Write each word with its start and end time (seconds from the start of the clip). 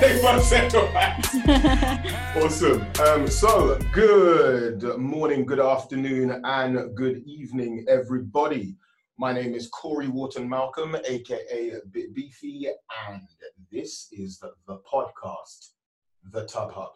awesome. 2.42 2.86
Um, 3.06 3.26
so, 3.26 3.78
good 3.92 4.82
morning, 4.96 5.44
good 5.44 5.60
afternoon, 5.60 6.40
and 6.42 6.96
good 6.96 7.22
evening, 7.26 7.84
everybody. 7.86 8.76
My 9.18 9.34
name 9.34 9.52
is 9.52 9.68
Corey 9.68 10.08
Wharton 10.08 10.48
Malcolm, 10.48 10.96
aka 11.06 11.72
Bit 11.90 12.14
Beefy, 12.14 12.68
and 13.10 13.28
this 13.70 14.08
is 14.10 14.38
the, 14.38 14.52
the 14.66 14.78
podcast, 14.90 15.72
The 16.32 16.46
Tub 16.46 16.72
Hub. 16.72 16.92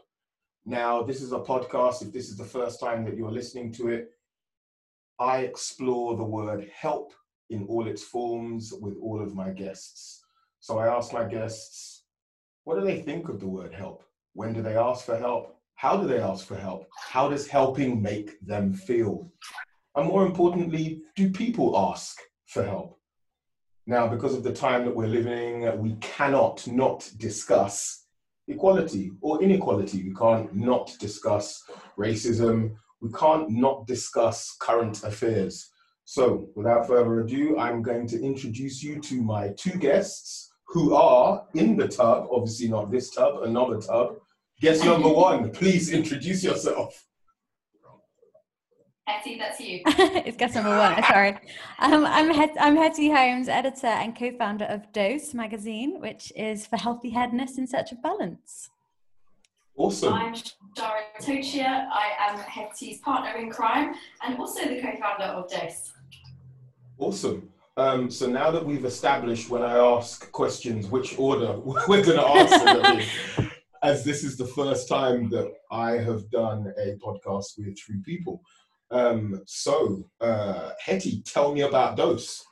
Now, 0.64 1.02
this 1.02 1.20
is 1.20 1.32
a 1.32 1.40
podcast. 1.40 2.00
If 2.00 2.10
this 2.10 2.30
is 2.30 2.38
the 2.38 2.44
first 2.44 2.80
time 2.80 3.04
that 3.04 3.18
you're 3.18 3.30
listening 3.30 3.70
to 3.72 3.88
it, 3.88 4.12
I 5.18 5.40
explore 5.40 6.16
the 6.16 6.24
word 6.24 6.70
help 6.74 7.12
in 7.50 7.66
all 7.66 7.86
its 7.86 8.02
forms 8.02 8.72
with 8.72 8.96
all 9.02 9.20
of 9.20 9.34
my 9.34 9.50
guests. 9.50 10.24
So 10.60 10.78
I 10.78 10.86
ask 10.86 11.12
my 11.12 11.24
guests, 11.24 11.93
what 12.64 12.78
do 12.78 12.84
they 12.84 13.00
think 13.00 13.28
of 13.28 13.40
the 13.40 13.46
word 13.46 13.72
help? 13.72 14.02
When 14.32 14.52
do 14.52 14.62
they 14.62 14.76
ask 14.76 15.04
for 15.04 15.16
help? 15.16 15.56
How 15.76 15.96
do 15.96 16.06
they 16.06 16.18
ask 16.18 16.46
for 16.46 16.56
help? 16.56 16.88
How 16.98 17.28
does 17.28 17.46
helping 17.46 18.00
make 18.00 18.40
them 18.40 18.72
feel? 18.72 19.30
And 19.94 20.08
more 20.08 20.26
importantly, 20.26 21.02
do 21.14 21.30
people 21.30 21.78
ask 21.78 22.18
for 22.46 22.64
help? 22.64 22.98
Now, 23.86 24.08
because 24.08 24.34
of 24.34 24.42
the 24.42 24.52
time 24.52 24.84
that 24.86 24.96
we're 24.96 25.06
living, 25.06 25.78
we 25.80 25.96
cannot 26.00 26.66
not 26.66 27.08
discuss 27.18 28.06
equality 28.48 29.12
or 29.20 29.42
inequality. 29.42 30.02
We 30.02 30.14
can't 30.14 30.54
not 30.54 30.94
discuss 30.98 31.62
racism. 31.98 32.76
We 33.02 33.12
can't 33.12 33.50
not 33.50 33.86
discuss 33.86 34.56
current 34.58 35.04
affairs. 35.04 35.70
So, 36.06 36.48
without 36.54 36.86
further 36.86 37.20
ado, 37.20 37.58
I'm 37.58 37.82
going 37.82 38.06
to 38.08 38.22
introduce 38.22 38.82
you 38.82 39.00
to 39.00 39.22
my 39.22 39.52
two 39.56 39.78
guests 39.78 40.53
who 40.68 40.94
are 40.94 41.46
in 41.54 41.76
the 41.76 41.88
tub, 41.88 42.28
obviously 42.30 42.68
not 42.68 42.90
this 42.90 43.10
tub, 43.10 43.42
another 43.42 43.80
tub. 43.80 44.16
Guest 44.60 44.84
number 44.84 45.08
one, 45.08 45.50
please 45.50 45.92
introduce 45.92 46.42
yourself. 46.42 47.06
Hetty, 49.06 49.36
that's 49.38 49.60
you. 49.60 49.82
it's 49.86 50.36
guest 50.36 50.54
number 50.54 50.70
one. 50.70 51.02
Sorry, 51.04 51.36
um, 51.78 52.06
I'm 52.06 52.32
Het- 52.32 52.56
I'm 52.58 52.74
Hetty 52.74 53.10
Holmes, 53.10 53.48
editor 53.48 53.86
and 53.86 54.16
co-founder 54.18 54.64
of 54.64 54.90
Dose 54.92 55.34
magazine, 55.34 56.00
which 56.00 56.32
is 56.34 56.66
for 56.66 56.76
healthy 56.78 57.10
hedonists 57.10 57.58
in 57.58 57.66
search 57.66 57.92
of 57.92 58.02
balance. 58.02 58.70
Awesome. 59.76 60.14
I'm 60.14 60.32
Shara 60.32 61.02
Tochia. 61.20 61.86
I 61.92 62.12
am 62.30 62.38
Hetty's 62.38 63.00
partner 63.00 63.38
in 63.38 63.50
crime 63.50 63.94
and 64.24 64.38
also 64.38 64.60
the 64.66 64.80
co-founder 64.80 65.24
of 65.24 65.50
Dose. 65.50 65.92
Awesome. 66.96 67.50
Um, 67.76 68.08
so 68.10 68.26
now 68.28 68.50
that 68.50 68.64
we've 68.64 68.84
established 68.84 69.50
when 69.50 69.62
I 69.62 69.78
ask 69.78 70.30
questions 70.30 70.86
which 70.86 71.18
order 71.18 71.58
we're 71.88 72.04
going 72.04 72.18
to 72.18 72.26
answer 72.26 72.64
them 72.64 73.00
in, 73.38 73.50
as 73.82 74.04
this 74.04 74.22
is 74.22 74.36
the 74.36 74.46
first 74.46 74.88
time 74.88 75.28
that 75.30 75.52
I 75.70 75.92
have 75.92 76.30
done 76.30 76.72
a 76.78 76.96
podcast 77.04 77.58
with 77.58 77.78
three 77.78 78.00
people. 78.04 78.42
Um, 78.90 79.42
so, 79.46 80.08
uh, 80.20 80.70
Hetty, 80.78 81.22
tell 81.22 81.52
me 81.52 81.62
about 81.62 81.96
Dose. 81.96 82.44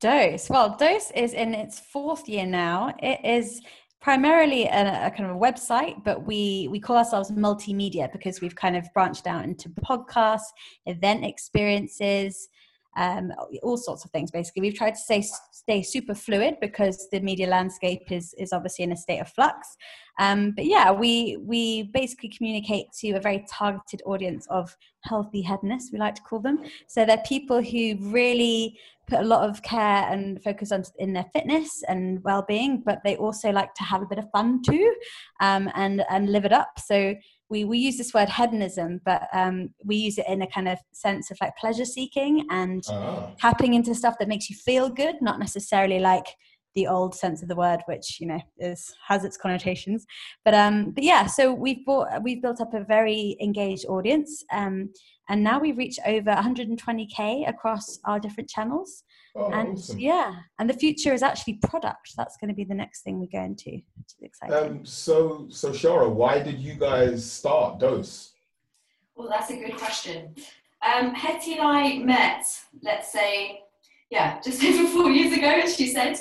Dose. 0.00 0.48
Well, 0.50 0.76
Dose 0.76 1.10
is 1.12 1.32
in 1.32 1.54
its 1.54 1.78
fourth 1.78 2.28
year 2.28 2.46
now. 2.46 2.94
It 2.98 3.20
is 3.24 3.60
primarily 4.00 4.64
a, 4.64 5.06
a, 5.06 5.10
kind 5.10 5.30
of 5.30 5.36
a 5.36 5.38
website, 5.38 6.02
but 6.02 6.26
we 6.26 6.68
we 6.70 6.80
call 6.80 6.96
ourselves 6.96 7.30
multimedia 7.30 8.10
because 8.10 8.40
we've 8.40 8.54
kind 8.54 8.76
of 8.76 8.86
branched 8.94 9.26
out 9.26 9.44
into 9.44 9.68
podcasts, 9.68 10.48
event 10.86 11.24
experiences, 11.24 12.48
um, 12.96 13.32
all 13.62 13.76
sorts 13.76 14.04
of 14.04 14.10
things. 14.10 14.30
Basically, 14.30 14.62
we've 14.62 14.74
tried 14.74 14.92
to 14.92 15.00
stay 15.00 15.22
stay 15.52 15.82
super 15.82 16.14
fluid 16.14 16.56
because 16.60 17.08
the 17.10 17.20
media 17.20 17.46
landscape 17.46 18.10
is 18.10 18.34
is 18.38 18.52
obviously 18.52 18.84
in 18.84 18.92
a 18.92 18.96
state 18.96 19.20
of 19.20 19.28
flux. 19.28 19.76
Um, 20.18 20.52
but 20.56 20.66
yeah, 20.66 20.90
we 20.92 21.38
we 21.40 21.84
basically 21.84 22.28
communicate 22.28 22.86
to 23.00 23.12
a 23.12 23.20
very 23.20 23.44
targeted 23.48 24.02
audience 24.04 24.46
of 24.50 24.76
healthy 25.04 25.40
hedonists. 25.42 25.92
We 25.92 25.98
like 25.98 26.16
to 26.16 26.22
call 26.22 26.40
them. 26.40 26.58
So 26.88 27.04
they're 27.04 27.22
people 27.24 27.62
who 27.62 27.96
really 28.00 28.78
put 29.08 29.20
a 29.20 29.24
lot 29.24 29.48
of 29.48 29.62
care 29.62 30.06
and 30.10 30.42
focus 30.42 30.72
on 30.72 30.84
in 30.98 31.12
their 31.12 31.26
fitness 31.32 31.82
and 31.88 32.22
well-being, 32.22 32.82
but 32.84 33.00
they 33.04 33.16
also 33.16 33.50
like 33.50 33.74
to 33.74 33.82
have 33.82 34.02
a 34.02 34.06
bit 34.06 34.18
of 34.18 34.30
fun 34.30 34.62
too, 34.62 34.94
um, 35.40 35.70
and 35.74 36.04
and 36.10 36.30
live 36.30 36.44
it 36.44 36.52
up. 36.52 36.78
So 36.78 37.14
we, 37.50 37.64
we 37.64 37.78
use 37.78 37.98
this 37.98 38.14
word 38.14 38.28
hedonism, 38.28 39.00
but 39.04 39.22
um, 39.32 39.70
we 39.84 39.96
use 39.96 40.18
it 40.18 40.26
in 40.28 40.40
a 40.40 40.46
kind 40.46 40.68
of 40.68 40.78
sense 40.92 41.30
of 41.30 41.38
like 41.40 41.56
pleasure 41.56 41.84
seeking 41.84 42.46
and 42.48 42.84
ah. 42.88 43.30
tapping 43.38 43.74
into 43.74 43.94
stuff 43.94 44.14
that 44.20 44.28
makes 44.28 44.48
you 44.48 44.56
feel 44.56 44.88
good, 44.88 45.16
not 45.20 45.40
necessarily 45.40 45.98
like 45.98 46.26
the 46.76 46.86
old 46.86 47.14
sense 47.14 47.42
of 47.42 47.48
the 47.48 47.56
word, 47.56 47.80
which 47.86 48.20
you 48.20 48.26
know 48.28 48.40
is 48.58 48.94
has 49.08 49.24
its 49.24 49.36
connotations. 49.36 50.06
But 50.44 50.54
um, 50.54 50.92
but 50.92 51.02
yeah, 51.02 51.26
so 51.26 51.52
we've 51.52 51.84
bought 51.84 52.22
we've 52.22 52.40
built 52.40 52.60
up 52.60 52.72
a 52.72 52.84
very 52.84 53.36
engaged 53.40 53.86
audience, 53.86 54.44
um, 54.52 54.90
and 55.28 55.42
now 55.42 55.58
we 55.58 55.72
reach 55.72 55.98
over 56.06 56.30
120k 56.30 57.48
across 57.48 57.98
our 58.04 58.20
different 58.20 58.48
channels. 58.48 59.02
Oh, 59.36 59.50
and 59.52 59.74
awesome. 59.76 59.98
yeah, 59.98 60.34
and 60.58 60.68
the 60.68 60.74
future 60.74 61.12
is 61.12 61.22
actually 61.22 61.54
product. 61.54 62.12
That's 62.16 62.36
going 62.36 62.48
to 62.48 62.54
be 62.54 62.64
the 62.64 62.74
next 62.74 63.02
thing 63.02 63.20
we 63.20 63.28
go 63.28 63.40
into. 63.40 63.70
Which 63.70 64.14
is 64.18 64.22
exciting. 64.22 64.56
Um, 64.56 64.84
so, 64.84 65.46
so 65.50 65.70
Shara, 65.70 66.10
why 66.10 66.40
did 66.40 66.58
you 66.58 66.74
guys 66.74 67.30
start 67.30 67.78
Dose? 67.78 68.32
Well, 69.14 69.28
that's 69.28 69.50
a 69.50 69.56
good 69.56 69.76
question. 69.76 70.34
Um, 70.82 71.14
Hetty 71.14 71.54
and 71.54 71.62
I 71.62 71.98
met, 71.98 72.44
let's 72.82 73.12
say, 73.12 73.60
yeah, 74.10 74.40
just 74.44 74.64
over 74.64 74.88
four 74.88 75.10
years 75.10 75.36
ago, 75.36 75.60
as 75.62 75.76
she 75.76 75.88
said, 75.88 76.18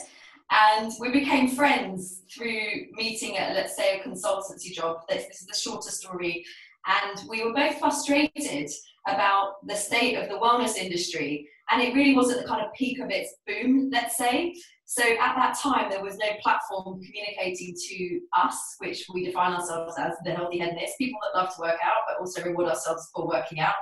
and 0.51 0.91
we 0.99 1.11
became 1.11 1.47
friends 1.47 2.21
through 2.31 2.87
meeting 2.93 3.37
at, 3.37 3.55
let's 3.55 3.75
say, 3.75 3.99
a 3.99 4.03
consultancy 4.03 4.71
job. 4.71 4.97
This, 5.07 5.27
this 5.27 5.41
is 5.41 5.47
the 5.47 5.55
shorter 5.55 5.89
story, 5.89 6.45
and 6.87 7.27
we 7.27 7.43
were 7.43 7.53
both 7.53 7.79
frustrated 7.79 8.69
about 9.07 9.65
the 9.65 9.75
state 9.75 10.15
of 10.15 10.29
the 10.29 10.35
wellness 10.35 10.75
industry 10.75 11.47
and 11.71 11.81
it 11.81 11.93
really 11.93 12.15
was 12.15 12.31
at 12.31 12.41
the 12.41 12.47
kind 12.47 12.65
of 12.65 12.73
peak 12.73 12.99
of 12.99 13.09
its 13.09 13.35
boom, 13.45 13.89
let's 13.91 14.17
say. 14.17 14.55
So 14.85 15.03
at 15.03 15.35
that 15.35 15.55
time, 15.61 15.89
there 15.91 16.03
was 16.03 16.17
no 16.17 16.25
platform 16.41 16.99
communicating 16.99 17.75
to 17.89 18.19
us, 18.35 18.75
which 18.79 19.05
we 19.13 19.23
define 19.23 19.53
ourselves 19.53 19.93
as 19.99 20.13
the 20.25 20.31
healthy 20.31 20.57
hedonists, 20.57 20.97
people 20.97 21.19
that 21.21 21.39
love 21.39 21.55
to 21.55 21.61
work 21.61 21.77
out, 21.83 22.01
but 22.07 22.19
also 22.19 22.43
reward 22.43 22.69
ourselves 22.69 23.07
for 23.13 23.27
working 23.27 23.59
out. 23.59 23.75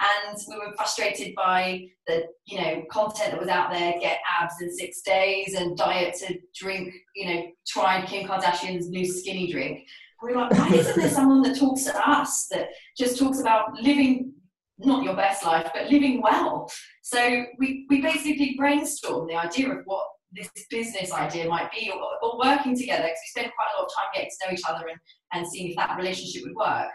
And 0.00 0.38
we 0.48 0.56
were 0.56 0.72
frustrated 0.76 1.34
by 1.34 1.86
the, 2.06 2.26
you 2.44 2.60
know, 2.60 2.84
content 2.90 3.32
that 3.32 3.40
was 3.40 3.48
out 3.48 3.72
there, 3.72 3.94
get 4.00 4.20
abs 4.40 4.54
in 4.60 4.72
six 4.72 5.02
days 5.02 5.54
and 5.54 5.76
diet 5.76 6.14
to 6.20 6.38
drink, 6.54 6.92
you 7.16 7.34
know, 7.34 7.46
try 7.66 8.04
Kim 8.06 8.28
Kardashian's 8.28 8.88
new 8.88 9.04
skinny 9.04 9.50
drink. 9.50 9.86
we 10.22 10.32
we're 10.32 10.40
like, 10.40 10.52
why 10.52 10.68
isn't 10.68 10.96
there 10.96 11.10
someone 11.10 11.42
that 11.42 11.58
talks 11.58 11.82
to 11.84 12.08
us 12.08 12.46
that 12.52 12.68
just 12.96 13.18
talks 13.18 13.40
about 13.40 13.74
living 13.80 14.33
not 14.78 15.04
your 15.04 15.14
best 15.14 15.44
life, 15.44 15.70
but 15.74 15.90
living 15.90 16.20
well. 16.20 16.70
So 17.02 17.44
we, 17.58 17.86
we 17.88 18.00
basically 18.00 18.56
brainstormed 18.58 19.28
the 19.28 19.36
idea 19.36 19.70
of 19.70 19.84
what 19.84 20.06
this 20.32 20.48
business 20.68 21.12
idea 21.12 21.48
might 21.48 21.70
be 21.70 21.92
or, 21.92 22.02
or 22.22 22.38
working 22.38 22.76
together 22.76 23.04
because 23.04 23.18
we 23.22 23.40
spent 23.40 23.54
quite 23.54 23.68
a 23.74 23.80
lot 23.80 23.86
of 23.86 23.94
time 23.94 24.10
getting 24.14 24.30
to 24.30 24.46
know 24.46 24.52
each 24.52 24.64
other 24.68 24.88
and, 24.88 24.98
and 25.32 25.46
seeing 25.46 25.70
if 25.70 25.76
that 25.76 25.96
relationship 25.96 26.42
would 26.44 26.56
work. 26.56 26.90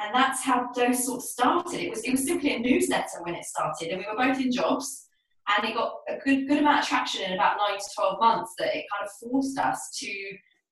And 0.00 0.14
that's 0.14 0.42
how 0.42 0.70
Dose 0.74 1.04
sort 1.04 1.18
of 1.18 1.24
started. 1.24 1.80
It 1.80 1.90
was 1.90 2.02
it 2.02 2.12
was 2.12 2.26
simply 2.26 2.54
a 2.54 2.58
newsletter 2.58 3.22
when 3.22 3.34
it 3.34 3.44
started, 3.44 3.88
and 3.88 3.98
we 3.98 4.06
were 4.10 4.16
both 4.16 4.40
in 4.40 4.50
jobs, 4.50 5.06
and 5.48 5.68
it 5.68 5.74
got 5.74 5.96
a 6.08 6.16
good 6.24 6.48
good 6.48 6.58
amount 6.58 6.80
of 6.80 6.88
traction 6.88 7.22
in 7.22 7.34
about 7.34 7.58
nine 7.58 7.78
to 7.78 7.84
twelve 7.94 8.18
months. 8.18 8.54
That 8.58 8.74
it 8.74 8.86
kind 8.90 9.04
of 9.04 9.10
forced 9.20 9.58
us 9.58 9.90
to 9.98 10.12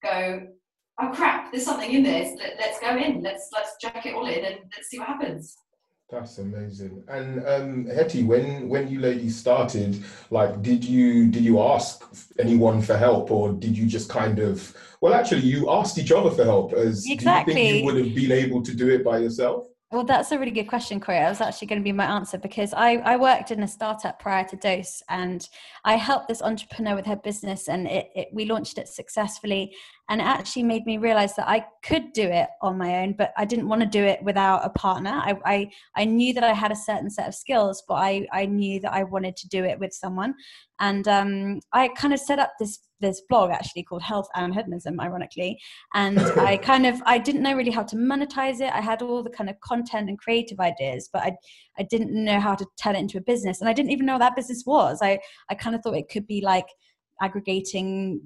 go, 0.02 0.40
oh 1.02 1.10
crap, 1.12 1.52
there's 1.52 1.66
something 1.66 1.92
in 1.92 2.02
this. 2.02 2.34
Let, 2.38 2.56
let's 2.58 2.80
go 2.80 2.96
in. 2.96 3.22
Let's 3.22 3.50
let's 3.52 3.76
jack 3.80 4.06
it 4.06 4.14
all 4.14 4.26
in 4.26 4.42
and 4.42 4.56
let's 4.74 4.88
see 4.88 4.98
what 4.98 5.08
happens. 5.08 5.54
That's 6.10 6.38
amazing. 6.38 7.04
And 7.08 7.46
um, 7.46 7.86
Hetty, 7.86 8.24
when 8.24 8.68
when 8.68 8.88
you 8.88 8.98
ladies 8.98 9.36
started, 9.36 10.02
like, 10.30 10.60
did 10.60 10.84
you 10.84 11.28
did 11.28 11.44
you 11.44 11.60
ask 11.60 12.02
anyone 12.38 12.82
for 12.82 12.96
help, 12.96 13.30
or 13.30 13.52
did 13.52 13.78
you 13.78 13.86
just 13.86 14.08
kind 14.08 14.40
of? 14.40 14.76
Well, 15.00 15.14
actually, 15.14 15.42
you 15.42 15.70
asked 15.70 15.98
each 15.98 16.10
other 16.10 16.30
for 16.30 16.44
help. 16.44 16.72
As 16.72 17.08
exactly. 17.08 17.54
do 17.54 17.60
you 17.60 17.66
think 17.66 17.78
you 17.78 17.84
would 17.84 18.04
have 18.04 18.14
been 18.14 18.32
able 18.32 18.62
to 18.62 18.74
do 18.74 18.88
it 18.88 19.04
by 19.04 19.18
yourself? 19.18 19.69
Well, 19.92 20.04
that's 20.04 20.30
a 20.30 20.38
really 20.38 20.52
good 20.52 20.68
question, 20.68 21.00
Corey. 21.00 21.18
That 21.18 21.30
was 21.30 21.40
actually 21.40 21.66
going 21.66 21.80
to 21.80 21.84
be 21.84 21.90
my 21.90 22.04
answer 22.04 22.38
because 22.38 22.72
I, 22.72 22.98
I 22.98 23.16
worked 23.16 23.50
in 23.50 23.64
a 23.64 23.66
startup 23.66 24.20
prior 24.20 24.44
to 24.44 24.54
Dose 24.54 25.02
and 25.08 25.48
I 25.84 25.96
helped 25.96 26.28
this 26.28 26.42
entrepreneur 26.42 26.94
with 26.94 27.06
her 27.06 27.16
business 27.16 27.68
and 27.68 27.88
it, 27.88 28.08
it, 28.14 28.28
we 28.32 28.44
launched 28.44 28.78
it 28.78 28.86
successfully. 28.86 29.74
And 30.08 30.20
it 30.20 30.28
actually 30.28 30.62
made 30.62 30.86
me 30.86 30.98
realize 30.98 31.34
that 31.34 31.48
I 31.48 31.66
could 31.82 32.12
do 32.12 32.22
it 32.22 32.50
on 32.62 32.78
my 32.78 33.00
own, 33.00 33.14
but 33.18 33.32
I 33.36 33.44
didn't 33.44 33.68
want 33.68 33.82
to 33.82 33.88
do 33.88 34.04
it 34.04 34.22
without 34.22 34.64
a 34.64 34.70
partner. 34.70 35.10
I, 35.10 35.36
I, 35.44 35.70
I 35.96 36.04
knew 36.04 36.34
that 36.34 36.44
I 36.44 36.52
had 36.52 36.70
a 36.70 36.76
certain 36.76 37.10
set 37.10 37.26
of 37.26 37.34
skills, 37.34 37.82
but 37.88 37.94
I, 37.94 38.28
I 38.32 38.46
knew 38.46 38.78
that 38.80 38.92
I 38.92 39.02
wanted 39.02 39.36
to 39.38 39.48
do 39.48 39.64
it 39.64 39.80
with 39.80 39.92
someone. 39.92 40.36
And 40.78 41.08
um, 41.08 41.60
I 41.72 41.88
kind 41.88 42.14
of 42.14 42.20
set 42.20 42.38
up 42.38 42.52
this 42.60 42.78
this 43.00 43.22
blog 43.28 43.50
actually 43.50 43.82
called 43.82 44.02
Health 44.02 44.28
and 44.34 44.54
Hedonism, 44.54 45.00
ironically. 45.00 45.58
And 45.94 46.18
I 46.38 46.56
kind 46.56 46.86
of 46.86 47.02
I 47.06 47.18
didn't 47.18 47.42
know 47.42 47.54
really 47.54 47.70
how 47.70 47.82
to 47.84 47.96
monetize 47.96 48.60
it. 48.60 48.72
I 48.72 48.80
had 48.80 49.02
all 49.02 49.22
the 49.22 49.30
kind 49.30 49.50
of 49.50 49.58
content 49.60 50.08
and 50.08 50.18
creative 50.18 50.60
ideas, 50.60 51.08
but 51.12 51.22
I 51.22 51.36
I 51.78 51.84
didn't 51.84 52.12
know 52.12 52.40
how 52.40 52.54
to 52.54 52.66
turn 52.82 52.96
it 52.96 53.00
into 53.00 53.18
a 53.18 53.22
business. 53.22 53.60
And 53.60 53.68
I 53.68 53.72
didn't 53.72 53.90
even 53.90 54.06
know 54.06 54.14
what 54.14 54.20
that 54.20 54.36
business 54.36 54.64
was. 54.66 55.00
I, 55.02 55.18
I 55.48 55.54
kind 55.54 55.74
of 55.74 55.82
thought 55.82 55.96
it 55.96 56.10
could 56.10 56.26
be 56.26 56.42
like 56.42 56.66
aggregating 57.22 58.20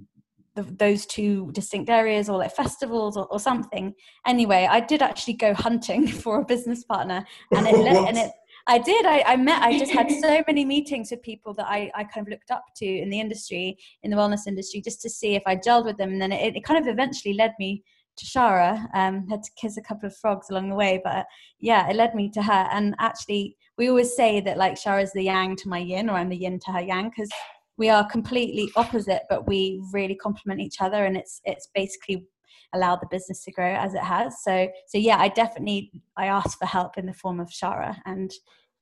the, 0.54 0.62
those 0.62 1.04
two 1.06 1.50
distinct 1.52 1.90
areas 1.90 2.28
or 2.28 2.38
like 2.38 2.54
festivals 2.54 3.16
or, 3.16 3.26
or, 3.26 3.40
something. 3.40 3.92
Anyway, 4.26 4.68
I 4.70 4.80
did 4.80 5.02
actually 5.02 5.34
go 5.34 5.52
hunting 5.52 6.06
for 6.22 6.40
a 6.40 6.44
business 6.44 6.84
partner, 6.84 7.24
and 7.52 7.66
it 7.66 7.74
and 8.08 8.18
it. 8.18 8.30
I 8.66 8.78
did. 8.78 9.04
I, 9.04 9.22
I 9.26 9.36
met. 9.36 9.62
I 9.62 9.78
just 9.78 9.92
had 9.92 10.10
so 10.20 10.42
many 10.46 10.64
meetings 10.64 11.10
with 11.10 11.22
people 11.22 11.52
that 11.54 11.66
I, 11.66 11.90
I 11.94 12.04
kind 12.04 12.26
of 12.26 12.30
looked 12.30 12.50
up 12.50 12.64
to 12.76 12.86
in 12.86 13.10
the 13.10 13.20
industry, 13.20 13.76
in 14.02 14.10
the 14.10 14.16
wellness 14.16 14.46
industry, 14.46 14.80
just 14.80 15.02
to 15.02 15.10
see 15.10 15.34
if 15.34 15.42
I 15.46 15.56
gelled 15.56 15.84
with 15.84 15.98
them. 15.98 16.12
And 16.12 16.22
then 16.22 16.32
it, 16.32 16.56
it 16.56 16.64
kind 16.64 16.80
of 16.80 16.90
eventually 16.90 17.34
led 17.34 17.52
me 17.58 17.82
to 18.16 18.24
Shara. 18.24 18.86
Um, 18.94 19.26
had 19.28 19.42
to 19.42 19.50
kiss 19.60 19.76
a 19.76 19.82
couple 19.82 20.06
of 20.06 20.16
frogs 20.16 20.48
along 20.50 20.70
the 20.70 20.76
way, 20.76 21.00
but 21.04 21.26
yeah, 21.60 21.88
it 21.88 21.96
led 21.96 22.14
me 22.14 22.30
to 22.30 22.42
her. 22.42 22.68
And 22.72 22.94
actually, 22.98 23.56
we 23.76 23.88
always 23.88 24.16
say 24.16 24.40
that 24.40 24.56
like 24.56 24.74
Shara 24.74 25.02
is 25.02 25.12
the 25.12 25.24
yang 25.24 25.56
to 25.56 25.68
my 25.68 25.78
yin, 25.78 26.08
or 26.08 26.14
I'm 26.14 26.30
the 26.30 26.36
yin 26.36 26.58
to 26.60 26.72
her 26.72 26.80
yang, 26.80 27.10
because 27.10 27.30
we 27.76 27.90
are 27.90 28.08
completely 28.08 28.70
opposite, 28.76 29.22
but 29.28 29.46
we 29.46 29.82
really 29.92 30.14
complement 30.14 30.60
each 30.60 30.80
other, 30.80 31.04
and 31.04 31.16
it's 31.16 31.40
it's 31.44 31.68
basically 31.74 32.26
allowed 32.74 33.00
the 33.00 33.08
business 33.10 33.42
to 33.44 33.52
grow 33.52 33.74
as 33.74 33.94
it 33.94 34.02
has. 34.02 34.42
So 34.42 34.68
so 34.86 34.98
yeah, 34.98 35.18
I 35.18 35.28
definitely 35.28 35.90
I 36.16 36.26
asked 36.26 36.58
for 36.58 36.66
help 36.66 36.98
in 36.98 37.06
the 37.06 37.14
form 37.14 37.40
of 37.40 37.48
Shara, 37.48 37.96
and 38.04 38.32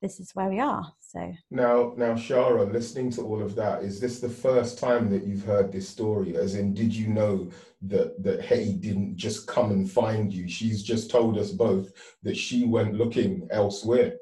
this 0.00 0.18
is 0.18 0.32
where 0.34 0.48
we 0.48 0.58
are. 0.58 0.92
So 1.00 1.32
now 1.50 1.94
now 1.96 2.14
Shara, 2.14 2.70
listening 2.70 3.10
to 3.12 3.22
all 3.22 3.42
of 3.42 3.54
that, 3.54 3.82
is 3.82 4.00
this 4.00 4.18
the 4.20 4.28
first 4.28 4.78
time 4.78 5.10
that 5.10 5.24
you've 5.24 5.44
heard 5.44 5.70
this 5.70 5.88
story? 5.88 6.36
As 6.36 6.54
in, 6.56 6.74
did 6.74 6.94
you 6.94 7.08
know 7.08 7.50
that 7.82 8.22
that 8.22 8.44
Hetty 8.44 8.74
didn't 8.74 9.16
just 9.16 9.46
come 9.46 9.70
and 9.70 9.90
find 9.90 10.32
you? 10.32 10.48
She's 10.48 10.82
just 10.82 11.10
told 11.10 11.38
us 11.38 11.52
both 11.52 11.92
that 12.22 12.36
she 12.36 12.64
went 12.64 12.94
looking 12.94 13.46
elsewhere. 13.50 14.14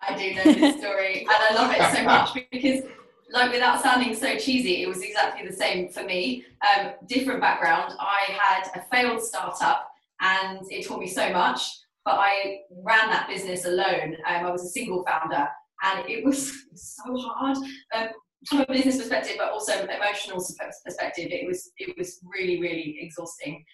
I 0.00 0.16
do 0.16 0.34
know 0.34 0.44
this 0.44 0.78
story, 0.78 1.20
and 1.20 1.30
I 1.30 1.54
love 1.54 1.72
it 1.74 1.96
so 1.96 2.04
much 2.04 2.34
because 2.50 2.84
like 3.30 3.52
without 3.52 3.82
sounding 3.82 4.14
so 4.14 4.36
cheesy, 4.36 4.82
it 4.82 4.88
was 4.88 5.02
exactly 5.02 5.46
the 5.46 5.54
same 5.54 5.88
for 5.88 6.02
me. 6.02 6.44
Um, 6.62 6.92
different 7.06 7.40
background. 7.40 7.94
I 7.98 8.32
had 8.32 8.70
a 8.74 8.84
failed 8.90 9.22
startup 9.22 9.90
and 10.20 10.60
it 10.70 10.86
taught 10.86 11.00
me 11.00 11.06
so 11.06 11.30
much, 11.32 11.60
but 12.04 12.14
I 12.14 12.60
ran 12.82 13.08
that 13.10 13.28
business 13.28 13.64
alone. 13.64 14.16
Um, 14.26 14.46
I 14.46 14.50
was 14.50 14.64
a 14.64 14.68
single 14.68 15.04
founder 15.04 15.46
and 15.84 16.08
it 16.08 16.24
was 16.24 16.52
so 16.74 17.16
hard 17.16 17.58
um, 17.94 18.08
from 18.46 18.60
a 18.60 18.66
business 18.66 18.98
perspective, 18.98 19.36
but 19.38 19.52
also 19.52 19.72
emotional 19.84 20.44
perspective. 20.84 21.28
It 21.30 21.46
was, 21.46 21.70
it 21.78 21.96
was 21.98 22.20
really, 22.24 22.60
really 22.60 22.98
exhausting, 23.00 23.64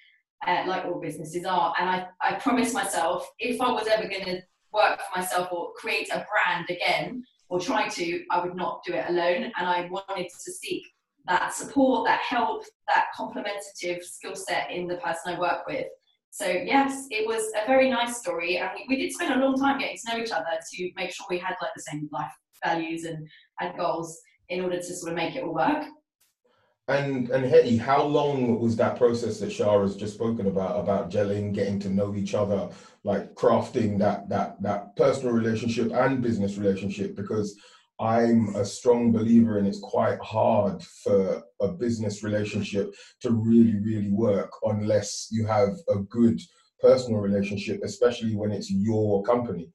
uh, 0.46 0.64
like 0.66 0.84
all 0.84 1.00
businesses 1.00 1.44
are. 1.44 1.74
And 1.78 1.88
I, 1.88 2.06
I 2.20 2.34
promised 2.34 2.74
myself 2.74 3.28
if 3.38 3.60
I 3.60 3.70
was 3.70 3.86
ever 3.86 4.08
going 4.08 4.24
to 4.24 4.40
work 4.72 5.00
for 5.00 5.20
myself 5.20 5.48
or 5.52 5.72
create 5.76 6.08
a 6.10 6.26
brand 6.28 6.68
again, 6.68 7.24
or 7.48 7.60
try 7.60 7.88
to, 7.88 8.24
I 8.30 8.42
would 8.42 8.56
not 8.56 8.82
do 8.86 8.94
it 8.94 9.04
alone. 9.08 9.44
And 9.56 9.66
I 9.66 9.88
wanted 9.90 10.28
to 10.28 10.52
seek 10.52 10.82
that 11.26 11.54
support, 11.54 12.06
that 12.06 12.20
help, 12.20 12.64
that 12.88 13.06
complementative 13.16 14.02
skill 14.02 14.34
set 14.34 14.70
in 14.70 14.86
the 14.86 14.96
person 14.96 15.34
I 15.34 15.38
work 15.38 15.66
with. 15.66 15.86
So 16.30 16.46
yes, 16.46 17.06
it 17.10 17.26
was 17.26 17.48
a 17.62 17.64
very 17.64 17.88
nice 17.88 18.18
story, 18.18 18.58
and 18.58 18.68
we, 18.74 18.84
we 18.88 19.00
did 19.00 19.12
spend 19.12 19.34
a 19.34 19.44
long 19.44 19.56
time 19.56 19.78
getting 19.78 19.96
to 20.04 20.12
know 20.12 20.22
each 20.22 20.32
other 20.32 20.44
to 20.72 20.90
make 20.96 21.12
sure 21.12 21.26
we 21.30 21.38
had 21.38 21.54
like 21.62 21.70
the 21.76 21.82
same 21.82 22.08
life 22.12 22.32
values 22.64 23.04
and, 23.04 23.24
and 23.60 23.78
goals 23.78 24.20
in 24.48 24.60
order 24.60 24.78
to 24.78 24.94
sort 24.96 25.12
of 25.12 25.16
make 25.16 25.36
it 25.36 25.44
all 25.44 25.54
work. 25.54 25.84
And 26.86 27.30
and 27.30 27.46
Hetty, 27.46 27.78
how 27.78 28.04
long 28.04 28.60
was 28.60 28.76
that 28.76 28.98
process 28.98 29.40
that 29.40 29.50
Shara's 29.50 29.96
just 29.96 30.14
spoken 30.14 30.46
about 30.46 30.78
about 30.78 31.10
gelling, 31.10 31.54
getting 31.54 31.78
to 31.80 31.88
know 31.88 32.14
each 32.14 32.34
other, 32.34 32.68
like 33.04 33.34
crafting 33.34 33.98
that 34.00 34.28
that 34.28 34.60
that 34.62 34.94
personal 34.96 35.32
relationship 35.32 35.92
and 35.92 36.20
business 36.22 36.58
relationship? 36.58 37.16
Because 37.16 37.58
I'm 37.98 38.54
a 38.54 38.66
strong 38.66 39.12
believer 39.12 39.56
and 39.58 39.66
it's 39.66 39.80
quite 39.80 40.18
hard 40.20 40.82
for 40.82 41.42
a 41.60 41.68
business 41.68 42.22
relationship 42.22 42.92
to 43.22 43.30
really 43.30 43.80
really 43.80 44.10
work 44.10 44.50
unless 44.64 45.28
you 45.30 45.46
have 45.46 45.70
a 45.88 46.00
good 46.00 46.38
personal 46.80 47.20
relationship, 47.20 47.80
especially 47.82 48.36
when 48.36 48.52
it's 48.52 48.70
your 48.70 49.22
company. 49.22 49.70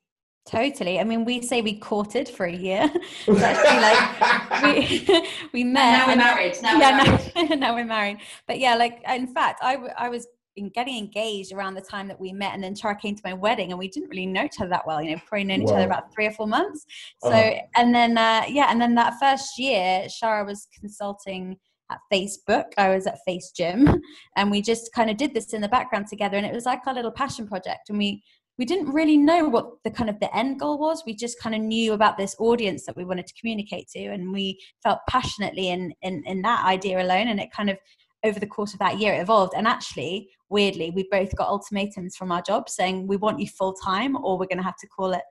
Totally. 0.49 0.99
I 0.99 1.03
mean, 1.03 1.25
we 1.25 1.43
say 1.43 1.61
we 1.61 1.77
courted 1.77 2.27
for 2.27 2.47
a 2.47 2.51
year. 2.51 2.91
like 3.27 4.63
we 4.63 5.27
we 5.53 5.63
met. 5.63 5.91
now 5.91 6.07
we're 6.07 6.15
married. 6.15 6.55
Now 6.63 6.79
yeah, 6.79 6.97
we're 6.97 7.11
married. 7.11 7.49
Now, 7.49 7.55
now, 7.55 7.75
we're 7.75 7.85
married. 7.85 8.17
But 8.47 8.59
yeah, 8.59 8.73
like 8.73 8.99
in 9.07 9.27
fact, 9.27 9.59
I 9.61 9.75
I 9.95 10.09
was 10.09 10.25
getting 10.73 10.97
engaged 10.97 11.53
around 11.53 11.75
the 11.75 11.81
time 11.81 12.07
that 12.07 12.19
we 12.19 12.33
met, 12.33 12.55
and 12.55 12.63
then 12.63 12.73
Char 12.73 12.95
came 12.95 13.15
to 13.15 13.21
my 13.23 13.33
wedding, 13.33 13.69
and 13.69 13.77
we 13.77 13.89
didn't 13.89 14.09
really 14.09 14.25
know 14.25 14.43
each 14.43 14.59
other 14.59 14.71
that 14.71 14.87
well. 14.87 15.03
You 15.03 15.11
know, 15.15 15.21
probably 15.27 15.43
known 15.43 15.61
each 15.61 15.69
other 15.69 15.85
about 15.85 16.11
three 16.11 16.25
or 16.25 16.31
four 16.31 16.47
months. 16.47 16.83
So, 17.21 17.29
uh-huh. 17.29 17.59
and 17.75 17.93
then 17.93 18.17
uh, 18.17 18.45
yeah, 18.47 18.71
and 18.71 18.81
then 18.81 18.95
that 18.95 19.19
first 19.19 19.59
year, 19.59 20.07
Shara 20.07 20.43
was 20.43 20.67
consulting 20.79 21.57
at 21.91 21.99
Facebook. 22.11 22.65
I 22.75 22.89
was 22.89 23.05
at 23.05 23.19
FaceGym, 23.27 23.99
and 24.35 24.49
we 24.49 24.63
just 24.63 24.91
kind 24.93 25.11
of 25.11 25.17
did 25.17 25.35
this 25.35 25.53
in 25.53 25.61
the 25.61 25.69
background 25.69 26.07
together, 26.07 26.37
and 26.37 26.45
it 26.45 26.53
was 26.53 26.65
like 26.65 26.87
our 26.87 26.93
little 26.95 27.11
passion 27.11 27.47
project. 27.47 27.89
And 27.89 27.99
we 27.99 28.23
we 28.59 28.65
didn't 28.65 28.91
really 28.91 29.15
know 29.15 29.47
what 29.47 29.71
the 29.85 29.89
kind 29.89 30.09
of 30.09 30.19
the 30.19 30.35
end 30.35 30.59
goal 30.59 30.77
was. 30.77 31.01
We 31.05 31.15
just 31.15 31.39
kind 31.39 31.55
of 31.55 31.61
knew 31.61 31.93
about 31.93 32.17
this 32.17 32.35
audience 32.39 32.85
that 32.85 32.97
we 32.97 33.05
wanted 33.05 33.25
to 33.27 33.33
communicate 33.39 33.87
to 33.95 33.99
and 33.99 34.33
we 34.33 34.59
felt 34.83 34.99
passionately 35.09 35.69
in 35.69 35.93
in, 36.01 36.21
in 36.25 36.41
that 36.41 36.65
idea 36.65 37.01
alone 37.01 37.29
and 37.29 37.39
it 37.39 37.53
kind 37.53 37.69
of 37.69 37.77
over 38.25 38.37
the 38.37 38.45
course 38.45 38.73
of 38.73 38.79
that 38.79 38.99
year 38.99 39.13
it 39.13 39.21
evolved. 39.21 39.53
And 39.55 39.65
actually 39.65 40.29
weirdly 40.49 40.91
we 40.91 41.07
both 41.09 41.33
got 41.37 41.47
ultimatums 41.47 42.17
from 42.17 42.33
our 42.33 42.41
jobs 42.41 42.75
saying 42.75 43.07
we 43.07 43.15
want 43.15 43.39
you 43.39 43.47
full 43.47 43.73
time 43.73 44.17
or 44.17 44.37
we're 44.37 44.45
going 44.45 44.57
to 44.57 44.63
have 44.63 44.77
to 44.81 44.87
call 44.87 45.13
it 45.13 45.23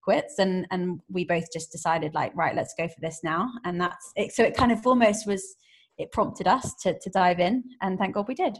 quits. 0.00 0.38
And 0.38 0.64
and 0.70 1.00
we 1.10 1.24
both 1.24 1.52
just 1.52 1.72
decided 1.72 2.14
like 2.14 2.36
right 2.36 2.54
let's 2.54 2.74
go 2.78 2.86
for 2.86 3.00
this 3.00 3.18
now. 3.24 3.50
And 3.64 3.80
that's 3.80 4.12
it. 4.14 4.30
So 4.32 4.44
it 4.44 4.56
kind 4.56 4.70
of 4.70 4.86
almost 4.86 5.26
was 5.26 5.56
it 5.98 6.12
prompted 6.12 6.46
us 6.46 6.72
to 6.82 6.96
to 7.00 7.10
dive 7.10 7.40
in 7.40 7.64
and 7.82 7.98
thank 7.98 8.14
god 8.14 8.28
we 8.28 8.34
did 8.34 8.58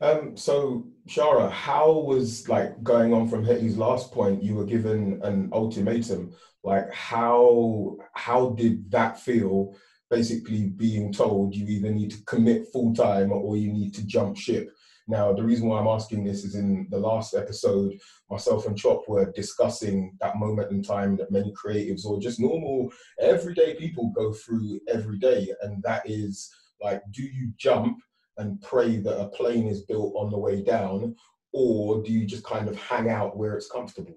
um, 0.00 0.36
so 0.36 0.86
Shara, 1.08 1.50
how 1.50 1.92
was 1.92 2.48
like 2.48 2.82
going 2.82 3.12
on 3.12 3.28
from 3.28 3.44
Hetty's 3.44 3.76
last 3.76 4.12
point? 4.12 4.42
You 4.42 4.54
were 4.54 4.64
given 4.64 5.20
an 5.22 5.50
ultimatum. 5.52 6.32
Like 6.62 6.92
how 6.92 7.96
how 8.14 8.50
did 8.50 8.90
that 8.90 9.20
feel? 9.20 9.74
Basically, 10.10 10.68
being 10.68 11.12
told 11.12 11.54
you 11.54 11.66
either 11.66 11.90
need 11.90 12.10
to 12.12 12.24
commit 12.24 12.68
full 12.72 12.94
time 12.94 13.32
or 13.32 13.56
you 13.56 13.72
need 13.72 13.94
to 13.94 14.06
jump 14.06 14.36
ship. 14.36 14.70
Now, 15.06 15.32
the 15.34 15.42
reason 15.42 15.68
why 15.68 15.78
I'm 15.80 15.86
asking 15.86 16.24
this 16.24 16.44
is 16.44 16.54
in 16.54 16.86
the 16.90 16.98
last 16.98 17.34
episode, 17.34 17.92
myself 18.30 18.66
and 18.66 18.76
Chop 18.76 19.06
were 19.06 19.32
discussing 19.32 20.16
that 20.20 20.36
moment 20.36 20.70
in 20.70 20.82
time 20.82 21.16
that 21.16 21.30
many 21.30 21.52
creatives 21.52 22.06
or 22.06 22.20
just 22.20 22.40
normal 22.40 22.90
everyday 23.20 23.74
people 23.74 24.12
go 24.16 24.32
through 24.32 24.80
every 24.88 25.18
day, 25.18 25.48
and 25.60 25.82
that 25.82 26.02
is 26.06 26.50
like, 26.80 27.02
do 27.10 27.22
you 27.22 27.52
jump? 27.56 27.98
And 28.36 28.60
pray 28.62 28.96
that 28.96 29.20
a 29.20 29.28
plane 29.28 29.68
is 29.68 29.82
built 29.82 30.14
on 30.16 30.30
the 30.30 30.38
way 30.38 30.62
down, 30.62 31.16
or 31.52 32.02
do 32.02 32.12
you 32.12 32.26
just 32.26 32.44
kind 32.44 32.68
of 32.68 32.76
hang 32.76 33.08
out 33.08 33.36
where 33.36 33.54
it's 33.56 33.70
comfortable? 33.70 34.16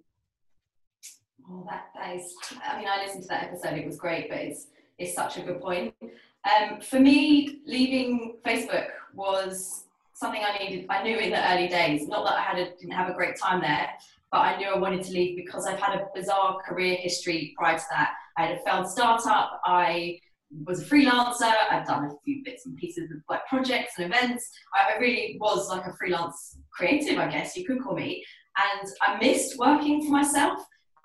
Oh, 1.50 1.66
that, 1.70 1.86
that 1.96 2.16
is. 2.16 2.34
I 2.66 2.78
mean, 2.78 2.88
I 2.88 3.04
listened 3.04 3.24
to 3.24 3.30
that 3.30 3.44
episode; 3.44 3.78
it 3.78 3.86
was 3.86 3.98
great, 3.98 4.30
but 4.30 4.40
it's 4.40 4.68
it's 4.98 5.16
such 5.16 5.38
a 5.38 5.42
good 5.42 5.62
point. 5.62 5.94
Um, 6.02 6.82
for 6.82 7.00
me, 7.00 7.62
leaving 7.66 8.38
Facebook 8.46 8.88
was 9.14 9.86
something 10.14 10.42
I 10.44 10.58
needed. 10.58 10.86
I 10.90 11.04
knew 11.04 11.18
in 11.18 11.32
the 11.32 11.54
early 11.54 11.68
days. 11.68 12.08
Not 12.08 12.26
that 12.26 12.38
I 12.38 12.42
had 12.42 12.58
a, 12.60 12.76
didn't 12.76 12.92
have 12.92 13.10
a 13.10 13.14
great 13.14 13.38
time 13.38 13.62
there, 13.62 13.90
but 14.32 14.40
I 14.40 14.58
knew 14.58 14.68
I 14.68 14.78
wanted 14.78 15.04
to 15.04 15.14
leave 15.14 15.36
because 15.36 15.66
I've 15.66 15.80
had 15.80 16.00
a 16.00 16.08
bizarre 16.14 16.58
career 16.68 16.96
history 16.96 17.54
prior 17.58 17.78
to 17.78 17.84
that. 17.92 18.14
I 18.38 18.48
had 18.48 18.58
a 18.58 18.62
failed 18.64 18.90
startup. 18.90 19.62
I 19.64 20.20
was 20.66 20.82
a 20.82 20.86
freelancer. 20.86 21.52
I've 21.70 21.86
done 21.86 22.06
a 22.06 22.12
few 22.24 22.42
bits 22.44 22.66
and 22.66 22.76
pieces 22.78 23.12
of 23.12 23.18
like 23.30 23.46
projects 23.48 23.94
and 23.98 24.14
events. 24.14 24.50
I, 24.76 24.94
I 24.94 24.98
really 25.00 25.38
was 25.40 25.70
like 25.70 25.86
a 25.86 25.94
freelance 25.94 26.58
creative, 26.72 27.18
I 27.20 27.30
guess 27.30 27.56
you 27.56 27.66
could 27.66 27.82
call 27.82 27.96
me. 27.96 28.24
And 28.58 28.90
I 29.02 29.20
missed 29.20 29.58
working 29.58 30.06
for 30.06 30.12
myself. 30.12 30.60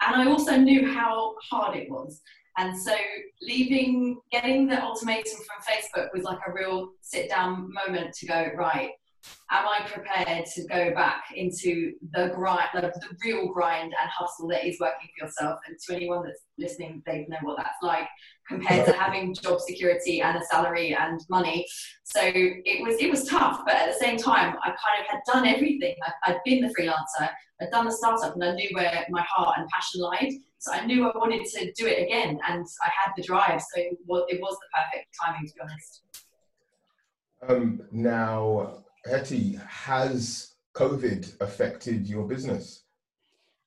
And 0.06 0.16
I 0.16 0.30
also 0.30 0.56
knew 0.56 0.92
how 0.92 1.34
hard 1.50 1.76
it 1.76 1.90
was. 1.90 2.20
And 2.58 2.76
so 2.76 2.94
leaving, 3.40 4.20
getting 4.30 4.66
the 4.66 4.82
ultimatum 4.82 5.38
from 5.38 5.74
Facebook 5.74 6.08
was 6.12 6.24
like 6.24 6.38
a 6.46 6.52
real 6.52 6.90
sit 7.00 7.30
down 7.30 7.70
moment 7.72 8.14
to 8.14 8.26
go, 8.26 8.48
right, 8.56 8.90
am 9.50 9.66
I 9.66 9.86
prepared 9.86 10.46
to 10.46 10.66
go 10.66 10.94
back 10.94 11.24
into 11.34 11.92
the 12.12 12.32
grind, 12.34 12.68
the, 12.74 12.92
real 13.24 13.48
grind 13.48 13.92
and 14.00 14.10
hustle 14.10 14.48
that 14.48 14.66
is 14.66 14.78
working 14.80 15.08
for 15.16 15.26
yourself? 15.26 15.60
And 15.66 15.76
to 15.86 15.96
anyone 15.96 16.24
that's 16.24 16.42
listening, 16.58 17.02
they 17.06 17.26
know 17.28 17.36
what 17.42 17.58
that's 17.58 17.82
like 17.82 18.08
compared 18.48 18.86
to 18.86 18.92
having 18.92 19.34
job 19.34 19.60
security 19.60 20.20
and 20.22 20.36
a 20.36 20.44
salary 20.46 20.96
and 20.98 21.20
money. 21.28 21.66
So 22.04 22.20
it 22.24 22.82
was 22.82 22.96
it 23.00 23.10
was 23.10 23.28
tough, 23.28 23.60
but 23.64 23.74
at 23.74 23.92
the 23.92 23.98
same 23.98 24.16
time, 24.16 24.56
I 24.62 24.68
kind 24.68 25.00
of 25.00 25.06
had 25.08 25.20
done 25.26 25.46
everything. 25.46 25.94
I, 26.04 26.32
had 26.32 26.40
been 26.44 26.62
the 26.62 26.74
freelancer, 26.78 27.28
I'd 27.60 27.70
done 27.70 27.84
the 27.84 27.92
startup, 27.92 28.34
and 28.34 28.44
I 28.44 28.54
knew 28.54 28.70
where 28.72 29.06
my 29.10 29.22
heart 29.28 29.58
and 29.58 29.68
passion 29.68 30.00
lied. 30.00 30.32
So 30.58 30.72
I 30.72 30.84
knew 30.86 31.08
I 31.08 31.16
wanted 31.16 31.44
to 31.44 31.72
do 31.72 31.86
it 31.86 32.02
again, 32.02 32.38
and 32.48 32.66
I 32.82 32.90
had 33.02 33.12
the 33.16 33.22
drive. 33.22 33.60
So 33.60 33.80
it 33.80 33.98
was, 34.06 34.24
it 34.28 34.40
was 34.40 34.56
the 34.56 34.66
perfect 34.74 35.08
timing, 35.20 35.48
to 35.48 35.54
be 35.54 35.60
honest. 35.60 36.02
Um, 37.48 37.82
now, 37.90 38.84
Hetty, 39.04 39.58
has 39.68 40.54
COVID 40.74 41.40
affected 41.40 42.06
your 42.06 42.26
business? 42.26 42.84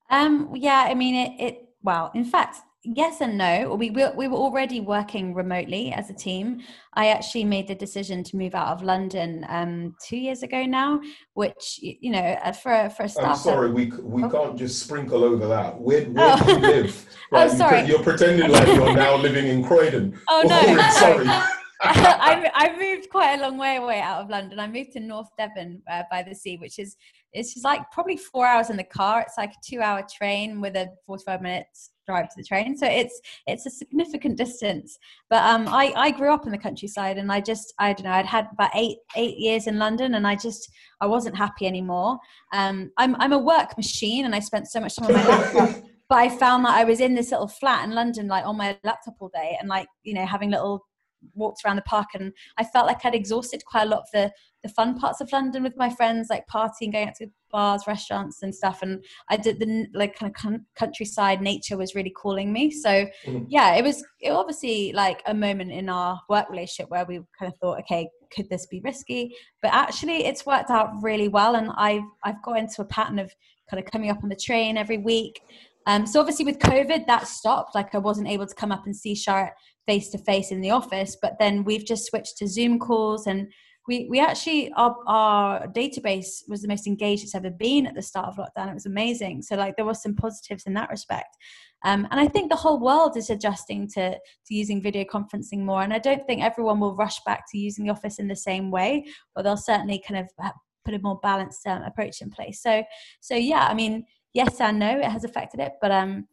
Um, 0.09 0.51
yeah, 0.55 0.85
I 0.87 0.93
mean, 0.93 1.15
it, 1.15 1.41
it, 1.41 1.69
well, 1.81 2.11
in 2.13 2.25
fact, 2.25 2.57
yes 2.85 3.21
and 3.21 3.37
no. 3.37 3.75
We 3.75 3.89
were, 3.89 4.13
we 4.15 4.27
were 4.27 4.37
already 4.37 4.79
working 4.79 5.33
remotely 5.33 5.91
as 5.91 6.09
a 6.09 6.13
team. 6.13 6.61
I 6.93 7.07
actually 7.07 7.43
made 7.43 7.67
the 7.67 7.75
decision 7.75 8.23
to 8.25 8.37
move 8.37 8.55
out 8.55 8.67
of 8.67 8.83
London 8.83 9.45
um, 9.49 9.95
two 10.05 10.17
years 10.17 10.43
ago 10.43 10.65
now, 10.65 11.01
which 11.33 11.79
you 11.81 12.11
know 12.11 12.19
uh, 12.19 12.51
for 12.51 12.89
for 12.89 13.03
a 13.03 13.09
startup. 13.09 13.31
I'm 13.31 13.37
sorry, 13.37 13.71
we 13.71 13.91
we 14.01 14.23
oh. 14.23 14.29
can't 14.29 14.57
just 14.57 14.79
sprinkle 14.79 15.23
over 15.23 15.47
that. 15.47 15.79
Where, 15.79 16.05
where 16.05 16.37
oh. 16.39 16.45
do 16.45 16.51
you 16.51 16.59
live? 16.59 17.05
Right, 17.31 17.49
oh, 17.49 17.55
sorry. 17.55 17.87
You, 17.87 17.97
are 17.97 18.03
pretending 18.03 18.51
like 18.51 18.67
you're 18.67 18.93
now 18.93 19.15
living 19.15 19.47
in 19.47 19.63
Croydon. 19.63 20.17
Oh 20.29 20.43
no, 20.45 20.89
sorry. 20.91 21.27
I, 21.81 22.51
I 22.53 22.77
moved 22.77 23.09
quite 23.09 23.37
a 23.37 23.41
long 23.41 23.57
way 23.57 23.75
away 23.77 23.99
out 23.99 24.21
of 24.21 24.29
London. 24.29 24.59
I 24.59 24.67
moved 24.67 24.93
to 24.93 24.99
North 24.99 25.27
Devon 25.37 25.81
uh, 25.91 26.03
by 26.09 26.23
the 26.23 26.33
sea, 26.33 26.57
which 26.57 26.79
is 26.79 26.95
it's 27.33 27.53
just 27.53 27.65
like 27.65 27.91
probably 27.91 28.15
four 28.15 28.45
hours 28.45 28.69
in 28.69 28.77
the 28.77 28.83
car. 28.83 29.21
It's 29.21 29.37
like 29.37 29.51
a 29.51 29.55
two-hour 29.63 30.07
train 30.17 30.61
with 30.61 30.75
a 30.77 30.87
forty-five 31.05 31.41
minutes 31.41 31.91
drive 32.07 32.29
to 32.29 32.35
the 32.37 32.43
train, 32.43 32.77
so 32.77 32.87
it's 32.87 33.19
it's 33.45 33.65
a 33.65 33.69
significant 33.69 34.37
distance. 34.37 34.97
But 35.29 35.43
um, 35.43 35.67
I 35.67 35.91
I 35.97 36.11
grew 36.11 36.33
up 36.33 36.45
in 36.45 36.51
the 36.53 36.57
countryside, 36.57 37.17
and 37.17 37.29
I 37.29 37.41
just 37.41 37.73
I 37.77 37.91
don't 37.91 38.05
know. 38.05 38.11
I'd 38.11 38.25
had 38.25 38.47
about 38.53 38.71
eight 38.73 38.99
eight 39.17 39.37
years 39.37 39.67
in 39.67 39.77
London, 39.77 40.15
and 40.15 40.25
I 40.25 40.35
just 40.35 40.71
I 41.01 41.07
wasn't 41.07 41.35
happy 41.35 41.67
anymore. 41.67 42.17
Um, 42.53 42.91
I'm 42.97 43.17
I'm 43.17 43.33
a 43.33 43.39
work 43.39 43.75
machine, 43.75 44.23
and 44.23 44.33
I 44.33 44.39
spent 44.39 44.67
so 44.67 44.79
much 44.79 44.95
time 44.95 45.07
on 45.07 45.13
my 45.15 45.27
laptop. 45.27 45.83
but 46.07 46.15
I 46.15 46.29
found 46.29 46.63
that 46.65 46.75
I 46.75 46.85
was 46.85 47.01
in 47.01 47.15
this 47.15 47.31
little 47.31 47.49
flat 47.49 47.83
in 47.83 47.93
London, 47.93 48.29
like 48.29 48.45
on 48.45 48.55
my 48.55 48.77
laptop 48.85 49.15
all 49.19 49.29
day, 49.33 49.57
and 49.59 49.67
like 49.67 49.87
you 50.03 50.13
know 50.13 50.25
having 50.25 50.51
little 50.51 50.85
walked 51.33 51.61
around 51.65 51.77
the 51.77 51.81
park 51.83 52.07
and 52.13 52.31
I 52.57 52.63
felt 52.63 52.87
like 52.87 53.05
I'd 53.05 53.15
exhausted 53.15 53.63
quite 53.65 53.83
a 53.83 53.89
lot 53.89 53.99
of 53.99 54.07
the 54.13 54.31
the 54.65 54.69
fun 54.69 54.97
parts 54.97 55.21
of 55.21 55.31
London 55.31 55.61
with 55.61 55.77
my 55.77 55.91
friends, 55.91 56.27
like 56.31 56.47
partying, 56.47 56.91
going 56.91 57.09
out 57.09 57.13
to 57.19 57.27
bars, 57.51 57.83
restaurants, 57.85 58.41
and 58.41 58.53
stuff. 58.53 58.79
And 58.81 59.05
I 59.29 59.37
did 59.37 59.59
the 59.59 59.85
like 59.93 60.17
kind 60.17 60.35
of 60.35 60.59
countryside 60.75 61.39
nature 61.39 61.77
was 61.77 61.93
really 61.93 62.09
calling 62.09 62.51
me. 62.51 62.71
So 62.71 62.89
mm-hmm. 62.89 63.45
yeah, 63.47 63.75
it 63.75 63.83
was 63.83 64.03
it 64.21 64.31
obviously 64.31 64.91
like 64.91 65.21
a 65.27 65.35
moment 65.35 65.71
in 65.71 65.87
our 65.87 66.19
work 66.29 66.49
relationship 66.49 66.89
where 66.89 67.05
we 67.05 67.19
kind 67.37 67.53
of 67.53 67.59
thought, 67.59 67.79
okay, 67.81 68.09
could 68.35 68.49
this 68.49 68.65
be 68.65 68.81
risky? 68.83 69.35
But 69.61 69.71
actually, 69.71 70.25
it's 70.25 70.47
worked 70.47 70.71
out 70.71 70.89
really 71.03 71.27
well, 71.27 71.55
and 71.55 71.69
I've 71.77 72.01
I've 72.23 72.41
got 72.43 72.57
into 72.57 72.81
a 72.81 72.85
pattern 72.85 73.19
of 73.19 73.31
kind 73.69 73.83
of 73.83 73.91
coming 73.91 74.09
up 74.09 74.23
on 74.23 74.29
the 74.29 74.35
train 74.35 74.77
every 74.77 74.97
week. 74.97 75.41
Um, 75.87 76.07
so 76.07 76.19
obviously 76.19 76.45
with 76.45 76.57
COVID, 76.57 77.05
that 77.05 77.27
stopped. 77.27 77.75
Like 77.75 77.93
I 77.93 77.99
wasn't 77.99 78.27
able 78.27 78.47
to 78.47 78.55
come 78.55 78.71
up 78.71 78.85
and 78.85 78.95
see 78.95 79.13
Charlotte 79.13 79.53
face 79.85 80.09
to 80.09 80.17
face 80.17 80.51
in 80.51 80.61
the 80.61 80.71
office, 80.71 81.17
but 81.21 81.37
then 81.39 81.63
we've 81.63 81.85
just 81.85 82.05
switched 82.05 82.37
to 82.37 82.47
Zoom 82.47 82.79
calls 82.79 83.27
and 83.27 83.47
we, 83.87 84.07
we 84.09 84.19
actually 84.19 84.71
our, 84.73 84.95
our 85.05 85.67
database 85.67 86.41
was 86.47 86.61
the 86.61 86.67
most 86.67 86.87
engaged 86.87 87.23
it's 87.23 87.35
ever 87.35 87.51
been 87.51 87.85
at 87.85 87.93
the 87.93 88.01
start 88.01 88.27
of 88.27 88.37
lockdown. 88.37 88.71
It 88.71 88.73
was 88.73 88.87
amazing. 88.87 89.43
So 89.43 89.55
like 89.55 89.75
there 89.75 89.85
was 89.85 90.01
some 90.01 90.15
positives 90.15 90.63
in 90.65 90.73
that 90.73 90.89
respect. 90.89 91.37
Um, 91.83 92.07
and 92.09 92.19
I 92.19 92.27
think 92.27 92.49
the 92.49 92.55
whole 92.55 92.79
world 92.79 93.15
is 93.15 93.29
adjusting 93.29 93.87
to, 93.89 94.11
to 94.13 94.55
using 94.55 94.81
video 94.81 95.03
conferencing 95.03 95.59
more. 95.59 95.83
And 95.83 95.93
I 95.93 95.99
don't 95.99 96.25
think 96.25 96.41
everyone 96.41 96.79
will 96.79 96.95
rush 96.95 97.19
back 97.25 97.43
to 97.51 97.59
using 97.59 97.85
the 97.85 97.91
office 97.91 98.17
in 98.17 98.27
the 98.27 98.35
same 98.35 98.71
way, 98.71 99.05
but 99.35 99.43
they'll 99.43 99.55
certainly 99.55 100.03
kind 100.07 100.19
of 100.19 100.51
put 100.83 100.95
a 100.95 100.99
more 100.99 101.19
balanced 101.21 101.65
um, 101.67 101.83
approach 101.83 102.21
in 102.21 102.31
place. 102.31 102.61
So, 102.63 102.83
so 103.21 103.35
yeah, 103.35 103.67
I 103.67 103.75
mean, 103.75 104.05
yes 104.33 104.59
and 104.61 104.79
no, 104.79 104.97
it 104.97 105.05
has 105.05 105.23
affected 105.23 105.59
it, 105.59 105.73
but 105.79 105.91
um, 105.91 106.27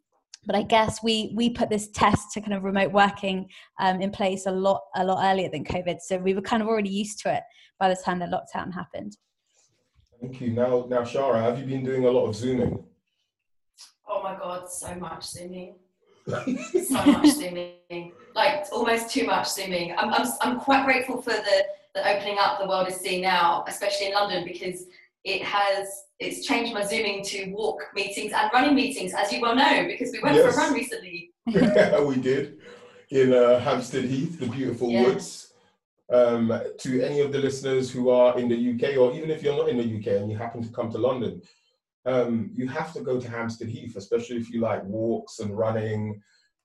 but 0.45 0.57
I 0.57 0.63
guess 0.63 1.03
we 1.03 1.33
we 1.35 1.51
put 1.51 1.71
this 1.71 1.89
test 1.89 2.33
to 2.33 2.41
kind 2.41 2.55
of 2.55 2.65
remote 2.65 2.93
working 2.93 3.49
um, 3.81 4.01
in 4.01 4.11
place 4.11 4.47
a 4.47 4.51
lot 4.51 4.83
a 4.97 5.05
lot 5.05 5.25
earlier 5.25 5.49
than 5.49 5.65
COVID, 5.65 6.01
so 6.01 6.19
we 6.19 6.35
were 6.35 6.43
kind 6.43 6.63
of 6.63 6.69
already 6.69 6.91
used 6.91 7.21
to 7.21 7.35
it 7.35 7.43
by 7.79 7.89
the 7.89 7.97
time 7.97 8.19
the 8.19 8.27
lockdown 8.27 8.73
happened. 8.73 9.17
Thank 10.21 10.41
you. 10.41 10.51
Now, 10.51 10.87
now, 10.89 11.01
Shara, 11.03 11.43
have 11.43 11.59
you 11.59 11.65
been 11.65 11.85
doing 11.85 12.05
a 12.05 12.11
lot 12.11 12.27
of 12.27 12.37
zooming? 12.37 12.85
Oh 14.09 14.23
my 14.23 14.37
god, 14.37 14.71
so 14.71 14.95
much 14.95 15.25
zooming. 15.25 15.77
so 16.27 17.05
much 17.07 17.31
zooming, 17.31 18.13
like 18.37 18.67
almost 18.71 19.11
too 19.11 19.27
much 19.27 19.49
zooming. 19.49 19.93
I'm, 19.99 20.13
I'm, 20.13 20.29
I'm 20.41 20.61
quite 20.61 20.85
grateful 20.85 21.21
for 21.21 21.33
the, 21.33 21.65
the 21.95 22.09
opening 22.09 22.37
up 22.39 22.61
the 22.61 22.69
world 22.69 22.87
is 22.87 22.97
seeing 22.97 23.23
now, 23.23 23.65
especially 23.67 24.07
in 24.07 24.13
London, 24.13 24.45
because 24.45 24.87
it 25.25 25.43
has 25.43 25.89
it's 26.19 26.47
changed 26.47 26.73
my 26.73 26.85
zooming 26.85 27.25
to 27.25 27.51
walk 27.53 27.83
meetings 27.95 28.33
and 28.33 28.51
running 28.53 28.75
meetings, 28.75 29.13
as 29.15 29.33
you 29.33 29.41
well 29.41 29.55
know, 29.55 29.85
because 29.87 30.13
we 30.13 30.21
went 30.21 30.37
yes. 30.37 30.55
for 30.55 30.61
a 30.61 30.65
run 30.65 30.75
recently. 30.75 31.31
we 31.47 32.17
did 32.17 32.59
in 33.11 33.33
uh, 33.35 33.59
Hampstead 33.59 34.05
Heath, 34.05 34.39
the 34.39 34.47
beautiful 34.47 34.91
yeah. 34.91 35.03
woods. 35.03 35.49
Um, 36.11 36.53
to 36.81 37.03
any 37.03 37.21
of 37.21 37.33
the 37.33 37.39
listeners 37.39 37.91
who 37.91 38.11
are 38.11 38.39
in 38.39 38.49
the 38.49 38.73
UK, 38.73 38.99
or 38.99 39.15
even 39.15 39.31
if 39.31 39.43
you're 39.43 39.57
not 39.57 39.69
in 39.69 39.79
the 39.79 39.97
UK 39.99 40.21
and 40.21 40.31
you 40.31 40.37
happen 40.37 40.63
to 40.63 40.69
come 40.69 40.91
to 40.91 40.99
London, 40.99 41.41
um, 42.05 42.51
you 42.55 42.69
have 42.69 42.93
to 42.93 43.01
go 43.01 43.19
to 43.19 43.31
Hampstead 43.31 43.69
Heath, 43.69 43.97
especially 43.97 44.37
if 44.37 44.51
you 44.51 44.61
like 44.61 44.85
walks 44.85 45.39
and 45.39 45.57
running. 45.57 46.21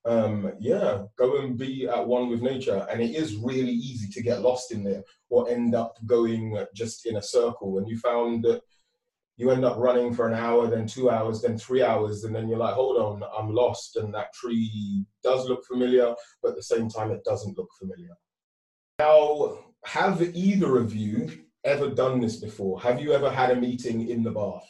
Um, 0.08 0.52
yeah, 0.58 1.02
go 1.16 1.38
and 1.40 1.58
be 1.58 1.86
at 1.86 2.06
one 2.06 2.30
with 2.30 2.40
nature. 2.40 2.86
And 2.90 3.02
it 3.02 3.14
is 3.14 3.36
really 3.36 3.72
easy 3.72 4.08
to 4.10 4.22
get 4.22 4.40
lost 4.40 4.72
in 4.72 4.82
there 4.82 5.02
or 5.28 5.50
end 5.50 5.74
up 5.74 5.98
going 6.06 6.58
just 6.74 7.04
in 7.04 7.16
a 7.16 7.22
circle. 7.22 7.76
And 7.76 7.86
you 7.86 7.98
found 7.98 8.42
that 8.44 8.62
you 9.36 9.50
end 9.50 9.64
up 9.64 9.76
running 9.76 10.14
for 10.14 10.26
an 10.26 10.34
hour, 10.34 10.66
then 10.66 10.86
two 10.86 11.10
hours, 11.10 11.42
then 11.42 11.58
three 11.58 11.82
hours, 11.82 12.24
and 12.24 12.34
then 12.34 12.48
you're 12.48 12.58
like, 12.58 12.74
hold 12.74 12.96
on, 12.96 13.22
I'm 13.38 13.50
lost. 13.52 13.96
And 13.96 14.12
that 14.14 14.32
tree 14.32 15.04
does 15.22 15.46
look 15.46 15.64
familiar, 15.66 16.14
but 16.42 16.50
at 16.50 16.56
the 16.56 16.62
same 16.62 16.88
time, 16.88 17.10
it 17.10 17.22
doesn't 17.24 17.56
look 17.56 17.68
familiar. 17.78 18.14
Now, 18.98 19.58
have 19.84 20.22
either 20.34 20.78
of 20.78 20.94
you 20.94 21.30
ever 21.64 21.90
done 21.90 22.20
this 22.20 22.36
before? 22.36 22.80
Have 22.80 23.00
you 23.00 23.12
ever 23.12 23.30
had 23.30 23.50
a 23.50 23.60
meeting 23.60 24.08
in 24.08 24.22
the 24.22 24.32
bath? 24.32 24.66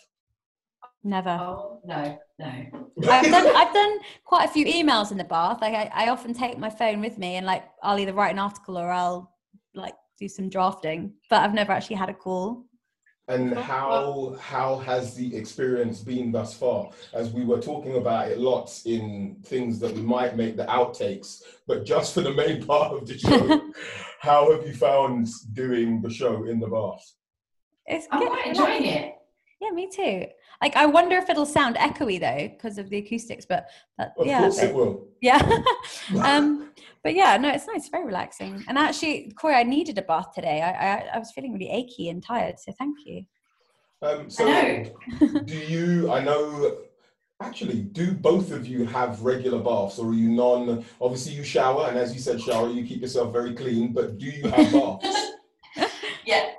Never. 1.02 1.30
Oh, 1.30 1.80
no, 1.85 2.18
no. 2.38 2.47
I've 3.11 3.30
done, 3.30 3.57
I've 3.57 3.73
done 3.73 3.99
quite 4.25 4.49
a 4.49 4.52
few 4.52 4.64
emails 4.64 5.11
in 5.11 5.18
the 5.18 5.25
bath. 5.25 5.61
Like 5.61 5.75
I, 5.75 5.90
I 5.95 6.09
often 6.09 6.35
take 6.35 6.59
my 6.59 6.71
phone 6.71 7.00
with 7.00 7.18
me 7.18 7.37
and 7.37 7.47
like 7.47 7.64
I'll 7.83 7.99
either 7.99 8.12
write 8.12 8.33
an 8.33 8.38
article 8.38 8.78
or 8.78 8.90
I'll 8.90 9.33
like 9.75 9.95
do 10.18 10.28
some 10.28 10.49
drafting, 10.49 11.12
but 11.30 11.42
I've 11.42 11.54
never 11.54 11.73
actually 11.73 11.97
had 11.97 12.09
a 12.09 12.14
call. 12.14 12.64
And 13.28 13.54
how 13.54 14.37
how 14.40 14.78
has 14.78 15.14
the 15.14 15.37
experience 15.37 16.00
been 16.00 16.33
thus 16.33 16.54
far? 16.54 16.90
As 17.12 17.30
we 17.30 17.45
were 17.45 17.61
talking 17.61 17.97
about 17.97 18.30
it 18.30 18.38
lots 18.38 18.87
in 18.87 19.37
things 19.45 19.78
that 19.80 19.92
we 19.92 20.00
might 20.00 20.35
make 20.35 20.57
the 20.57 20.64
outtakes, 20.64 21.42
but 21.66 21.85
just 21.85 22.14
for 22.14 22.23
the 22.23 22.33
main 22.33 22.64
part 22.66 22.92
of 22.92 23.07
the 23.07 23.18
show, 23.18 23.61
how 24.21 24.50
have 24.50 24.66
you 24.66 24.73
found 24.73 25.28
doing 25.52 26.00
the 26.00 26.09
show 26.09 26.47
in 26.47 26.59
the 26.59 26.68
bath? 26.68 27.04
It's 27.87 28.07
I'm 28.11 28.26
quite 28.26 28.47
enjoying 28.47 28.87
it. 28.87 29.14
Yeah, 29.61 29.71
me 29.71 29.90
too. 29.90 30.26
Like, 30.60 30.74
I 30.74 30.86
wonder 30.86 31.16
if 31.16 31.30
it'll 31.30 31.46
sound 31.46 31.76
echoey 31.76 32.20
though 32.20 32.48
because 32.48 32.78
of 32.78 32.90
the 32.90 32.98
acoustics, 32.98 33.46
but 33.46 33.68
that, 33.96 34.12
of 34.18 34.26
yeah, 34.26 34.40
course 34.40 34.60
but, 34.60 34.68
it 34.68 34.74
will. 34.74 35.06
Yeah. 35.20 35.40
um, 36.22 36.72
but 37.04 37.14
yeah, 37.14 37.36
no, 37.36 37.50
it's 37.50 37.66
nice, 37.66 37.88
very 37.88 38.04
relaxing. 38.04 38.64
And 38.68 38.76
actually, 38.76 39.32
Corey, 39.38 39.54
I 39.54 39.62
needed 39.62 39.98
a 39.98 40.02
bath 40.02 40.32
today. 40.34 40.60
I, 40.62 40.70
I, 40.70 41.08
I 41.14 41.18
was 41.18 41.30
feeling 41.30 41.52
really 41.52 41.70
achy 41.70 42.08
and 42.08 42.22
tired, 42.22 42.58
so 42.58 42.72
thank 42.78 42.98
you. 43.06 43.24
Um, 44.02 44.30
so, 44.30 44.44
do 45.44 45.56
you? 45.56 46.10
I 46.10 46.22
know. 46.22 46.78
Actually, 47.40 47.82
do 47.82 48.12
both 48.12 48.50
of 48.50 48.66
you 48.66 48.84
have 48.84 49.22
regular 49.22 49.60
baths, 49.60 49.98
or 49.98 50.08
are 50.10 50.14
you 50.14 50.28
non? 50.28 50.84
Obviously, 51.00 51.34
you 51.34 51.44
shower, 51.44 51.86
and 51.88 51.96
as 51.96 52.12
you 52.12 52.20
said, 52.20 52.40
shower, 52.40 52.68
you 52.68 52.84
keep 52.84 53.00
yourself 53.00 53.32
very 53.32 53.54
clean. 53.54 53.92
But 53.92 54.18
do 54.18 54.26
you 54.26 54.48
have 54.50 54.72
baths? 54.72 55.27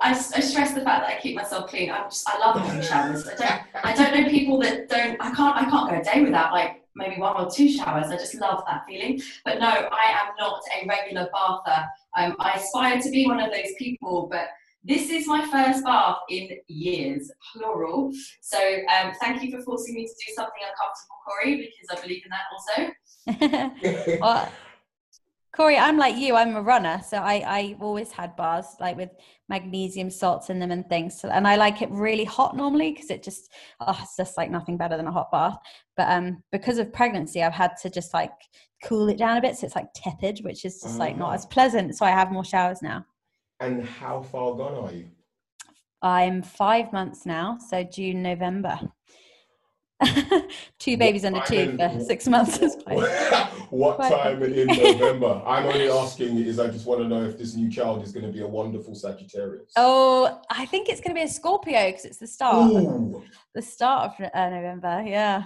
Yeah, 0.00 0.08
I, 0.08 0.10
I, 0.10 0.40
stress 0.40 0.74
the 0.74 0.80
fact 0.80 1.06
that 1.06 1.16
I 1.16 1.20
keep 1.20 1.36
myself 1.36 1.68
clean. 1.68 1.90
I 1.90 2.02
just 2.04 2.28
I 2.28 2.38
love 2.38 2.60
having 2.60 2.82
showers. 2.82 3.26
I 3.26 3.34
don't 3.34 3.84
I 3.84 3.94
don't 3.94 4.20
know 4.20 4.30
people 4.30 4.58
that 4.60 4.88
don't. 4.88 5.16
I 5.20 5.34
can't 5.34 5.56
I 5.56 5.64
can't 5.68 5.90
go 5.90 5.96
a 5.96 6.02
day 6.02 6.22
without 6.22 6.52
like 6.52 6.82
maybe 6.94 7.20
one 7.20 7.36
or 7.36 7.50
two 7.50 7.68
showers. 7.68 8.06
I 8.06 8.16
just 8.16 8.34
love 8.34 8.62
that 8.66 8.84
feeling. 8.86 9.20
But 9.44 9.60
no, 9.60 9.68
I 9.68 10.10
am 10.10 10.34
not 10.38 10.60
a 10.80 10.86
regular 10.86 11.28
bather. 11.32 11.86
Um, 12.16 12.36
I 12.38 12.52
aspire 12.52 13.00
to 13.00 13.10
be 13.10 13.26
one 13.26 13.40
of 13.40 13.50
those 13.50 13.72
people, 13.78 14.28
but 14.30 14.48
this 14.82 15.10
is 15.10 15.26
my 15.26 15.46
first 15.50 15.84
bath 15.84 16.16
in 16.30 16.48
years, 16.68 17.30
plural. 17.52 18.12
So 18.40 18.58
um, 18.58 19.12
thank 19.20 19.42
you 19.42 19.50
for 19.50 19.62
forcing 19.62 19.94
me 19.94 20.06
to 20.06 20.12
do 20.12 20.32
something 20.34 20.62
uncomfortable, 20.62 21.16
Corey, 21.26 21.56
because 21.56 21.98
I 21.98 22.00
believe 22.02 22.22
in 22.24 22.30
that 22.30 22.48
also. 22.52 24.18
well, 24.20 24.50
Corey, 25.52 25.76
I'm 25.76 25.98
like 25.98 26.16
you. 26.16 26.36
I'm 26.36 26.54
a 26.54 26.62
runner, 26.62 27.00
so 27.06 27.16
I 27.16 27.42
I 27.46 27.76
always 27.80 28.12
had 28.12 28.36
bars 28.36 28.66
like 28.78 28.96
with 28.96 29.10
magnesium 29.48 30.08
salts 30.08 30.48
in 30.48 30.60
them 30.60 30.70
and 30.70 30.88
things. 30.88 31.20
So, 31.20 31.28
and 31.28 31.46
I 31.46 31.56
like 31.56 31.82
it 31.82 31.90
really 31.90 32.24
hot 32.24 32.56
normally 32.56 32.92
because 32.92 33.10
it 33.10 33.22
just 33.24 33.52
oh, 33.80 33.98
it's 34.00 34.16
just 34.16 34.36
like 34.36 34.50
nothing 34.50 34.76
better 34.76 34.96
than 34.96 35.08
a 35.08 35.12
hot 35.12 35.32
bath. 35.32 35.58
But 35.96 36.08
um, 36.08 36.42
because 36.52 36.78
of 36.78 36.92
pregnancy, 36.92 37.42
I've 37.42 37.52
had 37.52 37.72
to 37.82 37.90
just 37.90 38.14
like 38.14 38.32
cool 38.84 39.08
it 39.08 39.18
down 39.18 39.38
a 39.38 39.40
bit, 39.40 39.56
so 39.56 39.66
it's 39.66 39.74
like 39.74 39.88
tepid, 39.94 40.38
which 40.44 40.64
is 40.64 40.80
just 40.80 40.98
like 40.98 41.18
not 41.18 41.34
as 41.34 41.44
ah. 41.46 41.48
pleasant. 41.48 41.96
So 41.96 42.06
I 42.06 42.10
have 42.10 42.30
more 42.30 42.44
showers 42.44 42.80
now. 42.80 43.04
And 43.58 43.84
how 43.84 44.22
far 44.22 44.54
gone 44.54 44.84
are 44.84 44.92
you? 44.92 45.08
I'm 46.00 46.42
five 46.42 46.92
months 46.92 47.26
now, 47.26 47.58
so 47.58 47.82
June, 47.82 48.22
November. 48.22 48.78
two 50.78 50.96
babies 50.96 51.24
under 51.24 51.40
two 51.46 51.76
for 51.76 52.00
six 52.00 52.26
months. 52.26 52.58
what 53.70 53.98
time 53.98 54.42
in 54.42 54.66
November? 54.66 55.42
I'm 55.46 55.66
only 55.66 55.90
asking 55.90 56.38
is 56.38 56.58
I 56.58 56.68
just 56.68 56.86
want 56.86 57.02
to 57.02 57.08
know 57.08 57.24
if 57.24 57.38
this 57.38 57.54
new 57.54 57.70
child 57.70 58.02
is 58.02 58.12
going 58.12 58.26
to 58.26 58.32
be 58.32 58.40
a 58.40 58.46
wonderful 58.46 58.94
Sagittarius. 58.94 59.72
Oh, 59.76 60.40
I 60.50 60.66
think 60.66 60.88
it's 60.88 61.00
going 61.00 61.14
to 61.14 61.18
be 61.18 61.24
a 61.24 61.28
Scorpio 61.28 61.86
because 61.86 62.04
it's 62.04 62.18
the 62.18 62.26
start. 62.26 62.70
Ooh. 62.72 63.22
The 63.54 63.62
start 63.62 64.12
of 64.18 64.30
uh, 64.32 64.50
November, 64.50 65.02
yeah. 65.06 65.44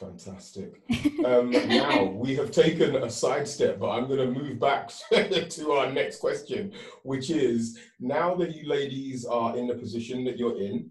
Fantastic. 0.00 0.82
Um, 1.24 1.50
now 1.50 2.02
we 2.02 2.34
have 2.34 2.50
taken 2.50 2.96
a 2.96 3.08
sidestep, 3.08 3.78
but 3.78 3.90
I'm 3.90 4.08
going 4.08 4.18
to 4.18 4.40
move 4.40 4.58
back 4.58 4.90
to 5.10 5.70
our 5.70 5.92
next 5.92 6.18
question, 6.18 6.72
which 7.04 7.30
is 7.30 7.78
now 8.00 8.34
that 8.34 8.56
you 8.56 8.68
ladies 8.68 9.24
are 9.24 9.56
in 9.56 9.68
the 9.68 9.74
position 9.74 10.24
that 10.24 10.36
you're 10.36 10.60
in, 10.60 10.90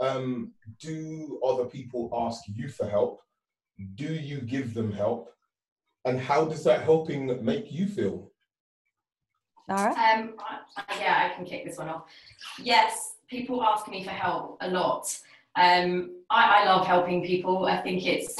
um, 0.00 0.52
do 0.80 1.40
other 1.44 1.64
people 1.64 2.10
ask 2.12 2.42
you 2.46 2.68
for 2.68 2.88
help? 2.88 3.20
Do 3.94 4.12
you 4.12 4.40
give 4.40 4.74
them 4.74 4.92
help? 4.92 5.32
And 6.04 6.20
how 6.20 6.44
does 6.44 6.64
that 6.64 6.82
helping 6.82 7.44
make 7.44 7.72
you 7.72 7.86
feel? 7.86 8.30
Shara? 9.68 9.88
Um, 9.88 10.34
I, 10.38 10.98
yeah, 11.00 11.30
I 11.30 11.34
can 11.34 11.44
kick 11.44 11.64
this 11.64 11.78
one 11.78 11.88
off. 11.88 12.04
Yes, 12.58 13.14
people 13.28 13.62
ask 13.62 13.88
me 13.88 14.04
for 14.04 14.10
help 14.10 14.58
a 14.60 14.68
lot. 14.68 15.18
Um, 15.56 16.16
I, 16.30 16.62
I 16.62 16.64
love 16.66 16.86
helping 16.86 17.24
people. 17.24 17.66
I 17.66 17.80
think 17.80 18.06
it's 18.06 18.36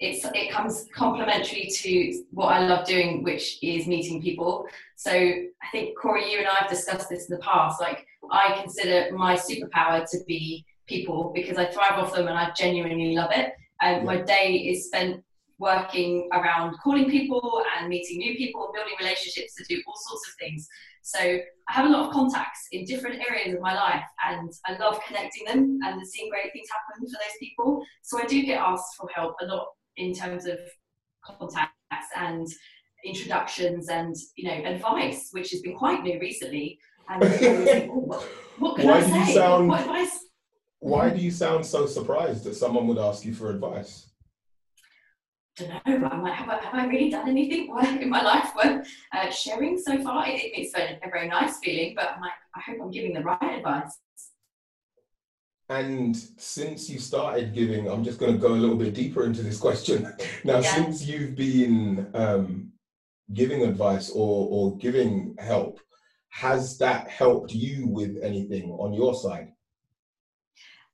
it's 0.00 0.24
it 0.32 0.52
comes 0.52 0.86
complementary 0.94 1.66
to 1.66 2.22
what 2.30 2.52
I 2.52 2.66
love 2.66 2.86
doing, 2.86 3.24
which 3.24 3.58
is 3.62 3.86
meeting 3.86 4.22
people. 4.22 4.66
So 4.94 5.10
I 5.10 5.66
think 5.72 5.98
Corey, 5.98 6.30
you 6.30 6.38
and 6.38 6.46
I 6.46 6.54
have 6.54 6.70
discussed 6.70 7.08
this 7.08 7.28
in 7.28 7.34
the 7.34 7.42
past. 7.42 7.80
Like 7.80 8.06
I 8.30 8.60
consider 8.60 9.16
my 9.16 9.36
superpower 9.36 10.08
to 10.10 10.18
be 10.26 10.64
people 10.88 11.32
because 11.34 11.58
I 11.58 11.66
thrive 11.66 11.98
off 11.98 12.14
them 12.14 12.28
and 12.28 12.38
I 12.38 12.50
genuinely 12.56 13.14
love 13.14 13.30
it. 13.32 13.52
Um, 13.80 13.94
and 13.94 14.04
my 14.04 14.20
day 14.22 14.54
is 14.54 14.86
spent 14.86 15.22
working 15.58 16.28
around 16.32 16.76
calling 16.82 17.10
people 17.10 17.62
and 17.76 17.88
meeting 17.88 18.18
new 18.18 18.36
people 18.36 18.64
and 18.64 18.72
building 18.74 18.94
relationships 19.00 19.54
to 19.56 19.64
do 19.64 19.82
all 19.86 19.94
sorts 19.96 20.28
of 20.28 20.34
things. 20.38 20.68
So 21.02 21.18
I 21.18 21.72
have 21.72 21.86
a 21.86 21.88
lot 21.88 22.06
of 22.06 22.12
contacts 22.12 22.66
in 22.72 22.84
different 22.84 23.20
areas 23.28 23.54
of 23.54 23.60
my 23.60 23.74
life 23.74 24.04
and 24.28 24.52
I 24.66 24.76
love 24.78 25.00
connecting 25.06 25.44
them 25.46 25.78
and 25.84 26.06
seeing 26.06 26.30
great 26.30 26.52
things 26.52 26.68
happen 26.70 27.06
for 27.06 27.12
those 27.12 27.38
people. 27.40 27.82
So 28.02 28.20
I 28.20 28.26
do 28.26 28.42
get 28.42 28.60
asked 28.60 28.96
for 28.96 29.08
help 29.14 29.36
a 29.40 29.46
lot 29.46 29.68
in 29.96 30.14
terms 30.14 30.46
of 30.46 30.58
contacts 31.24 31.72
and 32.16 32.46
introductions 33.04 33.88
and 33.88 34.14
you 34.36 34.48
know 34.48 34.64
advice, 34.64 35.28
which 35.32 35.50
has 35.50 35.60
been 35.60 35.76
quite 35.76 36.02
new 36.02 36.18
recently. 36.20 36.78
And 37.08 37.24
think, 37.24 37.90
oh, 37.90 38.00
what, 38.00 38.22
what, 38.58 38.76
can 38.76 38.86
why 38.86 38.98
I 38.98 39.24
say? 39.24 39.34
Sound, 39.34 39.68
what 39.68 39.80
advice? 39.80 40.27
Why 40.80 41.10
do 41.10 41.20
you 41.20 41.30
sound 41.30 41.66
so 41.66 41.86
surprised 41.86 42.44
that 42.44 42.54
someone 42.54 42.86
would 42.86 42.98
ask 42.98 43.24
you 43.24 43.34
for 43.34 43.50
advice? 43.50 44.10
I 45.60 45.80
don't 45.84 46.02
know, 46.02 46.08
I'm 46.08 46.22
like, 46.22 46.34
have 46.34 46.48
I, 46.48 46.64
have 46.64 46.74
I 46.74 46.86
really 46.86 47.10
done 47.10 47.28
anything 47.28 47.68
in 48.00 48.08
my 48.08 48.22
life 48.22 48.54
worth 48.54 48.86
uh, 49.12 49.30
sharing 49.30 49.76
so 49.76 50.00
far? 50.02 50.28
It, 50.28 50.40
it's 50.54 50.74
a, 50.76 51.00
a 51.04 51.10
very 51.10 51.28
nice 51.28 51.58
feeling, 51.58 51.94
but 51.96 52.10
I'm 52.14 52.20
like, 52.20 52.30
I 52.54 52.60
hope 52.60 52.78
I'm 52.80 52.90
giving 52.92 53.12
the 53.12 53.22
right 53.22 53.58
advice. 53.58 53.98
And 55.68 56.16
since 56.16 56.88
you 56.88 56.98
started 56.98 57.52
giving, 57.52 57.90
I'm 57.90 58.04
just 58.04 58.18
going 58.18 58.32
to 58.32 58.38
go 58.38 58.54
a 58.54 58.54
little 58.54 58.76
bit 58.76 58.94
deeper 58.94 59.24
into 59.24 59.42
this 59.42 59.58
question. 59.58 60.12
Now, 60.44 60.60
yeah. 60.60 60.74
since 60.74 61.04
you've 61.04 61.34
been 61.34 62.08
um, 62.14 62.72
giving 63.34 63.62
advice 63.62 64.10
or, 64.10 64.48
or 64.50 64.78
giving 64.78 65.34
help, 65.38 65.80
has 66.30 66.78
that 66.78 67.08
helped 67.08 67.52
you 67.52 67.86
with 67.88 68.16
anything 68.22 68.70
on 68.70 68.94
your 68.94 69.14
side? 69.14 69.52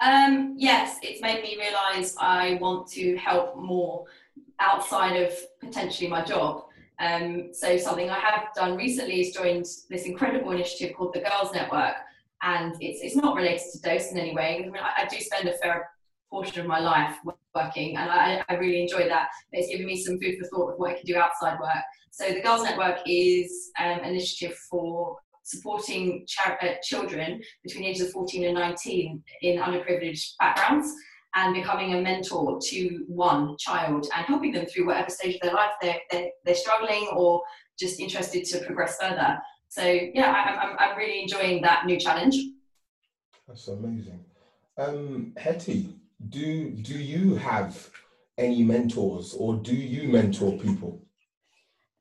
Um, 0.01 0.55
yes, 0.59 0.99
it's 1.03 1.21
made 1.21 1.43
me 1.43 1.57
realize 1.59 2.17
I 2.19 2.59
want 2.61 2.89
to 2.93 3.17
help 3.17 3.57
more 3.57 4.05
outside 4.61 5.17
of 5.17 5.33
potentially 5.61 6.09
my 6.09 6.23
job. 6.25 6.65
Um, 7.01 7.51
so 7.53 7.77
something 7.77 8.11
I 8.11 8.19
have 8.19 8.49
done 8.55 8.77
recently 8.77 9.21
is 9.21 9.35
joined 9.35 9.67
this 9.91 10.05
incredible 10.05 10.53
initiative 10.53 10.97
called 10.97 11.15
the 11.15 11.21
Girls 11.21 11.53
Network, 11.53 11.95
and 12.43 12.75
it's 12.81 13.01
it's 13.03 13.17
not 13.17 13.35
related 13.35 13.63
to 13.73 13.81
dose 13.81 14.13
in 14.13 14.19
any 14.19 14.35
way. 14.35 14.65
I, 14.65 14.69
mean, 14.69 14.77
I, 14.77 15.03
I 15.03 15.07
do 15.07 15.19
spend 15.21 15.49
a 15.49 15.57
fair 15.59 15.89
portion 16.31 16.61
of 16.61 16.67
my 16.67 16.79
life 16.81 17.17
working, 17.55 17.97
and 17.97 18.11
I, 18.11 18.45
I 18.49 18.55
really 18.55 18.83
enjoy 18.83 19.09
that. 19.09 19.29
It's 19.53 19.69
given 19.69 19.87
me 19.87 19.97
some 20.03 20.19
food 20.21 20.37
for 20.39 20.47
thought 20.49 20.73
of 20.73 20.79
what 20.79 20.91
I 20.91 20.95
can 20.95 21.07
do 21.07 21.17
outside 21.17 21.59
work. 21.59 21.85
So 22.11 22.33
the 22.33 22.43
Girls 22.43 22.63
Network 22.63 22.99
is 23.07 23.71
um, 23.81 24.01
an 24.01 24.11
initiative 24.11 24.57
for 24.71 25.17
supporting 25.45 26.27
uh, 26.47 26.67
children 26.83 27.41
between 27.63 27.85
the 27.85 27.91
ages 27.91 28.09
of 28.09 28.13
14 28.13 28.45
and 28.45 28.55
19 28.55 29.23
in 29.43 29.59
underprivileged 29.59 30.37
backgrounds 30.39 30.93
and 31.37 31.55
becoming 31.55 31.95
a 31.95 32.01
mentor 32.01 32.59
to 32.61 33.05
one 33.09 33.57
child 33.59 34.07
and 34.17 34.27
helping 34.27 34.53
them 34.53 34.67
through 34.67 34.87
whatever 34.87 35.11
stage 35.11 35.37
of 35.37 35.41
their 35.43 35.55
life 35.55 35.73
they're, 35.83 36.01
they're, 36.11 36.31
they're 36.45 36.55
struggling 36.55 37.09
or 37.15 37.43
just 37.79 38.01
interested 38.01 38.45
to 38.45 38.65
progress 38.65 38.97
further. 39.01 39.39
So 39.69 39.83
yeah, 39.83 40.33
I, 40.33 40.67
I'm, 40.67 40.77
I'm 40.79 40.97
really 40.97 41.23
enjoying 41.23 41.61
that 41.63 41.87
new 41.87 41.99
challenge. 41.99 42.37
That's 43.47 43.69
amazing. 43.69 44.25
Um, 44.79 45.33
Hetty, 45.37 45.95
do, 46.29 46.71
do 46.71 46.95
you 46.95 47.35
have 47.35 47.91
any 48.39 48.63
mentors 48.63 49.35
or 49.35 49.57
do 49.57 49.75
you 49.75 50.09
mentor 50.09 50.57
people? 50.59 51.04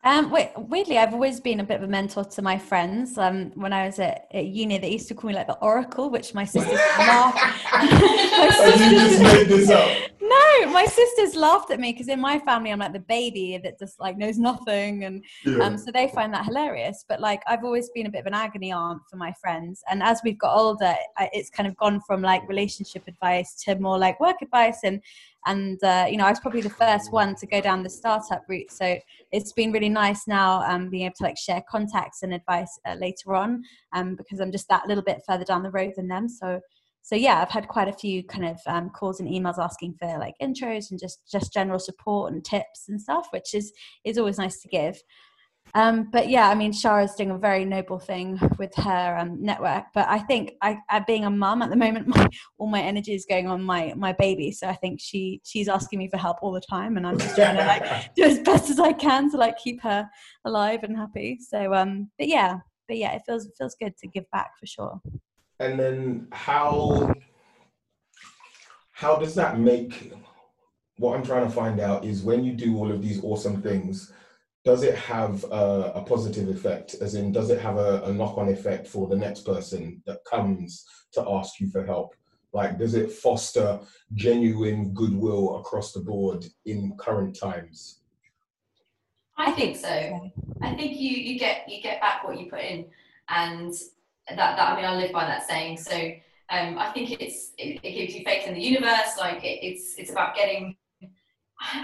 Um, 0.06 0.36
weirdly, 0.58 0.98
I've 0.98 1.14
always 1.14 1.40
been 1.40 1.62
a 1.62 1.64
bit 1.64 1.78
of 1.78 1.84
a 1.84 1.88
mentor 1.88 2.26
to 2.26 2.42
my 2.42 2.58
friends. 2.58 3.18
Um, 3.18 3.52
when 3.56 3.72
I 3.72 3.86
was 3.86 4.00
at, 4.00 4.28
at 4.34 4.46
uni, 4.48 4.78
they 4.78 4.92
used 4.92 5.08
to 5.08 5.16
call 5.16 5.30
me 5.30 5.34
like 5.34 5.48
the 5.48 5.58
Oracle, 5.60 6.10
which 6.10 6.34
my 6.34 6.44
sisters 6.44 6.74
laughed. 6.98 7.38
my 7.74 8.50
sisters, 8.50 8.92
you 8.92 9.00
just 9.00 9.22
made 9.22 9.48
this 9.48 9.70
up. 9.70 9.90
No, 10.34 10.72
my 10.72 10.86
sisters 10.86 11.36
laughed 11.36 11.72
at 11.72 11.80
me 11.80 11.92
because 11.92 12.08
in 12.08 12.20
my 12.20 12.40
family, 12.40 12.72
I'm 12.72 12.80
like 12.80 12.94
the 12.94 13.00
baby 13.00 13.60
that 13.64 13.78
just 13.78 14.00
like 14.00 14.18
knows 14.18 14.38
nothing, 14.38 15.04
and 15.04 15.24
yeah. 15.46 15.64
um, 15.64 15.78
so 15.78 15.92
they 15.92 16.08
find 16.08 16.34
that 16.34 16.46
hilarious. 16.46 17.06
But 17.08 17.20
like, 17.20 17.42
I've 17.48 17.64
always 17.64 17.90
been 17.90 18.06
a 18.06 18.10
bit 18.10 18.22
of 18.22 18.28
an 18.28 18.34
agony 18.34 18.72
aunt 18.72 19.02
for 19.10 19.18
my 19.18 19.34
friends, 19.42 19.84
and 19.90 20.02
as 20.02 20.22
we've 20.24 20.40
got 20.40 20.56
older, 20.56 20.96
it's 21.34 21.50
kind 21.50 21.68
of 21.68 21.76
gone 21.78 22.02
from 22.08 22.22
like 22.22 22.48
relationship 22.48 23.04
advice 23.08 23.56
to 23.66 23.76
more 23.76 23.98
like 23.98 24.20
work 24.20 24.42
advice 24.42 24.80
and 24.84 25.02
and 25.46 25.84
uh, 25.84 26.06
you 26.10 26.18
know 26.18 26.26
i 26.26 26.30
was 26.30 26.40
probably 26.40 26.62
the 26.62 26.70
first 26.70 27.12
one 27.12 27.36
to 27.36 27.46
go 27.46 27.60
down 27.60 27.84
the 27.84 27.90
startup 27.90 28.44
route 28.48 28.72
so 28.72 28.98
it's 29.32 29.52
been 29.54 29.72
really 29.72 29.90
nice 29.90 30.28
now 30.28 30.62
um, 30.70 30.90
being 30.90 31.06
able 31.06 31.16
to 31.16 31.24
like 31.24 31.38
share 31.38 31.62
contacts 31.70 32.24
and 32.24 32.34
advice 32.34 32.80
uh, 32.88 32.94
later 32.96 33.36
on 33.36 33.64
um, 33.94 34.16
because 34.16 34.40
i'm 34.40 34.52
just 34.52 34.68
that 34.70 34.88
little 34.88 35.04
bit 35.04 35.22
further 35.28 35.44
down 35.44 35.64
the 35.64 35.72
road 35.72 35.94
than 35.96 36.08
them 36.08 36.30
so 36.30 36.60
so 37.04 37.16
yeah 37.16 37.42
i've 37.42 37.52
had 37.52 37.68
quite 37.68 37.88
a 37.88 37.94
few 37.94 38.24
kind 38.24 38.46
of 38.46 38.58
um, 38.66 38.90
calls 38.90 39.20
and 39.20 39.30
emails 39.30 39.60
asking 39.60 39.94
for 40.00 40.18
like 40.18 40.34
intros 40.42 40.90
and 40.90 41.00
just 41.00 41.20
just 41.32 41.54
general 41.54 41.80
support 41.80 42.34
and 42.34 42.44
tips 42.44 42.86
and 42.90 43.00
stuff 43.00 43.28
which 43.32 43.54
is 43.54 43.72
is 44.04 44.18
always 44.18 44.40
nice 44.40 44.60
to 44.60 44.68
give 44.68 44.98
um, 45.76 46.10
but 46.12 46.30
yeah, 46.30 46.50
I 46.50 46.56
mean, 46.56 46.72
Shara's 46.72 47.16
doing 47.16 47.32
a 47.32 47.38
very 47.38 47.66
noble 47.66 47.98
thing 47.98 48.40
with 48.60 48.74
her 48.76 49.18
um, 49.18 49.42
network. 49.42 49.86
But 49.94 50.08
I 50.08 50.20
think, 50.20 50.54
I, 50.62 50.78
I 50.90 51.00
being 51.00 51.26
a 51.26 51.32
mum 51.32 51.62
at 51.62 51.72
the 51.72 51.76
moment, 51.76 52.08
my, 52.16 52.28
all 52.58 52.68
my 52.68 52.82
energy 52.82 53.14
is 53.14 53.26
going 53.28 53.48
on 53.48 53.64
my 53.64 53.94
my 53.96 54.14
baby. 54.14 54.52
So 54.52 54.68
I 54.68 54.76
think 54.76 55.00
she 55.02 55.42
she's 55.44 55.68
asking 55.68 56.00
me 56.00 56.10
for 56.10 56.18
help 56.18 56.38
all 56.42 56.52
the 56.52 56.62
time, 56.62 56.98
and 56.98 57.08
I'm 57.08 57.18
just 57.18 57.36
trying 57.36 57.58
to 57.58 57.66
like 57.66 58.14
do 58.16 58.24
as 58.24 58.40
best 58.40 58.70
as 58.70 58.80
I 58.80 58.94
can 58.94 59.32
to 59.32 59.38
like 59.38 59.58
keep 59.58 59.82
her 59.82 60.08
alive 60.46 60.84
and 60.84 60.96
happy. 60.96 61.40
So 61.42 61.74
um, 61.74 62.12
but 62.20 62.28
yeah, 62.28 62.58
but 62.88 62.98
yeah, 62.98 63.14
it 63.14 63.24
feels 63.26 63.46
it 63.46 63.54
feels 63.58 63.76
good 63.80 63.98
to 63.98 64.08
give 64.08 64.30
back 64.32 64.52
for 64.60 64.68
sure. 64.68 65.02
And 65.60 65.80
then 65.80 66.28
how 66.32 67.14
how 68.92 69.18
does 69.18 69.36
that 69.36 69.60
make? 69.60 70.14
What 70.98 71.16
I'm 71.16 71.26
trying 71.26 71.46
to 71.46 71.52
find 71.52 71.80
out 71.80 72.06
is 72.06 72.22
when 72.22 72.44
you 72.44 72.54
do 72.54 72.78
all 72.78 72.92
of 72.92 73.02
these 73.02 73.24
awesome 73.24 73.62
things 73.62 74.14
does 74.64 74.84
it 74.84 74.96
have 74.96 75.44
a, 75.46 75.92
a, 75.96 76.04
positive 76.04 76.48
effect? 76.48 76.96
As 77.02 77.16
in 77.16 77.32
does 77.34 77.50
it 77.50 77.60
have 77.60 77.78
a, 77.78 78.04
a 78.04 78.14
knock-on 78.14 78.48
effect 78.48 78.88
for 78.88 79.08
the 79.08 79.16
next 79.16 79.42
person 79.42 80.02
that 80.06 80.24
comes 80.24 80.86
to 81.14 81.26
ask 81.28 81.60
you 81.60 81.70
for 81.70 81.86
help? 81.86 82.16
Like 82.54 82.78
does 82.78 82.94
it 82.94 83.12
foster 83.12 83.80
genuine 84.14 84.94
goodwill 84.94 85.58
across 85.58 85.92
the 85.92 86.00
board 86.00 86.46
in 86.66 86.96
current 86.98 87.38
times? 87.38 88.00
I 89.38 89.52
think 89.52 89.76
so. 89.76 90.32
I 90.62 90.76
think 90.76 91.00
you 91.00 91.10
you 91.10 91.40
get 91.40 91.68
you 91.68 91.82
get 91.82 92.00
back 92.00 92.24
what 92.24 92.40
you 92.40 92.50
put 92.50 92.62
in. 92.62 92.86
And 93.30 93.74
that, 94.30 94.58
that 94.58 94.72
i 94.72 94.76
mean 94.76 94.86
i 94.86 94.96
live 94.96 95.12
by 95.12 95.26
that 95.26 95.48
saying 95.48 95.78
so 95.78 95.96
um, 96.50 96.78
i 96.78 96.92
think 96.94 97.12
it's 97.22 97.52
it, 97.58 97.80
it, 97.84 97.92
gives 97.94 98.16
you 98.16 98.24
faith 98.24 98.48
in 98.48 98.54
the 98.54 98.62
universe 98.62 99.18
like 99.18 99.44
it, 99.44 99.60
it's 99.64 99.96
it's 99.98 100.12
about 100.12 100.36
getting 100.36 100.76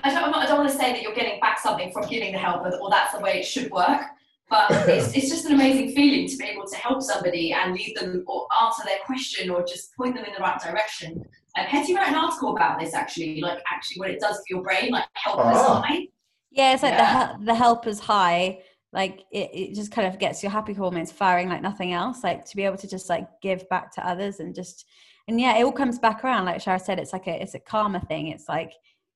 I 0.03 0.13
don't, 0.13 0.33
I 0.33 0.45
don't 0.45 0.57
want 0.57 0.69
to 0.69 0.75
say 0.75 0.91
that 0.91 1.01
you're 1.01 1.15
getting 1.15 1.39
back 1.39 1.59
something 1.59 1.91
from 1.91 2.07
giving 2.07 2.33
the 2.33 2.37
help 2.37 2.65
or 2.65 2.89
that's 2.89 3.13
the 3.13 3.21
way 3.21 3.39
it 3.39 3.45
should 3.45 3.71
work, 3.71 4.01
but 4.49 4.69
it's, 4.71 5.15
it's 5.15 5.29
just 5.29 5.45
an 5.45 5.53
amazing 5.53 5.93
feeling 5.93 6.27
to 6.27 6.37
be 6.37 6.45
able 6.45 6.67
to 6.67 6.75
help 6.75 7.01
somebody 7.01 7.53
and 7.53 7.73
lead 7.73 7.95
them 7.95 8.23
or 8.27 8.47
answer 8.63 8.83
their 8.85 8.99
question 9.05 9.49
or 9.49 9.63
just 9.63 9.95
point 9.95 10.15
them 10.15 10.25
in 10.25 10.33
the 10.33 10.41
right 10.41 10.59
direction. 10.59 11.23
And 11.55 11.67
Hetty 11.67 11.95
wrote 11.95 12.07
an 12.07 12.15
article 12.15 12.55
about 12.55 12.79
this 12.79 12.93
actually, 12.93 13.41
like 13.41 13.59
actually 13.71 13.99
what 13.99 14.09
it 14.09 14.19
does 14.19 14.37
for 14.37 14.43
your 14.49 14.63
brain, 14.63 14.91
like 14.91 15.05
helpers 15.13 15.57
oh. 15.57 15.81
high. 15.81 16.07
Yeah, 16.51 16.73
it's 16.73 16.83
like 16.83 16.93
yeah. 16.93 17.33
the 17.37 17.45
the 17.45 17.55
helpers 17.55 17.99
high. 17.99 18.59
Like 18.91 19.21
it, 19.31 19.49
it 19.53 19.75
just 19.75 19.91
kind 19.91 20.07
of 20.07 20.19
gets 20.19 20.41
your 20.41 20.51
happy 20.51 20.73
hormones 20.73 21.11
firing 21.11 21.49
like 21.49 21.61
nothing 21.61 21.93
else. 21.93 22.23
Like 22.23 22.45
to 22.45 22.55
be 22.55 22.63
able 22.63 22.77
to 22.77 22.87
just 22.87 23.09
like 23.09 23.27
give 23.41 23.67
back 23.69 23.93
to 23.95 24.07
others 24.07 24.39
and 24.39 24.55
just 24.55 24.85
and 25.27 25.39
yeah, 25.39 25.57
it 25.57 25.63
all 25.63 25.71
comes 25.71 25.99
back 25.99 26.23
around. 26.23 26.45
Like 26.45 26.57
Shara 26.61 26.81
said, 26.81 26.99
it's 26.99 27.13
like 27.13 27.27
a 27.27 27.41
it's 27.41 27.53
a 27.53 27.59
karma 27.59 27.99
thing. 28.01 28.27
It's 28.27 28.49
like 28.49 28.73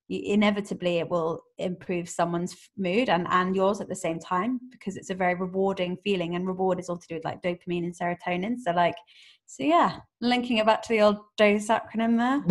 inevitably 0.08 0.98
it 0.98 1.08
will 1.08 1.42
improve 1.56 2.08
someone's 2.08 2.54
mood 2.76 3.08
and 3.08 3.26
and 3.30 3.56
yours 3.56 3.80
at 3.80 3.88
the 3.88 3.96
same 3.96 4.18
time 4.18 4.60
because 4.70 4.98
it's 4.98 5.08
a 5.08 5.14
very 5.14 5.34
rewarding 5.34 5.96
feeling 6.04 6.34
and 6.34 6.46
reward 6.46 6.78
is 6.78 6.90
all 6.90 6.98
to 6.98 7.08
do 7.08 7.14
with 7.14 7.24
like 7.24 7.40
dopamine 7.40 7.84
and 7.84 7.98
serotonin 7.98 8.54
so 8.62 8.70
like 8.72 8.96
so 9.46 9.62
yeah 9.62 9.96
linking 10.20 10.58
it 10.58 10.66
back 10.66 10.82
to 10.82 10.90
the 10.90 11.00
old 11.00 11.16
dose 11.38 11.68
acronym 11.68 12.18
there 12.18 12.42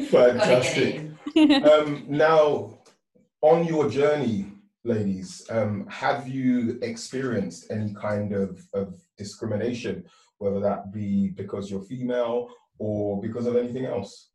fantastic 0.06 1.12
um, 1.36 2.04
now, 2.08 2.78
on 3.40 3.64
your 3.66 3.88
journey, 3.88 4.51
ladies, 4.84 5.46
um, 5.50 5.86
have 5.88 6.28
you 6.28 6.78
experienced 6.82 7.70
any 7.70 7.94
kind 7.94 8.32
of, 8.32 8.60
of 8.74 9.00
discrimination, 9.16 10.04
whether 10.38 10.60
that 10.60 10.92
be 10.92 11.28
because 11.28 11.70
you're 11.70 11.82
female 11.82 12.48
or 12.78 13.20
because 13.20 13.46
of 13.46 13.56
anything 13.56 13.86
else? 13.86 14.30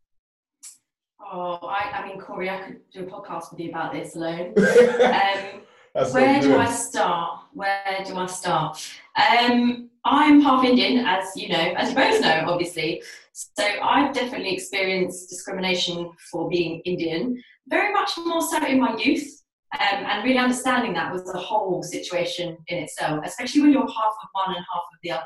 Oh, 1.20 1.60
I, 1.64 1.92
I 1.92 2.08
mean, 2.08 2.20
Corey, 2.20 2.50
I 2.50 2.60
could 2.60 2.80
do 2.94 3.04
a 3.04 3.06
podcast 3.06 3.52
with 3.52 3.60
you 3.60 3.70
about 3.70 3.94
this 3.94 4.16
alone. 4.16 4.54
Um, 5.96 6.12
where 6.12 6.40
do 6.40 6.56
I 6.56 6.70
start? 6.70 7.40
Where 7.54 8.04
do 8.06 8.18
I 8.18 8.28
start? 8.28 8.88
Um, 9.16 9.90
I'm 10.06 10.42
half 10.42 10.64
Indian, 10.64 11.04
as 11.06 11.36
you 11.36 11.50
know, 11.50 11.74
as 11.76 11.90
you 11.90 11.96
both 11.96 12.22
know, 12.22 12.44
obviously. 12.48 13.02
So 13.34 13.64
I've 13.64 14.14
definitely 14.14 14.54
experienced 14.54 15.30
discrimination 15.30 16.12
for 16.32 16.50
being 16.50 16.82
Indian, 16.82 17.42
very 17.68 17.92
much 17.94 18.12
more 18.18 18.42
so 18.42 18.64
in 18.64 18.80
my 18.80 18.96
youth. 18.96 19.44
Um, 19.74 20.06
and 20.06 20.24
really 20.24 20.38
understanding 20.38 20.94
that 20.94 21.12
was 21.12 21.30
a 21.34 21.38
whole 21.38 21.84
situation 21.84 22.58
in 22.68 22.78
itself, 22.78 23.20
especially 23.26 23.62
when 23.62 23.74
you're 23.74 23.82
half 23.82 24.14
of 24.24 24.30
one 24.32 24.56
and 24.56 24.66
half 24.74 24.84
of 24.94 25.00
the 25.04 25.12
other. 25.12 25.24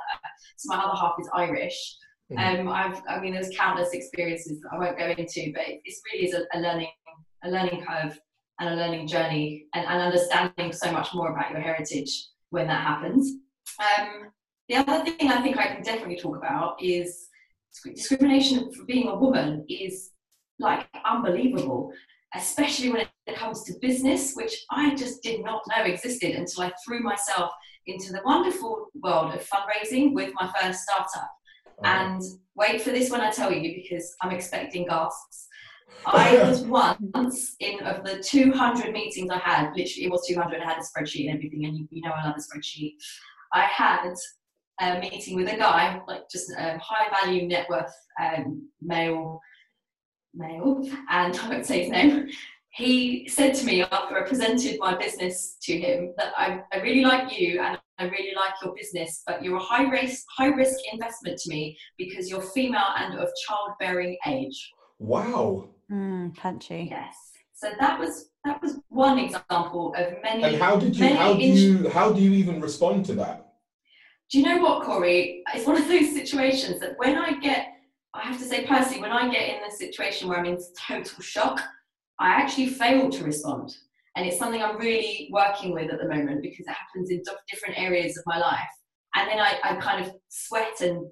So 0.58 0.76
my 0.76 0.84
other 0.84 0.98
half 0.98 1.14
is 1.20 1.30
Irish. 1.34 1.98
Mm-hmm. 2.32 2.68
Um, 2.68 2.74
I've, 2.74 3.02
I 3.08 3.20
mean, 3.20 3.34
there's 3.34 3.50
countless 3.56 3.94
experiences 3.94 4.60
that 4.62 4.70
I 4.74 4.80
won't 4.80 4.98
go 4.98 5.06
into, 5.06 5.52
but 5.54 5.64
it, 5.68 5.82
really 6.12 6.26
is 6.26 6.34
a, 6.34 6.44
a, 6.58 6.60
learning, 6.60 6.88
a 7.44 7.52
learning 7.52 7.86
curve 7.86 8.20
and 8.60 8.70
a 8.70 8.76
learning 8.76 9.08
journey, 9.08 9.66
and, 9.76 9.86
and, 9.86 10.02
understanding 10.02 10.72
so 10.72 10.92
much 10.92 11.14
more 11.14 11.32
about 11.32 11.52
your 11.52 11.60
heritage 11.60 12.28
when 12.50 12.68
that 12.68 12.86
happens. 12.86 13.32
Um, 13.80 14.32
the 14.70 14.76
other 14.76 15.04
thing 15.04 15.30
I 15.30 15.42
think 15.42 15.58
I 15.58 15.68
can 15.68 15.84
definitely 15.84 16.18
talk 16.18 16.38
about 16.38 16.82
is 16.82 17.28
discrimination 17.84 18.72
for 18.72 18.86
being 18.86 19.08
a 19.08 19.16
woman 19.16 19.66
is 19.70 20.12
like 20.60 20.88
unbelievable, 21.06 21.92
especially 22.36 22.92
when 22.92 23.06
it 23.32 23.38
comes 23.38 23.64
to 23.64 23.74
business, 23.82 24.34
which 24.36 24.54
I 24.70 24.96
just 24.96 25.24
did 25.24 25.44
not 25.44 25.62
know 25.70 25.84
existed 25.84 26.36
until 26.36 26.64
I 26.64 26.72
threw 26.86 27.02
myself 27.02 27.52
into 27.88 28.12
the 28.12 28.22
wonderful 28.26 28.88
world 29.02 29.34
of 29.34 29.48
fundraising 29.48 30.14
with 30.14 30.34
my 30.36 30.52
first 30.60 30.82
startup. 30.82 31.32
And 31.84 32.22
wait 32.56 32.82
for 32.82 32.92
this 32.92 33.10
when 33.10 33.22
I 33.22 33.32
tell 33.32 33.52
you 33.52 33.82
because 33.82 34.16
I'm 34.22 34.32
expecting 34.32 34.86
gasps. 34.86 35.48
I 36.06 36.42
was 36.44 36.62
once 36.62 37.56
in 37.60 37.80
of 37.82 38.04
the 38.04 38.24
200 38.24 38.92
meetings 38.92 39.30
I 39.30 39.38
had, 39.38 39.72
literally 39.76 40.06
it 40.06 40.12
was 40.12 40.26
200, 40.28 40.62
I 40.62 40.66
had 40.66 40.78
a 40.78 40.82
spreadsheet 40.82 41.28
and 41.28 41.36
everything, 41.36 41.66
and 41.66 41.78
you, 41.78 41.88
you 41.92 42.02
know 42.02 42.12
I 42.12 42.26
love 42.26 42.36
a 42.38 42.40
spreadsheet. 42.40 42.94
I 43.54 43.64
had 43.64 44.14
a 44.80 45.00
meeting 45.00 45.36
with 45.36 45.52
a 45.52 45.58
guy, 45.58 46.02
like 46.08 46.30
just 46.32 46.50
a 46.52 46.80
high 46.82 47.10
value 47.10 47.48
net 47.48 47.68
worth 47.70 47.94
um, 48.22 48.68
male, 48.82 49.42
male, 50.34 50.82
and 51.10 51.38
I 51.44 51.50
won't 51.50 51.66
say 51.66 51.82
his 51.82 51.92
name. 51.92 52.30
He 52.74 53.28
said 53.28 53.54
to 53.56 53.66
me 53.66 53.82
after 53.82 54.18
I 54.18 54.28
presented 54.28 54.80
my 54.80 54.96
business 54.96 55.58
to 55.64 55.78
him 55.78 56.14
that 56.18 56.32
I, 56.38 56.62
I 56.72 56.78
really 56.78 57.04
like 57.04 57.38
you 57.38 57.60
and 57.60 57.78
I 58.00 58.04
really 58.06 58.34
like 58.34 58.54
your 58.64 58.74
business, 58.74 59.24
but 59.28 59.44
you're 59.44 59.58
a 59.58 59.60
high 59.60 59.90
risk, 59.90 60.24
high 60.38 60.48
risk 60.48 60.78
investment 60.92 61.38
to 61.40 61.50
me 61.50 61.78
because 61.98 62.30
you're 62.30 62.42
female 62.42 62.96
and 62.98 63.20
of 63.20 63.30
childbearing 63.46 64.18
age. 64.26 64.72
Wow. 65.00 65.68
Mm, 65.92 66.34
punchy. 66.36 66.88
Yes. 66.90 67.16
So 67.54 67.70
that 67.80 68.00
was 68.00 68.30
that 68.46 68.62
was 68.62 68.80
one 68.88 69.20
example 69.20 69.94
of 69.96 70.14
many. 70.24 70.44
And 70.44 70.56
how 70.56 70.78
did 70.78 70.98
you 70.98 71.14
how 71.14 71.34
do 71.34 71.42
you 71.42 71.90
how 71.90 72.12
do 72.12 72.22
you 72.22 72.32
even 72.32 72.62
respond 72.62 73.06
to 73.08 73.14
that? 73.16 73.54
Do 74.32 74.40
you 74.40 74.46
know 74.46 74.62
what, 74.62 74.84
Corey? 74.84 75.44
It's 75.54 75.68
one 75.68 75.76
of 75.76 75.88
those 75.90 76.14
situations 76.14 76.80
that 76.80 76.94
when 76.98 77.18
I 77.18 77.38
get, 77.40 77.68
I 78.14 78.22
have 78.22 78.40
to 78.40 78.46
say 78.46 78.66
personally, 78.66 79.02
when 79.02 79.12
I 79.12 79.30
get 79.30 79.58
in 79.58 79.64
a 79.66 79.72
situation 79.72 80.30
where 80.30 80.40
I'm 80.40 80.46
in 80.46 80.58
total 80.80 81.22
shock, 81.22 81.62
I 82.22 82.30
actually 82.30 82.68
fail 82.68 83.10
to 83.10 83.24
respond. 83.24 83.76
And 84.16 84.28
it's 84.28 84.38
something 84.38 84.62
I'm 84.62 84.78
really 84.78 85.30
working 85.32 85.74
with 85.74 85.90
at 85.92 86.00
the 86.00 86.08
moment 86.08 86.42
because 86.42 86.68
it 86.68 86.74
happens 86.74 87.10
in 87.10 87.24
different 87.50 87.80
areas 87.80 88.18
of 88.18 88.24
my 88.28 88.38
life. 88.38 88.60
And 89.16 89.28
then 89.28 89.40
I, 89.40 89.58
I 89.64 89.76
kind 89.76 90.06
of 90.06 90.14
sweat 90.30 90.82
and 90.82 91.06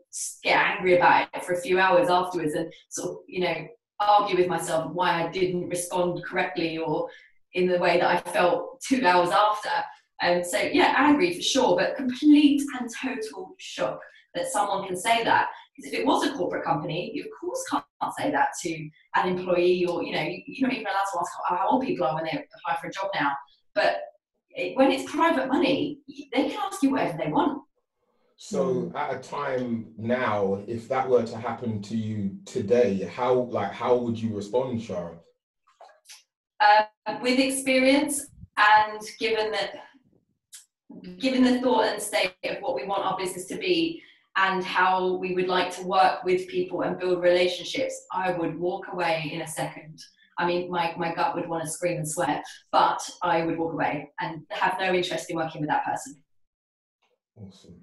get 0.44 0.58
angry 0.58 0.98
about 0.98 1.28
it 1.34 1.44
for 1.44 1.54
a 1.54 1.62
few 1.62 1.80
hours 1.80 2.10
afterwards 2.10 2.54
and 2.54 2.72
sort 2.90 3.10
of, 3.10 3.18
you 3.28 3.42
know, 3.42 3.68
argue 4.00 4.38
with 4.38 4.48
myself 4.48 4.94
why 4.94 5.24
I 5.24 5.32
didn't 5.32 5.70
respond 5.70 6.24
correctly 6.24 6.78
or 6.78 7.10
in 7.54 7.68
the 7.68 7.80
way 7.80 8.00
that 8.00 8.08
I 8.08 8.32
felt 8.32 8.82
two 8.82 9.06
hours 9.06 9.32
after. 9.32 9.70
And 10.22 10.44
um, 10.44 10.50
so, 10.50 10.60
yeah, 10.60 10.94
angry 10.98 11.34
for 11.34 11.42
sure, 11.42 11.78
but 11.78 11.96
complete 11.96 12.62
and 12.80 12.90
total 13.02 13.56
shock 13.58 14.00
that 14.36 14.48
someone 14.48 14.86
can 14.86 14.96
say 14.96 15.24
that. 15.24 15.48
Because 15.76 15.92
if 15.92 16.00
it 16.00 16.06
was 16.06 16.28
a 16.28 16.34
corporate 16.34 16.66
company, 16.66 17.12
you 17.14 17.24
of 17.24 17.30
course 17.42 17.64
can't 17.70 17.84
say 18.18 18.32
that 18.32 18.50
to 18.64 18.90
an 19.16 19.38
employee, 19.38 19.86
or 19.86 20.04
you 20.04 20.14
know, 20.14 20.28
you're 20.46 20.68
not 20.68 20.74
even 20.74 20.88
allowed 20.88 21.06
to 21.14 21.20
ask 21.20 21.32
how 21.48 21.70
old 21.70 21.86
people 21.86 22.06
are 22.06 22.16
when 22.16 22.26
they 22.26 22.32
apply 22.32 22.78
for 22.82 22.88
a 22.88 22.92
job 22.92 23.10
now. 23.16 23.34
But 23.76 24.02
it, 24.52 24.76
when 24.78 24.92
it's 24.92 25.10
private 25.12 25.48
money, 25.48 26.00
they 26.08 26.50
can 26.50 26.60
ask 26.66 26.82
you 26.82 26.92
whatever 26.92 27.18
they 27.18 27.32
want. 27.32 27.62
So 28.38 28.92
at 28.96 29.14
a 29.14 29.20
time 29.20 29.88
now, 29.98 30.64
if 30.66 30.88
that 30.88 31.10
were 31.10 31.26
to 31.26 31.38
happen 31.38 31.82
to 31.82 31.98
you 31.98 32.38
today, 32.46 33.04
how 33.04 33.34
like 33.34 33.74
how 33.74 33.98
would 33.98 34.18
you 34.18 34.34
respond, 34.34 34.80
Shara? 34.80 35.18
Uh, 36.62 36.84
with 37.22 37.40
experience 37.40 38.28
and 38.58 39.02
given 39.20 39.52
that 39.52 39.76
given 41.18 41.44
the 41.44 41.60
thought 41.62 41.86
and 41.86 42.02
state 42.02 42.34
of 42.46 42.58
what 42.62 42.76
we 42.76 42.86
want 42.86 43.06
our 43.06 43.18
business 43.18 43.46
to 43.46 43.58
be 43.58 44.02
and 44.42 44.64
how 44.64 45.16
we 45.16 45.34
would 45.36 45.48
like 45.48 45.76
to 45.76 45.84
work 45.84 46.24
with 46.24 46.48
people 46.48 46.82
and 46.82 46.98
build 46.98 47.22
relationships, 47.22 48.06
I 48.12 48.32
would 48.32 48.58
walk 48.58 48.86
away 48.94 49.30
in 49.34 49.42
a 49.42 49.48
second. 49.48 50.02
I 50.38 50.48
mean, 50.48 50.72
my, 50.72 50.94
my 50.98 51.14
gut 51.14 51.36
would 51.36 51.50
want 51.50 51.66
to 51.66 51.70
scream 51.70 51.98
and 51.98 52.10
swear, 52.10 52.42
but 52.72 53.02
I 53.22 53.46
would 53.46 53.58
walk 53.58 53.74
away 53.74 54.12
and 54.22 54.44
have 54.52 54.78
no 54.80 54.94
interest 54.94 55.30
in 55.30 55.36
working 55.36 55.60
with 55.60 55.70
that 55.70 55.84
person. 55.84 56.24
Awesome. 57.36 57.76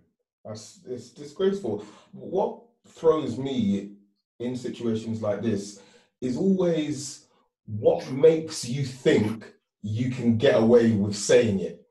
That's 0.45 0.81
it's 0.89 1.11
disgraceful. 1.11 1.85
What 2.13 2.63
throws 2.89 3.37
me 3.37 3.93
in 4.39 4.57
situations 4.57 5.21
like 5.21 5.43
this 5.43 5.83
is 6.23 6.39
always 6.39 7.27
what 7.67 8.11
makes 8.11 8.67
you 8.67 8.85
think 8.85 9.53
you 9.83 10.11
can 10.11 10.39
get 10.39 10.55
away 10.55 10.93
with 10.93 11.15
saying 11.15 11.61
it. 11.61 11.86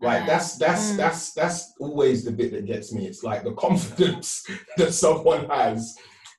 Like 0.00 0.26
that's 0.26 0.56
that's 0.58 0.92
mm. 0.92 0.96
that's 0.96 1.32
that's 1.32 1.72
always 1.80 2.24
the 2.24 2.30
bit 2.30 2.52
that 2.52 2.66
gets 2.66 2.92
me. 2.92 3.06
It's 3.06 3.22
like 3.22 3.44
the 3.44 3.52
confidence 3.66 4.44
that 4.76 4.92
someone 4.92 5.48
has 5.48 5.96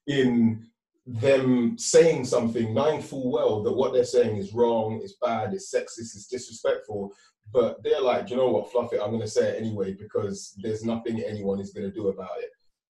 in 0.08 0.68
them 1.08 1.78
saying 1.78 2.26
something, 2.26 2.74
knowing 2.74 3.02
full 3.02 3.32
well 3.32 3.64
that 3.64 3.72
what 3.72 3.94
they're 3.94 4.04
saying 4.04 4.38
is 4.38 4.54
wrong, 4.54 5.02
is 5.02 5.16
bad, 5.22 5.54
is 5.54 5.72
sexist, 5.74 6.16
is 6.16 6.28
disrespectful, 6.30 7.14
but 7.54 7.82
they're 7.84 8.02
like, 8.02 8.30
you 8.30 8.36
know 8.36 8.50
what, 8.50 8.72
fluff 8.72 8.92
it, 8.94 9.00
I'm 9.02 9.12
going 9.12 9.22
to 9.22 9.28
say 9.28 9.52
it 9.52 9.62
anyway 9.62 9.94
because 9.94 10.54
there's 10.62 10.84
nothing 10.84 11.24
anyone 11.24 11.60
is 11.60 11.72
going 11.72 11.90
to 11.90 11.96
do 11.96 12.10
about 12.10 12.38
it. 12.40 12.50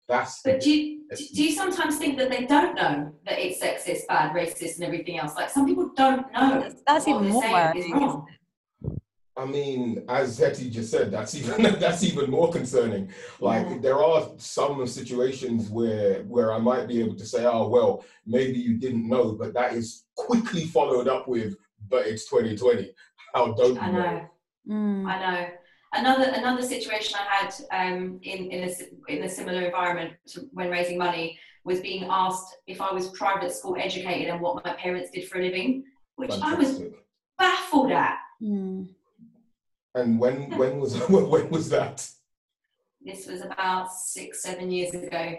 That's. 0.08 0.40
But 0.42 0.60
do 0.60 0.70
you, 0.70 1.02
do 1.10 1.44
you 1.44 1.52
sometimes 1.52 1.98
think 1.98 2.16
that 2.18 2.30
they 2.30 2.46
don't 2.46 2.76
know 2.76 3.12
that 3.26 3.38
it's 3.38 3.62
sexist, 3.62 4.06
bad, 4.06 4.32
racist, 4.32 4.76
and 4.76 4.84
everything 4.84 5.18
else? 5.18 5.34
Like 5.34 5.50
some 5.50 5.66
people 5.66 5.90
don't 5.96 6.32
know. 6.32 6.60
That's, 6.60 6.82
that's 6.86 7.08
even 7.08 7.28
more 7.28 7.42
worrying. 7.42 8.24
I 9.38 9.44
mean, 9.44 10.02
as 10.08 10.38
Hetty 10.38 10.70
just 10.70 10.90
said, 10.90 11.10
that's 11.10 11.34
even 11.34 11.62
that's 11.80 12.02
even 12.02 12.30
more 12.30 12.50
concerning. 12.50 13.10
Like 13.40 13.66
yeah. 13.68 13.78
there 13.80 13.98
are 14.02 14.28
some 14.38 14.86
situations 14.86 15.68
where 15.68 16.22
where 16.22 16.52
I 16.52 16.58
might 16.58 16.88
be 16.88 17.00
able 17.00 17.16
to 17.16 17.26
say, 17.26 17.44
oh 17.44 17.68
well, 17.68 18.04
maybe 18.26 18.58
you 18.58 18.78
didn't 18.78 19.08
know, 19.08 19.32
but 19.32 19.52
that 19.54 19.74
is 19.74 20.04
quickly 20.16 20.64
followed 20.64 21.06
up 21.06 21.28
with, 21.28 21.56
but 21.88 22.06
it's 22.06 22.28
2020. 22.30 22.92
How 23.34 23.52
don't 23.52 23.78
I 23.78 23.90
know? 23.90 23.98
know? 24.00 24.26
Mm. 24.68 25.06
I 25.06 25.20
know. 25.20 25.48
Another 25.92 26.30
another 26.34 26.62
situation 26.62 27.18
I 27.18 27.34
had 27.34 27.54
um, 27.72 28.18
in 28.22 28.50
in 28.50 28.68
a 28.68 29.12
in 29.12 29.22
a 29.24 29.28
similar 29.28 29.66
environment 29.66 30.14
when 30.52 30.70
raising 30.70 30.98
money 30.98 31.38
was 31.64 31.80
being 31.80 32.06
asked 32.08 32.56
if 32.66 32.80
I 32.80 32.92
was 32.92 33.10
private 33.10 33.52
school 33.52 33.76
educated 33.78 34.28
and 34.28 34.40
what 34.40 34.64
my 34.64 34.72
parents 34.74 35.10
did 35.10 35.28
for 35.28 35.40
a 35.40 35.42
living, 35.42 35.84
which 36.14 36.30
Fantastic. 36.30 36.54
I 36.54 36.58
was 36.58 36.82
baffled 37.38 37.92
at. 37.92 38.18
Mm. 38.42 38.88
And 39.96 40.20
when 40.20 40.56
when 40.58 40.78
was 40.78 40.94
when 41.08 41.48
was 41.50 41.70
that? 41.70 42.08
This 43.00 43.26
was 43.26 43.40
about 43.40 43.90
six 43.90 44.42
seven 44.42 44.70
years 44.70 44.94
ago. 44.94 45.36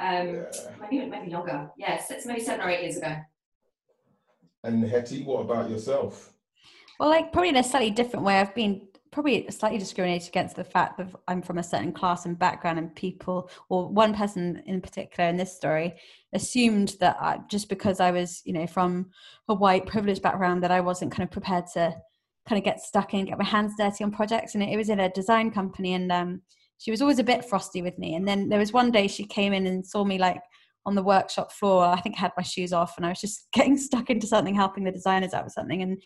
Um, 0.00 0.26
yeah. 0.26 0.50
maybe 0.80 1.06
maybe 1.06 1.30
longer. 1.30 1.70
Yes, 1.76 2.06
yeah, 2.10 2.16
it's 2.16 2.26
maybe 2.26 2.40
seven 2.40 2.66
or 2.66 2.70
eight 2.70 2.82
years 2.82 2.96
ago. 2.96 3.14
And 4.64 4.84
Hetty, 4.84 5.22
what 5.22 5.42
about 5.42 5.70
yourself? 5.70 6.32
Well, 6.98 7.08
like 7.08 7.32
probably 7.32 7.50
in 7.50 7.56
a 7.56 7.62
slightly 7.62 7.90
different 7.90 8.24
way. 8.24 8.40
I've 8.40 8.54
been 8.54 8.88
probably 9.12 9.48
slightly 9.50 9.78
discriminated 9.78 10.28
against 10.28 10.56
the 10.56 10.64
fact 10.64 10.96
that 10.98 11.08
I'm 11.28 11.42
from 11.42 11.58
a 11.58 11.62
certain 11.62 11.92
class 11.92 12.26
and 12.26 12.36
background, 12.36 12.78
and 12.78 12.94
people, 12.96 13.50
or 13.68 13.88
one 13.88 14.14
person 14.14 14.62
in 14.66 14.80
particular 14.80 15.28
in 15.28 15.36
this 15.36 15.54
story, 15.54 15.94
assumed 16.32 16.96
that 16.98 17.18
I, 17.20 17.38
just 17.48 17.68
because 17.68 18.00
I 18.00 18.10
was, 18.10 18.42
you 18.44 18.52
know, 18.52 18.66
from 18.66 19.10
a 19.48 19.54
white 19.54 19.86
privileged 19.86 20.22
background, 20.22 20.64
that 20.64 20.72
I 20.72 20.80
wasn't 20.80 21.12
kind 21.12 21.22
of 21.22 21.30
prepared 21.30 21.66
to 21.74 21.94
kind 22.48 22.58
of 22.58 22.64
get 22.64 22.80
stuck 22.80 23.14
in, 23.14 23.26
get 23.26 23.38
my 23.38 23.44
hands 23.44 23.74
dirty 23.78 24.04
on 24.04 24.10
projects. 24.10 24.54
And 24.54 24.62
it, 24.62 24.76
was 24.76 24.88
in 24.88 25.00
a 25.00 25.10
design 25.10 25.50
company, 25.50 25.94
and 25.94 26.10
um, 26.10 26.42
she 26.78 26.90
was 26.90 27.00
always 27.00 27.18
a 27.18 27.24
bit 27.24 27.44
frosty 27.44 27.82
with 27.82 27.98
me. 27.98 28.14
And 28.14 28.26
then 28.26 28.48
there 28.48 28.58
was 28.58 28.72
one 28.72 28.90
day 28.90 29.08
she 29.08 29.24
came 29.24 29.52
in 29.52 29.66
and 29.66 29.86
saw 29.86 30.04
me 30.04 30.18
like 30.18 30.40
on 30.84 30.94
the 30.94 31.02
workshop 31.02 31.52
floor. 31.52 31.84
I 31.84 32.00
think 32.00 32.16
I 32.16 32.22
had 32.22 32.32
my 32.36 32.42
shoes 32.42 32.72
off 32.72 32.94
and 32.96 33.06
I 33.06 33.10
was 33.10 33.20
just 33.20 33.46
getting 33.52 33.76
stuck 33.76 34.10
into 34.10 34.26
something, 34.26 34.54
helping 34.54 34.84
the 34.84 34.90
designers 34.90 35.32
out 35.32 35.44
with 35.44 35.52
something. 35.52 35.82
And 35.82 36.02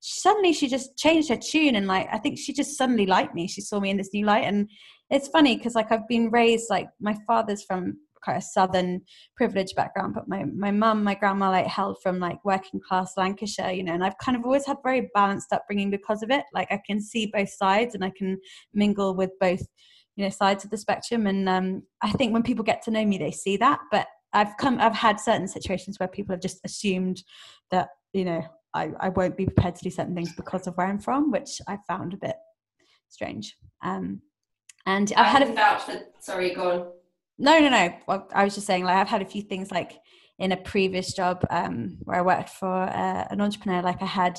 suddenly 0.00 0.52
she 0.52 0.68
just 0.68 0.96
changed 0.96 1.28
her 1.28 1.36
tune 1.36 1.76
and 1.76 1.86
like 1.86 2.08
I 2.12 2.18
think 2.18 2.38
she 2.38 2.52
just 2.52 2.76
suddenly 2.76 3.06
liked 3.06 3.34
me. 3.34 3.46
She 3.46 3.60
saw 3.60 3.78
me 3.78 3.90
in 3.90 3.96
this 3.96 4.10
new 4.12 4.24
light. 4.24 4.44
And 4.44 4.68
it's 5.10 5.28
funny 5.28 5.56
because 5.56 5.74
like 5.74 5.92
I've 5.92 6.08
been 6.08 6.30
raised 6.30 6.66
like 6.70 6.88
my 7.00 7.16
father's 7.26 7.62
from 7.62 7.98
quite 8.26 8.38
a 8.38 8.42
southern 8.42 9.00
privileged 9.36 9.76
background, 9.76 10.14
but 10.14 10.28
my 10.28 10.44
my 10.44 10.72
mum, 10.72 11.04
my 11.04 11.14
grandma 11.14 11.50
like 11.50 11.66
held 11.66 11.96
from 12.02 12.18
like 12.18 12.44
working 12.44 12.80
class 12.80 13.12
Lancashire, 13.16 13.70
you 13.70 13.84
know, 13.84 13.94
and 13.94 14.04
I've 14.04 14.18
kind 14.18 14.36
of 14.36 14.44
always 14.44 14.66
had 14.66 14.78
very 14.82 15.08
balanced 15.14 15.52
upbringing 15.52 15.90
because 15.90 16.22
of 16.22 16.30
it. 16.30 16.44
Like 16.52 16.70
I 16.72 16.80
can 16.84 17.00
see 17.00 17.26
both 17.26 17.50
sides 17.50 17.94
and 17.94 18.04
I 18.04 18.10
can 18.10 18.38
mingle 18.74 19.14
with 19.14 19.30
both 19.40 19.62
you 20.16 20.24
know 20.24 20.30
sides 20.30 20.64
of 20.64 20.70
the 20.70 20.76
spectrum. 20.76 21.26
And 21.26 21.48
um, 21.48 21.82
i 22.02 22.10
think 22.10 22.32
when 22.32 22.42
people 22.42 22.64
get 22.64 22.82
to 22.82 22.90
know 22.90 23.04
me 23.04 23.18
they 23.18 23.30
see 23.30 23.56
that. 23.58 23.78
But 23.92 24.08
i've 24.32 24.56
come 24.56 24.80
i've 24.80 24.94
had 24.94 25.20
certain 25.20 25.46
situations 25.46 25.98
where 26.00 26.08
people 26.08 26.32
have 26.34 26.42
just 26.42 26.60
assumed 26.64 27.22
that 27.70 27.88
you 28.12 28.24
know 28.24 28.42
i, 28.74 28.90
I 28.98 29.08
won't 29.10 29.36
be 29.36 29.46
prepared 29.46 29.76
to 29.76 29.84
do 29.84 29.90
certain 29.90 30.16
things 30.16 30.32
because 30.34 30.66
of 30.66 30.74
where 30.74 30.88
i'm 30.88 30.98
from 30.98 31.30
which 31.30 31.60
i 31.68 31.78
found 31.86 32.12
a 32.12 32.16
bit 32.16 32.34
strange. 33.08 33.56
Um, 33.84 34.20
and 34.84 35.12
i've 35.16 35.26
had 35.26 35.42
a 35.42 35.52
vouch 35.52 35.82
for 35.82 36.00
sorry 36.18 36.54
go 36.54 36.70
on 36.70 36.95
no 37.38 37.58
no 37.58 37.68
no 37.68 37.94
well, 38.06 38.28
i 38.34 38.44
was 38.44 38.54
just 38.54 38.66
saying 38.66 38.84
like 38.84 38.96
i've 38.96 39.08
had 39.08 39.22
a 39.22 39.26
few 39.26 39.42
things 39.42 39.70
like 39.70 39.98
in 40.38 40.52
a 40.52 40.56
previous 40.56 41.14
job 41.14 41.44
um, 41.50 41.96
where 42.04 42.18
i 42.18 42.22
worked 42.22 42.50
for 42.50 42.72
uh, 42.72 43.26
an 43.30 43.40
entrepreneur 43.40 43.82
like 43.82 44.02
i 44.02 44.06
had 44.06 44.38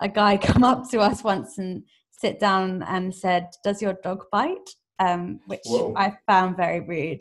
a 0.00 0.08
guy 0.08 0.36
come 0.50 0.64
up 0.64 0.88
to 0.90 1.00
us 1.00 1.22
once 1.22 1.58
and 1.58 1.82
sit 2.10 2.40
down 2.40 2.82
and 2.84 3.14
said 3.14 3.48
does 3.62 3.82
your 3.82 3.96
dog 4.02 4.24
bite 4.32 4.70
um, 4.98 5.40
which 5.46 5.60
Whoa. 5.66 5.92
I 5.94 6.16
found 6.26 6.56
very 6.56 6.80
rude 6.80 7.20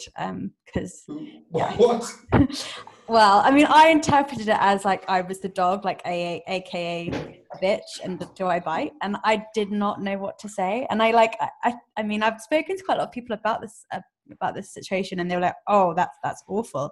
because 0.66 1.04
um, 1.10 1.44
yeah. 1.54 1.76
what? 1.76 2.10
well, 3.08 3.42
I 3.44 3.52
mean, 3.52 3.68
I 3.68 3.90
interpreted 3.90 4.48
it 4.48 4.58
as 4.60 4.86
like 4.86 5.08
I 5.10 5.22
was 5.22 5.40
the 5.40 5.50
dog, 5.50 5.86
like 5.86 6.02
a 6.06 6.44
aka 6.48 7.10
a 7.10 7.58
bitch, 7.64 8.04
and 8.04 8.26
do 8.36 8.48
I 8.48 8.60
bite? 8.60 8.94
And 9.02 9.18
I 9.24 9.46
did 9.54 9.72
not 9.72 10.02
know 10.02 10.18
what 10.18 10.40
to 10.40 10.50
say. 10.50 10.88
And 10.90 11.02
I 11.02 11.12
like, 11.12 11.36
I, 11.64 11.76
I 11.98 12.04
mean, 12.04 12.24
I've 12.24 12.42
spoken 12.42 12.78
to 12.78 12.84
quite 12.84 12.96
a 12.96 13.00
lot 13.00 13.08
of 13.08 13.14
people 13.14 13.36
about 13.36 13.62
this 13.62 13.86
uh, 13.92 14.02
about 14.32 14.56
this 14.56 14.74
situation, 14.74 15.20
and 15.20 15.30
they 15.30 15.36
were 15.36 15.42
like, 15.42 15.56
"Oh, 15.68 15.94
that's 15.94 16.18
that's 16.24 16.44
awful." 16.48 16.92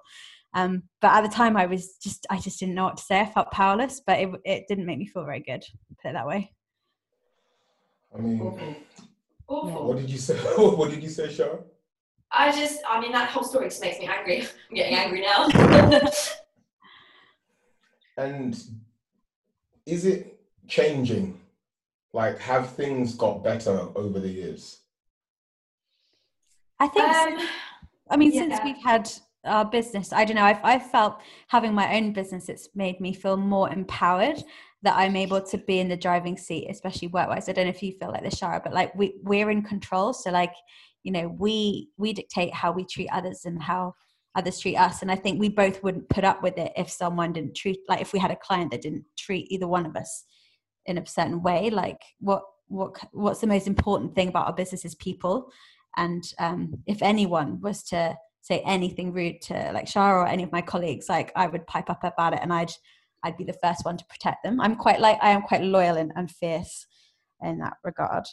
Um, 0.55 0.83
but 1.01 1.11
at 1.13 1.21
the 1.21 1.29
time, 1.29 1.57
I 1.57 1.65
was 1.65 1.97
just, 1.97 2.27
I 2.29 2.37
just 2.37 2.59
didn't 2.59 2.75
know 2.75 2.83
what 2.83 2.97
to 2.97 3.03
say. 3.03 3.19
I 3.19 3.25
felt 3.25 3.49
powerless, 3.51 4.01
but 4.05 4.19
it, 4.19 4.29
it 4.45 4.65
didn't 4.67 4.85
make 4.85 4.99
me 4.99 5.07
feel 5.07 5.25
very 5.25 5.39
good. 5.39 5.63
Put 6.01 6.09
it 6.09 6.13
that 6.13 6.27
way. 6.27 6.53
I 8.15 8.21
mean, 8.21 8.75
Awful. 9.47 9.87
What 9.87 9.97
did 9.97 10.09
you 10.09 10.17
say? 10.17 10.35
what 10.57 10.89
did 10.89 11.03
you 11.03 11.09
say, 11.09 11.31
Sharon? 11.31 11.59
I 12.33 12.51
just, 12.51 12.81
I 12.89 12.99
mean, 12.99 13.11
that 13.11 13.29
whole 13.29 13.43
story 13.43 13.67
just 13.67 13.81
makes 13.81 13.99
me 13.99 14.07
angry. 14.07 14.41
I'm 14.69 14.75
getting 14.75 14.95
angry 14.95 15.21
now. 15.21 15.47
and 18.17 18.59
is 19.85 20.05
it 20.05 20.39
changing? 20.67 21.39
Like, 22.11 22.39
have 22.39 22.71
things 22.71 23.15
got 23.15 23.43
better 23.43 23.87
over 23.95 24.19
the 24.19 24.29
years? 24.29 24.79
I 26.79 26.87
think. 26.87 27.07
Um, 27.07 27.47
I 28.09 28.17
mean, 28.17 28.31
yeah. 28.33 28.41
since 28.41 28.59
we've 28.63 28.83
had 28.83 29.11
our 29.45 29.65
business, 29.65 30.11
I 30.13 30.25
don't 30.25 30.35
know. 30.35 30.43
I've, 30.43 30.63
I've 30.63 30.89
felt 30.89 31.19
having 31.47 31.73
my 31.73 31.95
own 31.95 32.13
business. 32.13 32.49
It's 32.49 32.69
made 32.75 32.99
me 32.99 33.13
feel 33.13 33.37
more 33.37 33.71
empowered 33.71 34.43
that 34.83 34.95
I'm 34.97 35.15
able 35.15 35.41
to 35.41 35.57
be 35.57 35.79
in 35.79 35.87
the 35.87 35.97
driving 35.97 36.37
seat, 36.37 36.67
especially 36.69 37.07
work 37.07 37.29
wise. 37.29 37.47
I 37.47 37.53
don't 37.53 37.65
know 37.65 37.69
if 37.69 37.81
you 37.81 37.93
feel 37.93 38.11
like 38.11 38.23
this, 38.23 38.39
Shara, 38.39 38.61
but 38.63 38.73
like 38.73 38.93
we 38.95 39.15
we're 39.23 39.49
in 39.49 39.63
control. 39.63 40.13
So 40.13 40.29
like, 40.29 40.53
you 41.03 41.11
know, 41.11 41.27
we 41.27 41.89
we 41.97 42.13
dictate 42.13 42.53
how 42.53 42.71
we 42.71 42.85
treat 42.85 43.09
others 43.11 43.45
and 43.45 43.61
how 43.61 43.93
others 44.35 44.59
treat 44.59 44.77
us. 44.77 45.01
And 45.01 45.11
I 45.11 45.15
think 45.15 45.39
we 45.39 45.49
both 45.49 45.83
wouldn't 45.83 46.09
put 46.09 46.23
up 46.23 46.41
with 46.41 46.57
it 46.57 46.71
if 46.75 46.89
someone 46.89 47.33
didn't 47.33 47.55
treat 47.55 47.79
like 47.87 48.01
if 48.01 48.13
we 48.13 48.19
had 48.19 48.31
a 48.31 48.35
client 48.35 48.71
that 48.71 48.81
didn't 48.81 49.05
treat 49.17 49.51
either 49.51 49.67
one 49.67 49.85
of 49.85 49.95
us 49.95 50.25
in 50.85 50.97
a 50.97 51.05
certain 51.05 51.41
way. 51.41 51.69
Like 51.69 52.01
what 52.19 52.43
what 52.67 52.95
what's 53.11 53.41
the 53.41 53.47
most 53.47 53.67
important 53.67 54.15
thing 54.15 54.29
about 54.29 54.47
our 54.47 54.53
business 54.53 54.85
is 54.85 54.95
people. 54.95 55.51
And 55.95 56.23
um, 56.39 56.81
if 56.87 57.01
anyone 57.03 57.61
was 57.61 57.83
to 57.83 58.17
say 58.41 58.61
anything 58.65 59.13
rude 59.13 59.41
to 59.43 59.71
like 59.73 59.85
Shara 59.85 60.23
or 60.23 60.27
any 60.27 60.43
of 60.43 60.51
my 60.51 60.61
colleagues, 60.61 61.07
like 61.07 61.31
I 61.35 61.47
would 61.47 61.67
pipe 61.67 61.89
up 61.89 62.03
about 62.03 62.33
it 62.33 62.39
and 62.41 62.51
I'd 62.51 62.71
I'd 63.23 63.37
be 63.37 63.45
the 63.45 63.57
first 63.63 63.85
one 63.85 63.97
to 63.97 64.05
protect 64.05 64.43
them. 64.43 64.59
I'm 64.59 64.75
quite 64.75 64.99
like 64.99 65.17
I 65.21 65.29
am 65.29 65.43
quite 65.43 65.63
loyal 65.63 65.97
and, 65.97 66.11
and 66.15 66.29
fierce 66.29 66.87
in 67.41 67.59
that 67.59 67.77
regard. 67.83 68.25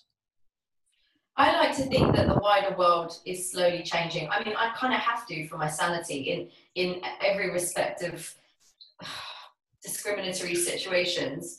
I 1.36 1.52
like 1.52 1.76
to 1.76 1.82
think 1.84 2.14
that 2.16 2.28
the 2.28 2.38
wider 2.38 2.76
world 2.76 3.18
is 3.24 3.50
slowly 3.50 3.82
changing. 3.82 4.28
I 4.28 4.44
mean, 4.44 4.54
I 4.56 4.72
kind 4.76 4.92
of 4.92 5.00
have 5.00 5.26
to 5.28 5.46
for 5.48 5.56
my 5.56 5.68
sanity 5.68 6.18
in 6.32 6.48
in 6.74 7.02
every 7.24 7.50
respect 7.50 8.02
of 8.02 8.32
discriminatory 9.82 10.54
situations. 10.54 11.58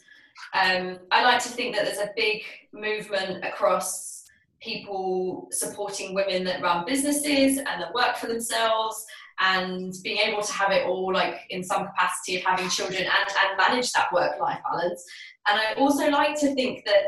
Um, 0.53 0.99
I 1.12 1.23
like 1.23 1.41
to 1.43 1.49
think 1.49 1.75
that 1.75 1.86
there's 1.86 1.97
a 1.97 2.12
big 2.15 2.43
movement 2.73 3.43
across 3.43 4.25
people 4.62 5.47
supporting 5.51 6.13
women 6.13 6.43
that 6.43 6.62
run 6.62 6.86
businesses 6.86 7.57
and 7.57 7.81
that 7.81 7.93
work 7.93 8.15
for 8.17 8.27
themselves 8.27 9.05
and 9.39 9.93
being 10.03 10.19
able 10.19 10.41
to 10.41 10.53
have 10.53 10.71
it 10.71 10.86
all 10.86 11.12
like 11.12 11.39
in 11.49 11.63
some 11.63 11.88
capacity 11.88 12.38
of 12.38 12.43
having 12.43 12.69
children 12.69 13.01
and, 13.01 13.10
and 13.10 13.57
manage 13.57 13.91
that 13.93 14.13
work 14.13 14.39
life 14.39 14.60
balance. 14.69 15.03
And 15.47 15.60
I 15.60 15.73
also 15.79 16.10
like 16.10 16.39
to 16.41 16.53
think 16.53 16.86
that, 16.86 17.03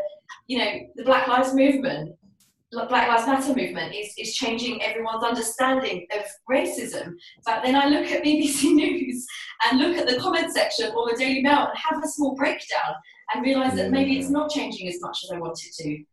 you 0.47 0.57
know, 0.57 0.79
the 0.95 1.03
Black 1.03 1.27
Lives 1.27 1.53
Movement, 1.53 2.15
Black 2.73 3.07
Lives 3.07 3.27
Matter 3.27 3.55
movement 3.55 3.93
is, 3.93 4.13
is 4.17 4.35
changing 4.35 4.81
everyone's 4.81 5.23
understanding 5.23 6.07
of 6.15 6.23
racism. 6.49 7.13
But 7.45 7.63
then 7.63 7.75
I 7.75 7.87
look 7.87 8.05
at 8.11 8.23
BBC 8.23 8.63
News 8.73 9.25
and 9.69 9.79
look 9.79 9.97
at 9.97 10.07
the 10.07 10.19
comment 10.19 10.51
section 10.53 10.91
or 10.95 11.09
the 11.09 11.17
Daily 11.17 11.41
Mail 11.41 11.67
and 11.67 11.77
have 11.77 12.03
a 12.03 12.07
small 12.07 12.35
breakdown 12.35 12.95
and 13.33 13.43
realise 13.43 13.75
that 13.75 13.91
maybe 13.91 14.17
it's 14.17 14.29
not 14.29 14.49
changing 14.49 14.87
as 14.87 14.99
much 15.01 15.19
as 15.23 15.31
I 15.31 15.39
want 15.39 15.59
it 15.63 15.83
to. 15.83 16.03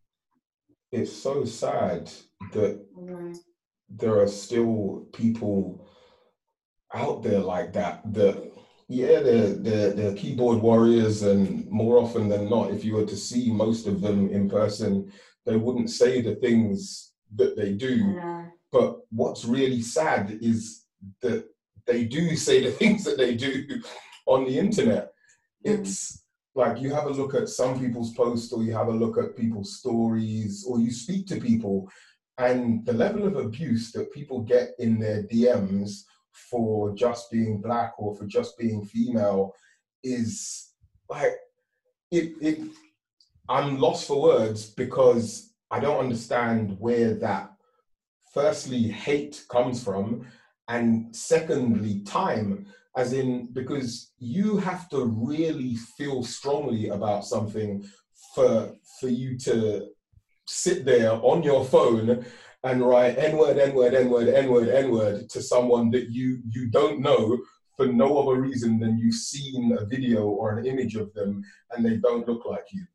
It's 0.92 1.12
so 1.12 1.44
sad 1.44 2.10
that 2.52 2.80
mm. 2.96 3.36
there 3.88 4.18
are 4.20 4.28
still 4.28 5.06
people 5.12 5.86
out 6.94 7.22
there 7.22 7.38
like 7.38 7.72
that 7.72 8.00
that 8.12 8.50
yeah 8.88 9.20
they're, 9.20 9.54
they're, 9.54 9.92
they're 9.92 10.14
keyboard 10.14 10.60
warriors 10.60 11.22
and 11.22 11.64
more 11.70 11.98
often 11.98 12.28
than 12.28 12.50
not 12.50 12.72
if 12.72 12.84
you 12.84 12.94
were 12.94 13.06
to 13.06 13.16
see 13.16 13.52
most 13.52 13.86
of 13.86 14.00
them 14.00 14.28
in 14.30 14.48
person 14.48 15.12
they 15.50 15.56
wouldn't 15.56 15.90
say 15.90 16.20
the 16.20 16.36
things 16.36 17.12
that 17.34 17.56
they 17.56 17.72
do 17.72 18.14
yeah. 18.14 18.46
but 18.72 18.98
what's 19.10 19.44
really 19.44 19.82
sad 19.82 20.38
is 20.40 20.84
that 21.20 21.44
they 21.86 22.04
do 22.04 22.36
say 22.36 22.62
the 22.62 22.70
things 22.80 23.04
that 23.04 23.18
they 23.18 23.34
do 23.34 23.64
on 24.26 24.44
the 24.44 24.58
internet 24.58 25.12
mm. 25.66 25.78
it's 25.78 26.24
like 26.54 26.80
you 26.80 26.92
have 26.92 27.06
a 27.06 27.10
look 27.10 27.34
at 27.34 27.48
some 27.48 27.78
people's 27.78 28.12
posts 28.14 28.52
or 28.52 28.62
you 28.62 28.72
have 28.72 28.88
a 28.88 28.92
look 28.92 29.18
at 29.18 29.36
people's 29.36 29.78
stories 29.78 30.64
or 30.68 30.78
you 30.78 30.90
speak 30.90 31.26
to 31.26 31.40
people 31.40 31.88
and 32.38 32.84
the 32.86 32.92
level 32.92 33.26
of 33.26 33.36
abuse 33.36 33.92
that 33.92 34.12
people 34.12 34.40
get 34.40 34.70
in 34.78 34.98
their 34.98 35.22
dms 35.24 36.02
for 36.32 36.94
just 36.94 37.30
being 37.30 37.60
black 37.60 37.92
or 37.98 38.16
for 38.16 38.26
just 38.26 38.56
being 38.58 38.84
female 38.84 39.54
is 40.02 40.72
like 41.08 41.34
it 42.10 42.32
it 42.40 42.58
I'm 43.50 43.80
lost 43.80 44.06
for 44.06 44.22
words 44.22 44.70
because 44.70 45.54
I 45.72 45.80
don't 45.80 45.98
understand 45.98 46.76
where 46.78 47.14
that 47.14 47.50
firstly 48.32 48.84
hate 48.84 49.42
comes 49.48 49.82
from 49.82 50.24
and 50.68 51.14
secondly 51.14 52.02
time 52.02 52.66
as 52.96 53.12
in 53.12 53.48
because 53.52 54.12
you 54.20 54.56
have 54.58 54.88
to 54.90 55.04
really 55.04 55.74
feel 55.74 56.22
strongly 56.22 56.90
about 56.90 57.24
something 57.24 57.84
for 58.36 58.72
for 59.00 59.08
you 59.08 59.36
to 59.38 59.88
sit 60.46 60.84
there 60.84 61.14
on 61.14 61.42
your 61.42 61.64
phone 61.64 62.24
and 62.62 62.86
write 62.86 63.18
N 63.18 63.36
word, 63.36 63.58
N 63.58 63.74
word, 63.74 63.94
N 63.94 64.10
word, 64.10 64.28
N 64.28 64.48
word, 64.48 64.68
N 64.68 64.92
word 64.92 65.28
to 65.28 65.42
someone 65.42 65.90
that 65.90 66.08
you 66.08 66.40
you 66.48 66.70
don't 66.70 67.00
know 67.00 67.36
for 67.76 67.86
no 67.86 68.16
other 68.18 68.40
reason 68.40 68.78
than 68.78 68.96
you've 68.96 69.14
seen 69.14 69.76
a 69.76 69.84
video 69.86 70.28
or 70.28 70.56
an 70.56 70.66
image 70.66 70.94
of 70.94 71.12
them 71.14 71.42
and 71.72 71.84
they 71.84 71.96
don't 71.96 72.28
look 72.28 72.46
like 72.46 72.66
you. 72.70 72.86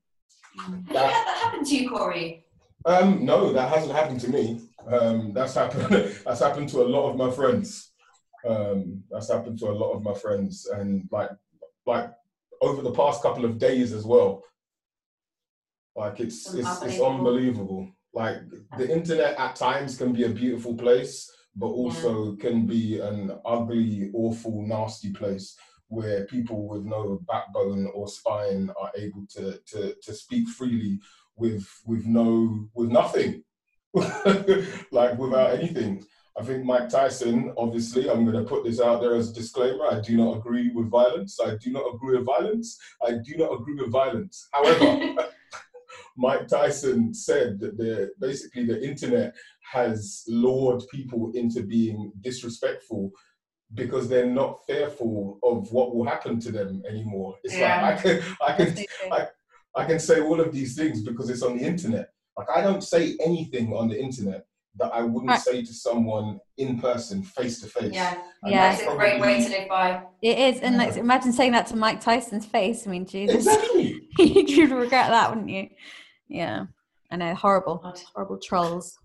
Have 0.60 0.86
that, 0.88 0.94
that 0.94 1.38
happen 1.44 1.66
to 1.66 1.76
you, 1.76 1.90
Corey? 1.90 2.46
Um, 2.86 3.26
no, 3.26 3.52
that 3.54 3.70
hasn't 3.70 3.94
happened 3.94 4.20
to 4.22 4.30
me. 4.30 4.62
Um, 4.88 5.34
that's 5.34 5.56
happened. 5.56 6.16
that's 6.26 6.40
happened 6.40 6.70
to 6.70 6.82
a 6.82 6.88
lot 6.88 7.10
of 7.10 7.18
my 7.18 7.32
friends. 7.32 7.92
Um, 8.48 9.04
that's 9.10 9.32
happened 9.32 9.58
to 9.60 9.70
a 9.70 9.72
lot 9.72 9.94
of 9.94 10.04
my 10.04 10.14
friends, 10.14 10.68
and 10.68 11.10
like, 11.12 11.32
like 11.86 12.12
over 12.62 12.82
the 12.82 12.92
past 12.92 13.22
couple 13.22 13.46
of 13.46 13.58
days 13.58 13.92
as 13.92 14.06
well. 14.06 14.44
Like 15.96 16.20
it's 16.20 16.54
it's, 16.54 16.82
it's 16.84 17.00
unbelievable 17.00 17.90
like 18.16 18.38
the 18.78 18.92
internet 18.92 19.38
at 19.38 19.56
times 19.56 19.98
can 19.98 20.14
be 20.14 20.24
a 20.24 20.30
beautiful 20.30 20.74
place 20.74 21.30
but 21.58 21.68
also 21.68 22.32
yeah. 22.32 22.42
can 22.42 22.66
be 22.66 23.00
an 23.00 23.38
ugly 23.46 24.10
awful 24.14 24.66
nasty 24.66 25.12
place 25.12 25.56
where 25.96 26.26
people 26.26 26.68
with 26.68 26.84
no 26.84 27.20
backbone 27.28 27.90
or 27.94 28.08
spine 28.08 28.70
are 28.80 28.92
able 28.96 29.26
to 29.30 29.60
to, 29.66 29.96
to 30.04 30.14
speak 30.14 30.48
freely 30.50 31.00
with 31.36 31.68
with 31.86 32.06
no 32.06 32.68
with 32.74 32.90
nothing 32.90 33.44
like 34.92 35.18
without 35.18 35.56
anything 35.56 36.04
I 36.38 36.44
think 36.44 36.66
Mike 36.66 36.90
Tyson, 36.90 37.54
obviously, 37.58 38.10
I'm 38.10 38.26
going 38.26 38.36
to 38.36 38.50
put 38.50 38.66
this 38.66 38.82
out 38.82 39.00
there 39.00 39.16
as 39.16 39.30
a 39.30 39.34
disclaimer. 39.34 39.86
I 39.90 40.02
do 40.02 40.18
not 40.18 40.38
agree 40.38 40.70
with 40.70 40.90
violence. 40.90 41.40
I 41.40 41.56
do 41.56 41.72
not 41.72 41.86
agree 41.94 42.18
with 42.18 42.26
violence. 42.26 42.78
I 43.02 43.12
do 43.24 43.38
not 43.38 43.54
agree 43.54 43.76
with 43.76 43.90
violence. 43.90 44.50
However, 44.52 45.16
Mike 46.18 46.48
Tyson 46.48 47.14
said 47.14 47.60
that 47.62 47.78
the 47.78 48.12
basically 48.20 48.66
the 48.66 48.84
internet 48.86 49.34
has 49.72 50.24
lured 50.28 50.84
people 50.92 51.32
into 51.36 51.64
being 51.64 52.12
disrespectful 52.22 53.12
because 53.76 54.08
they're 54.08 54.26
not 54.26 54.66
fearful 54.66 55.38
of 55.44 55.72
what 55.72 55.96
will 55.96 56.06
happen 56.06 56.40
to 56.40 56.52
them 56.52 56.82
anymore. 56.88 57.36
It's 57.44 57.58
Yeah. 57.58 57.82
like 57.82 58.00
I 58.00 58.02
can 58.02 58.22
I 58.42 58.54
can 58.54 58.86
I, 59.12 59.28
I 59.76 59.86
can 59.86 60.00
say 60.00 60.22
all 60.22 60.40
of 60.40 60.52
these 60.54 60.76
things 60.76 61.02
because 61.02 61.30
it's 61.30 61.44
on 61.44 61.58
the 61.58 61.64
internet. 61.66 62.10
Like 62.38 62.50
I 62.50 62.62
don't 62.62 62.84
say 62.84 63.18
anything 63.24 63.74
on 63.74 63.90
the 63.90 64.00
internet 64.02 64.46
that 64.78 64.94
I 64.94 65.02
wouldn't 65.04 65.30
Right. 65.30 65.40
say 65.40 65.62
to 65.64 65.74
someone 65.74 66.40
in 66.58 66.80
person, 66.80 67.24
face 67.24 67.62
to 67.62 67.68
face. 67.68 67.94
yeah, 67.94 68.16
And 68.44 68.52
Yeah. 68.52 68.72
that's 68.76 68.82
a 68.82 68.96
great 68.96 69.22
way 69.22 69.42
to 69.44 69.50
live 69.50 69.70
by. 69.70 70.04
It 70.22 70.38
is, 70.38 70.60
and 70.62 70.78
like, 70.78 70.98
imagine 70.98 71.32
saying 71.32 71.54
that 71.54 71.68
to 71.68 71.78
Mike 71.78 72.02
Tyson's 72.02 72.46
face. 72.46 72.86
I 72.86 72.90
mean, 72.90 73.06
Jesus, 73.06 73.36
Exactly. 73.48 74.10
you'd 74.20 74.72
regret 74.72 75.10
that, 75.12 75.30
wouldn't 75.30 75.50
you? 75.50 75.70
Yeah, 76.28 76.66
I 77.10 77.16
know, 77.16 77.34
horrible, 77.36 77.78
horrible 78.14 78.38
trolls. 78.38 78.98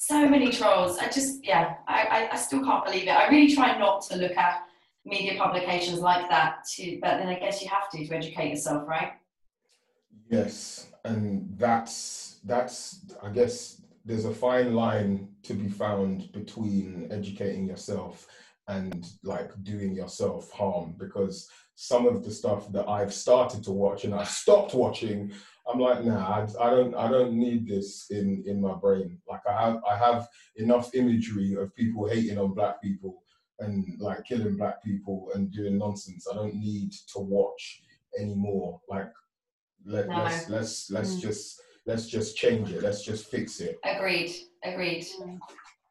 So 0.00 0.28
many 0.28 0.50
trolls. 0.50 0.98
I 0.98 1.08
just, 1.08 1.46
yeah, 1.46 1.76
I, 1.86 2.02
I, 2.02 2.28
I 2.32 2.36
still 2.36 2.64
can't 2.64 2.84
believe 2.84 3.04
it. 3.04 3.10
I 3.10 3.28
really 3.28 3.54
try 3.54 3.78
not 3.78 4.02
to 4.08 4.16
look 4.16 4.36
at 4.36 4.64
media 5.04 5.38
publications 5.38 6.00
like 6.00 6.28
that, 6.30 6.64
to, 6.74 6.98
but 7.00 7.18
then 7.18 7.28
I 7.28 7.38
guess 7.38 7.62
you 7.62 7.68
have 7.68 7.88
to 7.90 8.04
to 8.04 8.14
educate 8.14 8.50
yourself, 8.50 8.88
right? 8.88 9.12
Yes, 10.28 10.88
and 11.04 11.48
that's 11.56 12.40
that's 12.44 13.06
I 13.22 13.30
guess 13.30 13.82
there's 14.04 14.24
a 14.24 14.34
fine 14.34 14.74
line 14.74 15.28
to 15.44 15.54
be 15.54 15.68
found 15.68 16.32
between 16.32 17.08
educating 17.10 17.66
yourself 17.66 18.26
and 18.68 19.06
like 19.22 19.50
doing 19.62 19.94
yourself 19.94 20.50
harm 20.50 20.94
because 20.98 21.48
some 21.76 22.06
of 22.06 22.24
the 22.24 22.30
stuff 22.30 22.70
that 22.72 22.88
I've 22.88 23.14
started 23.14 23.62
to 23.64 23.70
watch 23.70 24.04
and 24.04 24.14
I 24.14 24.24
stopped 24.24 24.74
watching, 24.74 25.32
I'm 25.70 25.80
like, 25.80 26.04
nah, 26.04 26.28
I, 26.28 26.66
I 26.66 26.70
don't 26.70 26.94
I 26.94 27.10
don't 27.10 27.32
need 27.32 27.66
this 27.66 28.06
in 28.10 28.44
in 28.46 28.60
my 28.60 28.74
brain. 28.74 29.18
Like 29.28 29.40
I 29.48 29.60
have 29.60 29.80
I 29.90 29.96
have 29.96 30.28
enough 30.56 30.94
imagery 30.94 31.54
of 31.54 31.74
people 31.74 32.06
hating 32.06 32.38
on 32.38 32.54
black 32.54 32.82
people 32.82 33.22
and 33.60 33.84
like 33.98 34.24
killing 34.24 34.56
black 34.56 34.82
people 34.84 35.30
and 35.34 35.50
doing 35.50 35.78
nonsense. 35.78 36.26
I 36.30 36.34
don't 36.34 36.54
need 36.54 36.92
to 37.12 37.18
watch 37.20 37.82
anymore. 38.18 38.80
Like 38.88 39.10
let, 39.86 40.08
No. 40.08 40.16
let's 40.22 40.48
let's 40.48 40.90
let's 40.90 41.14
Mm. 41.16 41.20
just 41.20 41.60
let's 41.86 42.06
just 42.06 42.36
change 42.36 42.70
it. 42.72 42.82
Let's 42.82 43.02
just 43.02 43.26
fix 43.30 43.60
it. 43.60 43.78
Agreed, 43.84 44.32
agreed. 44.62 45.06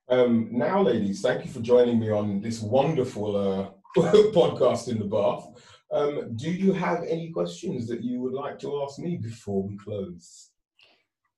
Um, 0.10 0.50
now, 0.52 0.82
ladies, 0.82 1.22
thank 1.22 1.46
you 1.46 1.52
for 1.52 1.62
joining 1.62 2.00
me 2.00 2.10
on 2.12 2.42
this 2.42 2.62
wonderful 2.62 3.36
uh, 3.36 3.70
podcast 4.34 4.88
in 4.90 5.00
the 5.00 5.06
bath. 5.06 5.48
Um, 5.94 6.36
do 6.36 6.50
you 6.52 6.74
have 6.74 7.04
any 7.08 7.30
questions 7.30 7.88
that 7.88 8.04
you 8.04 8.20
would 8.22 8.34
like 8.34 8.58
to 8.60 8.82
ask 8.84 8.98
me 9.00 9.18
before 9.18 9.62
we 9.62 9.78
close? 9.78 10.50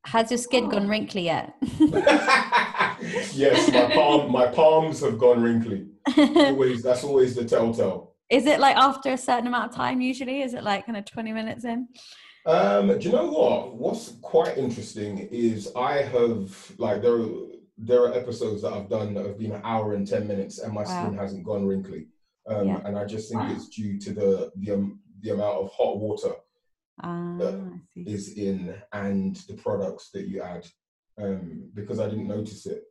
Has 0.05 0.31
your 0.31 0.37
skin 0.37 0.65
Oh. 0.65 0.69
gone 0.69 0.87
wrinkly 0.87 1.23
yet? 1.23 1.55
yes, 3.33 3.71
my 3.71 3.93
palm 3.93 4.31
my 4.31 4.47
palms 4.47 5.01
have 5.01 5.17
gone 5.17 5.41
wrinkly. 5.41 5.87
Always 6.17 6.83
that's 6.83 7.03
always 7.03 7.35
the 7.35 7.43
telltale. 7.43 8.13
is 8.29 8.45
it 8.45 8.59
like 8.59 8.75
after 8.77 9.11
a 9.13 9.17
certain 9.17 9.47
amount 9.47 9.71
of 9.71 9.75
time? 9.75 9.99
Usually, 10.01 10.41
is 10.41 10.53
it 10.53 10.63
like 10.63 10.85
kind 10.85 10.97
of 10.97 11.05
twenty 11.05 11.33
minutes 11.33 11.65
in? 11.65 11.87
Um, 12.45 12.87
do 12.99 13.09
you 13.09 13.11
know 13.11 13.29
what? 13.31 13.75
What's 13.75 14.13
quite 14.21 14.57
interesting 14.57 15.17
is 15.31 15.71
I 15.75 15.93
have 16.03 16.71
like 16.77 17.01
there 17.01 17.15
are, 17.15 17.27
there 17.77 18.01
are 18.03 18.13
episodes 18.13 18.61
that 18.61 18.71
I've 18.73 18.87
done 18.89 19.15
that 19.15 19.25
have 19.25 19.39
been 19.39 19.51
an 19.53 19.61
hour 19.63 19.95
and 19.95 20.07
ten 20.07 20.27
minutes, 20.27 20.59
and 20.59 20.71
my 20.71 20.83
Wow. 20.83 20.87
skin 20.87 21.17
hasn't 21.17 21.43
gone 21.43 21.65
wrinkly. 21.65 22.07
Um, 22.47 22.67
Yeah. 22.67 22.81
And 22.85 22.97
I 22.97 23.05
just 23.05 23.29
think 23.29 23.41
Wow. 23.41 23.51
it's 23.53 23.69
due 23.69 23.99
to 23.99 24.13
the 24.13 24.51
the 24.57 24.71
um, 24.73 24.99
the 25.21 25.31
amount 25.31 25.57
of 25.63 25.71
hot 25.71 25.97
water 25.97 26.33
Ah, 27.01 27.37
Uh, 27.39 27.61
I 27.73 27.81
see. 27.93 28.03
is 28.11 28.33
in 28.37 28.75
and 28.93 29.35
the 29.47 29.55
products 29.55 30.11
that 30.11 30.27
you 30.27 30.41
add. 30.41 30.65
Um, 31.17 31.69
because 31.73 31.99
I 31.99 32.09
didn't 32.09 32.27
notice 32.27 32.65
it. 32.65 32.83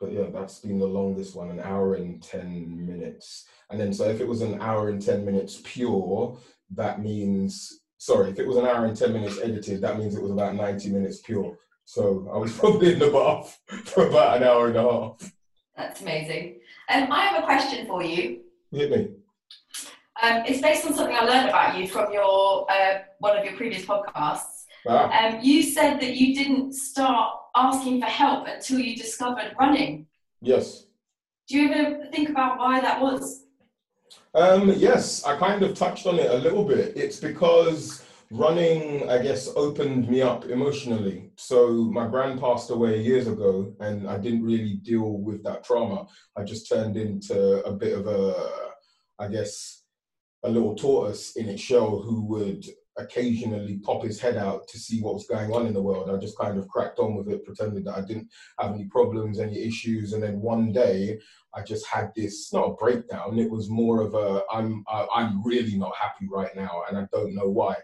But 0.00 0.12
yeah, 0.12 0.28
that's 0.30 0.60
been 0.60 0.78
the 0.78 0.86
longest 0.86 1.34
one, 1.34 1.50
an 1.50 1.60
hour 1.60 1.94
and 1.94 2.22
ten 2.22 2.86
minutes. 2.86 3.46
And 3.70 3.80
then 3.80 3.92
so 3.92 4.04
if 4.08 4.20
it 4.20 4.28
was 4.28 4.42
an 4.42 4.60
hour 4.60 4.90
and 4.90 5.02
ten 5.02 5.24
minutes 5.24 5.60
pure, 5.64 6.38
that 6.76 7.00
means 7.00 7.80
sorry, 7.96 8.30
if 8.30 8.38
it 8.38 8.46
was 8.46 8.56
an 8.58 8.66
hour 8.66 8.84
and 8.84 8.96
ten 8.96 9.12
minutes 9.12 9.38
edited, 9.42 9.80
that 9.80 9.98
means 9.98 10.14
it 10.14 10.22
was 10.22 10.30
about 10.30 10.54
ninety 10.54 10.90
minutes 10.90 11.18
pure. 11.20 11.58
So 11.84 12.30
I 12.32 12.36
was 12.38 12.52
probably 12.58 12.92
in 12.92 12.98
the 13.00 13.10
bath 13.10 13.58
for 13.86 14.06
about 14.06 14.36
an 14.36 14.44
hour 14.44 14.68
and 14.68 14.76
a 14.76 14.82
half. 14.82 15.32
That's 15.76 16.00
amazing. 16.02 16.60
Um, 16.88 17.12
I 17.12 17.26
have 17.26 17.42
a 17.42 17.46
question 17.46 17.86
for 17.86 18.02
you. 18.02 18.40
Hit 18.72 18.90
me. 18.90 19.08
Um, 20.22 20.42
it's 20.46 20.60
based 20.60 20.84
on 20.86 20.94
something 20.94 21.14
I 21.14 21.24
learned 21.24 21.48
about 21.48 21.78
you 21.78 21.86
from 21.86 22.12
your 22.12 22.66
uh, 22.70 22.98
one 23.18 23.36
of 23.38 23.44
your 23.44 23.54
previous 23.54 23.84
podcasts. 23.84 24.64
Ah, 24.88 25.10
Um, 25.28 25.40
you 25.42 25.62
said 25.62 26.00
that 26.00 26.16
you 26.16 26.34
didn't 26.34 26.72
start 26.74 27.34
asking 27.56 28.00
for 28.00 28.06
help 28.06 28.46
until 28.46 28.78
you 28.78 28.96
discovered 28.96 29.54
running. 29.60 30.06
yes. 30.40 30.84
Do 31.48 31.58
you 31.58 31.72
ever 31.72 32.04
think 32.12 32.28
about 32.28 32.58
why 32.58 32.78
that 32.80 33.00
was? 33.00 33.46
Um, 34.34 34.70
yes, 34.76 35.24
I 35.24 35.34
kind 35.38 35.62
of 35.62 35.74
touched 35.74 36.06
on 36.06 36.18
it 36.18 36.30
a 36.30 36.34
little 36.36 36.62
bit. 36.62 36.92
It's 36.94 37.18
because 37.18 38.04
running, 38.30 39.08
I 39.08 39.22
guess, 39.22 39.48
opened 39.56 40.08
me 40.08 40.22
up 40.22 40.44
emotionally. 40.46 41.30
So 41.36 41.72
my 41.72 42.06
grand 42.06 42.40
passed 42.40 42.70
away 42.70 43.00
years 43.00 43.26
ago, 43.26 43.74
and 43.80 44.08
I 44.08 44.18
didn't 44.18 44.42
really 44.42 44.74
deal 44.74 45.18
with 45.18 45.42
that 45.44 45.64
trauma. 45.64 46.06
I 46.36 46.44
just 46.44 46.68
turned 46.68 46.96
into 46.96 47.64
a 47.64 47.72
bit 47.72 47.96
of 47.98 48.06
a, 48.06 48.34
I 49.18 49.28
guess, 49.28 49.84
a 50.44 50.50
little 50.50 50.74
tortoise 50.74 51.36
in 51.36 51.48
its 51.48 51.62
shell 51.62 52.00
who 52.00 52.24
would 52.26 52.64
occasionally 52.98 53.78
pop 53.78 54.02
his 54.02 54.20
head 54.20 54.36
out 54.36 54.66
to 54.68 54.78
see 54.78 55.00
what 55.00 55.14
was 55.14 55.26
going 55.26 55.52
on 55.52 55.66
in 55.66 55.72
the 55.72 55.82
world. 55.82 56.10
I 56.10 56.16
just 56.16 56.36
kind 56.36 56.58
of 56.58 56.68
cracked 56.68 56.98
on 56.98 57.14
with 57.14 57.28
it, 57.28 57.44
pretended 57.44 57.84
that 57.84 57.96
I 57.96 58.00
didn't 58.02 58.28
have 58.58 58.74
any 58.74 58.86
problems, 58.86 59.38
any 59.38 59.58
issues, 59.62 60.12
and 60.12 60.22
then 60.22 60.40
one 60.40 60.72
day 60.72 61.18
I 61.54 61.62
just 61.62 61.86
had 61.86 62.12
this 62.14 62.52
not 62.52 62.70
a 62.70 62.74
breakdown. 62.74 63.38
It 63.38 63.50
was 63.50 63.70
more 63.70 64.02
of 64.02 64.14
a 64.14 64.42
I'm 64.52 64.84
I'm 64.88 65.42
really 65.44 65.76
not 65.76 65.96
happy 65.96 66.28
right 66.30 66.54
now, 66.54 66.82
and 66.88 66.98
I 66.98 67.06
don't 67.12 67.34
know 67.34 67.48
why. 67.48 67.76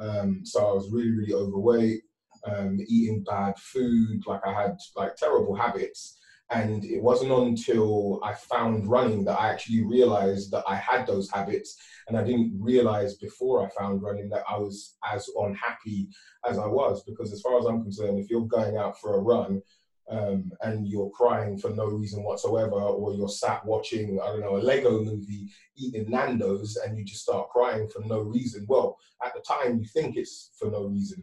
Um, 0.00 0.40
so 0.44 0.66
I 0.66 0.72
was 0.72 0.90
really 0.90 1.10
really 1.10 1.34
overweight, 1.34 2.02
um, 2.46 2.78
eating 2.88 3.22
bad 3.22 3.58
food, 3.58 4.22
like 4.26 4.40
I 4.46 4.52
had 4.52 4.76
like 4.96 5.16
terrible 5.16 5.54
habits. 5.54 6.16
And 6.52 6.84
it 6.84 7.00
wasn't 7.00 7.30
until 7.30 8.18
I 8.24 8.34
found 8.34 8.88
running 8.88 9.24
that 9.24 9.38
I 9.38 9.50
actually 9.50 9.84
realized 9.84 10.50
that 10.50 10.64
I 10.66 10.74
had 10.74 11.06
those 11.06 11.30
habits, 11.30 11.76
and 12.08 12.18
I 12.18 12.24
didn't 12.24 12.58
realize 12.58 13.14
before 13.14 13.64
I 13.64 13.68
found 13.78 14.02
running 14.02 14.28
that 14.30 14.42
I 14.48 14.58
was 14.58 14.96
as 15.12 15.30
unhappy 15.38 16.08
as 16.48 16.58
I 16.58 16.66
was. 16.66 17.04
Because 17.04 17.32
as 17.32 17.40
far 17.40 17.56
as 17.60 17.66
I'm 17.66 17.82
concerned, 17.82 18.18
if 18.18 18.28
you're 18.30 18.46
going 18.46 18.76
out 18.76 19.00
for 19.00 19.14
a 19.14 19.20
run 19.20 19.62
um, 20.10 20.50
and 20.62 20.88
you're 20.88 21.10
crying 21.10 21.56
for 21.56 21.70
no 21.70 21.86
reason 21.86 22.24
whatsoever, 22.24 22.74
or 22.74 23.14
you're 23.14 23.28
sat 23.28 23.64
watching, 23.64 24.20
I 24.20 24.26
don't 24.26 24.40
know, 24.40 24.56
a 24.56 24.58
Lego 24.58 25.02
movie, 25.02 25.48
eating 25.76 26.10
Nando's, 26.10 26.76
and 26.76 26.98
you 26.98 27.04
just 27.04 27.22
start 27.22 27.48
crying 27.50 27.88
for 27.88 28.02
no 28.04 28.20
reason. 28.20 28.66
Well, 28.68 28.98
at 29.24 29.34
the 29.34 29.40
time, 29.40 29.78
you 29.78 29.86
think 29.86 30.16
it's 30.16 30.50
for 30.58 30.70
no 30.70 30.86
reason. 30.86 31.22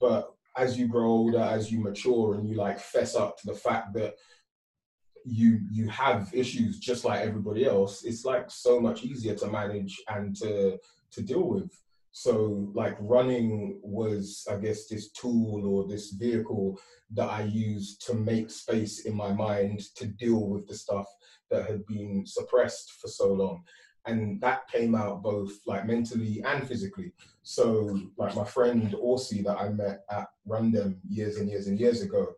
But 0.00 0.32
as 0.56 0.78
you 0.78 0.86
grow 0.86 1.06
older, 1.06 1.40
as 1.40 1.72
you 1.72 1.80
mature, 1.80 2.34
and 2.34 2.48
you 2.48 2.56
like 2.56 2.78
fess 2.78 3.16
up 3.16 3.38
to 3.38 3.46
the 3.46 3.54
fact 3.54 3.92
that 3.94 4.14
you 5.24 5.60
you 5.70 5.88
have 5.88 6.30
issues 6.32 6.78
just 6.78 7.04
like 7.04 7.20
everybody 7.20 7.66
else, 7.66 8.04
it's 8.04 8.24
like 8.24 8.50
so 8.50 8.80
much 8.80 9.02
easier 9.02 9.34
to 9.34 9.48
manage 9.48 10.00
and 10.08 10.36
to 10.36 10.78
to 11.10 11.22
deal 11.22 11.42
with. 11.42 11.70
So 12.12 12.70
like 12.74 12.96
running 13.00 13.80
was, 13.82 14.46
I 14.50 14.56
guess, 14.56 14.86
this 14.86 15.10
tool 15.12 15.66
or 15.66 15.86
this 15.86 16.12
vehicle 16.12 16.78
that 17.12 17.30
I 17.30 17.42
used 17.42 18.04
to 18.06 18.14
make 18.14 18.50
space 18.50 19.00
in 19.06 19.14
my 19.14 19.32
mind 19.32 19.80
to 19.96 20.06
deal 20.06 20.48
with 20.48 20.66
the 20.66 20.74
stuff 20.74 21.06
that 21.50 21.68
had 21.68 21.86
been 21.86 22.24
suppressed 22.26 22.92
for 23.00 23.08
so 23.08 23.32
long. 23.32 23.62
And 24.06 24.40
that 24.40 24.68
came 24.68 24.94
out 24.94 25.22
both 25.22 25.52
like 25.66 25.86
mentally 25.86 26.42
and 26.46 26.66
physically. 26.66 27.12
So 27.42 27.98
like 28.16 28.34
my 28.34 28.44
friend 28.44 28.94
Orsi 28.98 29.42
that 29.42 29.58
I 29.58 29.68
met 29.68 30.04
at 30.10 30.28
Run 30.46 30.70
Dem 30.72 31.00
years 31.08 31.36
and 31.36 31.48
years 31.48 31.66
and 31.66 31.78
years 31.78 32.02
ago, 32.02 32.34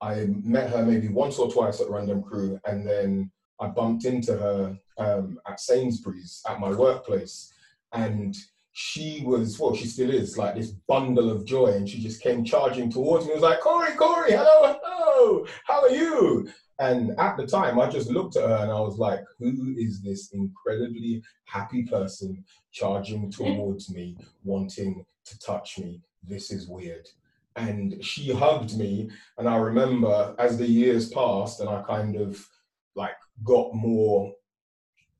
I 0.00 0.26
met 0.28 0.70
her 0.70 0.84
maybe 0.84 1.08
once 1.08 1.38
or 1.38 1.50
twice 1.50 1.80
at 1.80 1.88
Run 1.88 2.06
Dem 2.06 2.22
Crew, 2.22 2.60
and 2.66 2.86
then 2.86 3.30
I 3.60 3.68
bumped 3.68 4.04
into 4.04 4.36
her 4.36 4.78
um, 4.98 5.38
at 5.48 5.58
Sainsbury's 5.58 6.42
at 6.48 6.60
my 6.60 6.70
workplace, 6.70 7.52
and 7.92 8.36
she 8.78 9.22
was 9.24 9.58
well, 9.58 9.74
she 9.74 9.86
still 9.86 10.10
is 10.10 10.36
like 10.36 10.54
this 10.54 10.72
bundle 10.86 11.30
of 11.30 11.46
joy, 11.46 11.68
and 11.68 11.88
she 11.88 11.98
just 11.98 12.20
came 12.20 12.44
charging 12.44 12.90
towards 12.90 13.24
me. 13.26 13.32
was 13.32 13.42
like, 13.42 13.60
Corey, 13.60 13.94
Corey, 13.96 14.32
hello, 14.32 14.78
hello, 14.84 15.46
how 15.64 15.80
are 15.80 15.90
you? 15.90 16.46
And 16.78 17.18
at 17.18 17.38
the 17.38 17.46
time, 17.46 17.80
I 17.80 17.88
just 17.88 18.10
looked 18.10 18.36
at 18.36 18.46
her 18.46 18.56
and 18.56 18.70
I 18.70 18.78
was 18.78 18.98
like, 18.98 19.20
who 19.38 19.74
is 19.78 20.02
this 20.02 20.28
incredibly 20.34 21.22
happy 21.46 21.84
person 21.84 22.44
charging 22.70 23.30
towards 23.30 23.88
me, 23.88 24.14
wanting 24.44 25.06
to 25.24 25.38
touch 25.38 25.78
me? 25.78 26.02
This 26.22 26.50
is 26.50 26.68
weird. 26.68 27.08
and 27.56 28.04
she 28.04 28.30
hugged 28.30 28.76
me. 28.76 29.08
And 29.38 29.48
I 29.48 29.56
remember 29.56 30.34
as 30.38 30.58
the 30.58 30.66
years 30.68 31.08
passed 31.08 31.60
and 31.60 31.68
I 31.70 31.80
kind 31.82 32.16
of 32.16 32.46
like 32.94 33.16
got 33.42 33.74
more, 33.74 34.32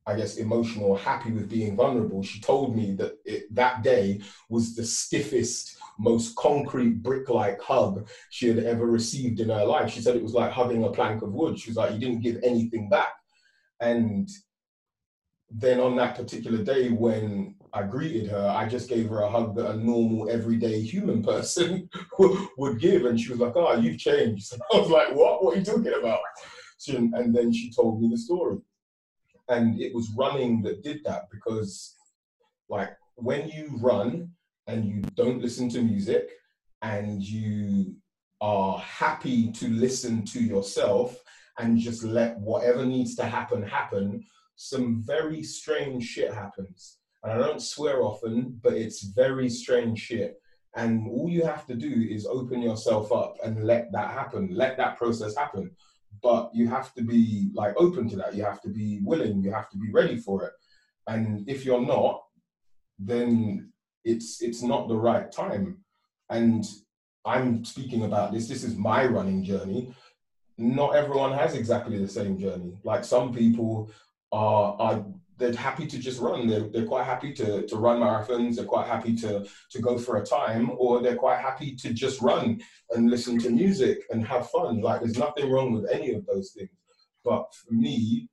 I 0.09 0.16
guess, 0.16 0.36
emotional, 0.36 0.94
happy 0.94 1.32
with 1.32 1.48
being 1.50 1.74
vulnerable, 1.74 2.22
she 2.22 2.40
told 2.40 2.76
me 2.76 2.94
that 2.94 3.18
it, 3.24 3.52
that 3.54 3.82
day 3.82 4.20
was 4.48 4.76
the 4.76 4.84
stiffest, 4.84 5.78
most 5.98 6.36
concrete 6.36 7.02
brick 7.02 7.28
like 7.28 7.61
hug 7.61 8.09
she 8.30 8.46
had 8.46 8.59
ever 8.61 8.86
received 8.86 9.40
in 9.40 9.48
her 9.48 9.64
life. 9.64 9.90
She 9.90 10.00
said 10.00 10.14
it 10.14 10.22
was 10.22 10.34
like 10.34 10.52
hugging 10.52 10.84
a 10.84 10.90
plank 10.90 11.22
of 11.22 11.32
wood. 11.32 11.59
She 11.59 11.70
was 11.70 11.76
like, 11.76 11.92
you 11.92 11.98
didn't 11.98 12.20
give 12.20 12.38
anything 12.44 12.88
back. 12.88 13.14
And 13.80 14.28
then 15.50 15.80
on 15.80 15.96
that 15.96 16.16
particular 16.16 16.62
day 16.62 16.90
when 16.90 17.54
I 17.72 17.82
greeted 17.82 18.28
her, 18.30 18.48
I 18.48 18.68
just 18.68 18.88
gave 18.88 19.09
her 19.09 19.20
a 19.20 19.30
hug 19.30 19.57
that 19.57 19.70
a 19.70 19.76
normal, 19.76 20.28
everyday 20.30 20.80
human 20.80 21.22
person 21.24 21.88
would 22.59 22.80
give. 22.80 23.04
And 23.04 23.20
she 23.20 23.30
was 23.30 23.40
like, 23.40 23.52
Oh, 23.57 23.76
you've 23.76 23.98
changed. 23.98 24.52
I 24.72 24.78
was 24.78 24.90
like, 24.90 25.14
What? 25.14 25.42
What 25.42 25.57
are 25.57 25.59
you 25.59 25.64
talking 25.64 25.94
about? 25.98 26.20
And 26.88 27.34
then 27.34 27.52
she 27.52 27.72
told 27.72 28.00
me 28.00 28.09
the 28.09 28.18
story. 28.18 28.59
And 29.49 29.80
it 29.80 29.94
was 29.94 30.11
running 30.16 30.62
that 30.62 30.82
did 30.82 31.01
that 31.05 31.24
because, 31.30 31.94
like, 32.68 32.90
when 33.14 33.49
you 33.49 33.76
run 33.80 34.30
and 34.66 34.84
you 34.84 35.03
don't 35.14 35.40
listen 35.40 35.68
to 35.70 35.82
music 35.82 36.30
and 36.82 37.22
you 37.22 37.94
are 38.40 38.78
happy 38.78 39.51
to 39.53 39.68
listen 39.68 40.24
to 40.26 40.40
yourself 40.40 41.22
and 41.59 41.78
just 41.78 42.03
let 42.03 42.38
whatever 42.40 42.84
needs 42.84 43.14
to 43.16 43.24
happen 43.24 43.62
happen, 43.62 44.24
some 44.57 45.03
very 45.07 45.42
strange 45.42 46.05
shit 46.05 46.32
happens. 46.32 46.99
And 47.22 47.32
I 47.32 47.38
don't 47.38 47.62
swear 47.62 48.03
often, 48.03 48.59
but 48.62 48.74
it's 48.74 49.05
very 49.05 49.49
strange 49.49 50.01
shit. 50.01 50.40
And 50.76 51.09
all 51.09 51.28
you 51.30 51.42
have 51.44 51.66
to 51.66 51.74
do 51.74 52.07
is 52.11 52.26
open 52.26 52.61
yourself 52.61 53.11
up 53.11 53.36
and 53.42 53.64
let 53.64 53.90
that 53.92 54.11
happen, 54.11 54.51
let 54.53 54.76
that 54.76 54.99
process 54.99 55.34
happen. 55.34 55.70
But 56.23 56.51
you 56.55 56.69
have 56.69 56.95
to 56.95 57.03
be 57.03 57.51
like 57.55 57.75
open 57.77 58.09
to 58.11 58.17
that. 58.17 58.35
You 58.35 58.45
have 58.45 58.61
to 58.62 58.69
be 58.69 59.01
willing. 59.03 59.43
You 59.43 59.53
have 59.53 59.69
to 59.71 59.79
be 59.79 59.91
ready 59.91 60.17
for 60.17 60.45
it. 60.45 60.53
And 61.07 61.49
if 61.49 61.64
you're 61.64 61.85
not, 61.85 62.23
then 62.99 63.73
it's 64.05 64.43
it's 64.43 64.62
not 64.62 64.89
the 64.89 64.97
right 64.97 65.31
time. 65.31 65.79
And 66.31 66.64
I'm 67.25 67.64
speaking 67.64 68.05
about 68.05 68.33
this. 68.33 68.49
This 68.49 68.64
is 68.64 68.77
my 68.77 69.05
running 69.05 69.45
journey. 69.45 69.95
Not 70.59 70.95
everyone 70.95 71.33
has 71.33 71.55
exactly 71.55 71.99
the 71.99 72.09
same 72.09 72.39
journey. 72.39 72.79
Like 72.85 73.05
some 73.05 73.35
people 73.35 73.91
are, 74.33 74.77
are 74.79 75.05
they're 75.39 75.53
happy 75.53 75.87
to 75.87 75.99
just 75.99 76.20
run. 76.20 76.47
They're, 76.47 76.68
they're 76.68 76.87
quite 76.87 77.05
happy 77.05 77.32
to, 77.34 77.66
to 77.66 77.76
run 77.76 78.01
marathons. 78.01 78.57
They're 78.57 78.64
quite 78.64 78.87
happy 78.87 79.14
to, 79.16 79.47
to 79.70 79.78
go 79.80 79.99
for 79.99 80.16
a 80.16 80.24
time, 80.24 80.70
or 80.78 81.01
they're 81.03 81.16
quite 81.16 81.41
happy 81.41 81.74
to 81.76 81.93
just 81.93 82.20
run 82.22 82.61
and 82.91 83.11
listen 83.11 83.39
to 83.41 83.51
music 83.51 84.05
and 84.11 84.26
have 84.26 84.51
fun. 84.51 84.80
Like 84.80 85.01
there's 85.01 85.18
nothing 85.18 85.51
wrong 85.51 85.72
with 85.72 85.91
any 85.91 86.12
of 86.14 86.24
those 86.26 86.53
things. 86.53 86.70
But 87.24 87.47
for 87.55 87.74
me, 87.74 88.28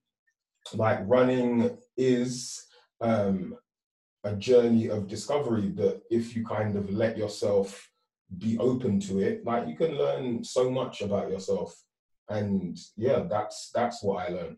like 0.76 1.00
running 1.04 1.78
is 1.98 2.66
um, 3.02 3.58
a 4.24 4.36
journey 4.36 4.88
of 4.88 5.08
discovery 5.08 5.70
that 5.76 6.02
if 6.10 6.36
you 6.36 6.46
kind 6.46 6.76
of 6.76 6.90
let 6.90 7.18
yourself 7.18 7.90
be 8.38 8.58
open 8.60 9.00
to 9.02 9.20
it, 9.20 9.46
like 9.46 9.68
you 9.68 9.76
can 9.76 9.98
learn 9.98 10.44
so 10.44 10.70
much 10.70 11.02
about 11.02 11.30
yourself. 11.30 11.76
And 12.30 12.78
yeah, 12.96 13.24
that's 13.30 13.72
that's 13.74 14.02
what 14.02 14.26
I 14.26 14.30
learned. 14.30 14.58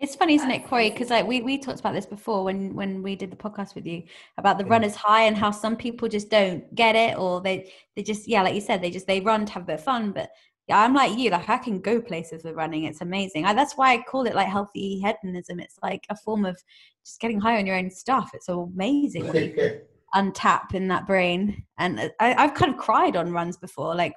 It's 0.00 0.16
funny, 0.16 0.34
isn't 0.34 0.50
it, 0.50 0.66
Corey? 0.66 0.88
Because 0.90 1.10
like 1.10 1.26
we 1.26 1.42
we 1.42 1.58
talked 1.58 1.80
about 1.80 1.92
this 1.92 2.06
before 2.06 2.42
when 2.42 2.74
when 2.74 3.02
we 3.02 3.14
did 3.14 3.30
the 3.30 3.36
podcast 3.36 3.74
with 3.74 3.86
you 3.86 4.02
about 4.38 4.56
the 4.56 4.64
runners 4.64 4.94
high 4.94 5.24
and 5.24 5.36
how 5.36 5.50
some 5.50 5.76
people 5.76 6.08
just 6.08 6.30
don't 6.30 6.74
get 6.74 6.96
it 6.96 7.18
or 7.18 7.42
they 7.42 7.70
they 7.94 8.02
just 8.02 8.26
yeah, 8.26 8.42
like 8.42 8.54
you 8.54 8.62
said, 8.62 8.80
they 8.80 8.90
just 8.90 9.06
they 9.06 9.20
run 9.20 9.44
to 9.44 9.52
have 9.52 9.64
a 9.64 9.66
bit 9.66 9.74
of 9.74 9.84
fun. 9.84 10.12
But 10.12 10.30
yeah, 10.68 10.80
I'm 10.80 10.94
like 10.94 11.18
you, 11.18 11.28
like 11.28 11.50
I 11.50 11.58
can 11.58 11.80
go 11.80 12.00
places 12.00 12.44
with 12.44 12.54
running. 12.54 12.84
It's 12.84 13.02
amazing. 13.02 13.44
I, 13.44 13.52
that's 13.52 13.74
why 13.74 13.92
I 13.92 14.02
call 14.02 14.26
it 14.26 14.34
like 14.34 14.48
healthy 14.48 15.00
hedonism. 15.00 15.60
It's 15.60 15.78
like 15.82 16.06
a 16.08 16.16
form 16.16 16.46
of 16.46 16.56
just 17.04 17.20
getting 17.20 17.38
high 17.38 17.58
on 17.58 17.66
your 17.66 17.76
own 17.76 17.90
stuff. 17.90 18.30
It's 18.32 18.48
amazing 18.48 19.30
untap 20.14 20.74
in 20.74 20.88
that 20.88 21.06
brain. 21.06 21.64
And 21.78 22.00
uh, 22.00 22.08
I, 22.20 22.34
I've 22.34 22.54
kind 22.54 22.72
of 22.72 22.78
cried 22.78 23.16
on 23.16 23.32
runs 23.32 23.56
before, 23.56 23.94
like 23.94 24.14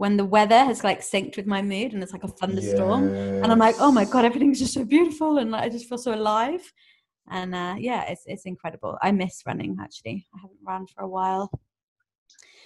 when 0.00 0.16
the 0.16 0.24
weather 0.24 0.64
has 0.64 0.82
like 0.82 1.02
synced 1.02 1.36
with 1.36 1.46
my 1.46 1.60
mood 1.60 1.92
and 1.92 2.02
it's 2.02 2.14
like 2.14 2.24
a 2.24 2.28
thunderstorm. 2.28 3.14
Yes. 3.14 3.42
and 3.42 3.52
i'm 3.52 3.58
like 3.58 3.76
oh 3.80 3.92
my 3.92 4.06
god 4.06 4.24
everything's 4.24 4.58
just 4.58 4.72
so 4.72 4.82
beautiful 4.82 5.36
and 5.36 5.50
like, 5.50 5.62
i 5.62 5.68
just 5.68 5.86
feel 5.88 5.98
so 5.98 6.14
alive. 6.14 6.62
And 7.28 7.54
uh, 7.54 7.74
yeah 7.78 8.02
it's 8.10 8.22
it's 8.26 8.46
incredible. 8.46 8.96
I 9.02 9.12
miss 9.12 9.42
running 9.46 9.76
actually. 9.78 10.26
I 10.34 10.38
haven't 10.40 10.64
run 10.66 10.86
for 10.86 11.02
a 11.02 11.08
while. 11.16 11.52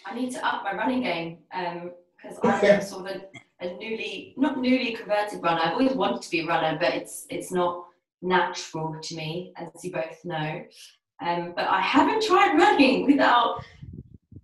I 0.07 0.15
need 0.15 0.31
to 0.31 0.47
up 0.47 0.63
my 0.63 0.75
running 0.75 1.03
game 1.03 1.39
because 1.51 2.39
um, 2.45 2.51
i'm 2.51 2.83
sort 2.93 3.11
of 3.11 3.17
a, 3.17 3.67
a, 3.67 3.77
newly 3.79 4.35
not 4.37 4.61
newly 4.61 4.93
converted 4.93 5.43
runner. 5.43 5.61
I've 5.65 5.73
always 5.73 5.95
wanted 5.95 6.23
to 6.23 6.31
be 6.31 6.41
a 6.41 6.47
runner 6.47 6.79
but 6.81 6.95
it's 6.95 7.27
it's 7.31 7.51
not 7.51 7.85
natural 8.23 8.97
to 9.03 9.17
me 9.17 9.53
as 9.57 9.69
you 9.83 9.91
both 9.91 10.25
know. 10.25 10.63
Um, 11.21 11.53
but 11.57 11.67
i 11.79 11.81
haven't 11.81 12.23
tried 12.23 12.57
running 12.65 13.07
without 13.07 13.63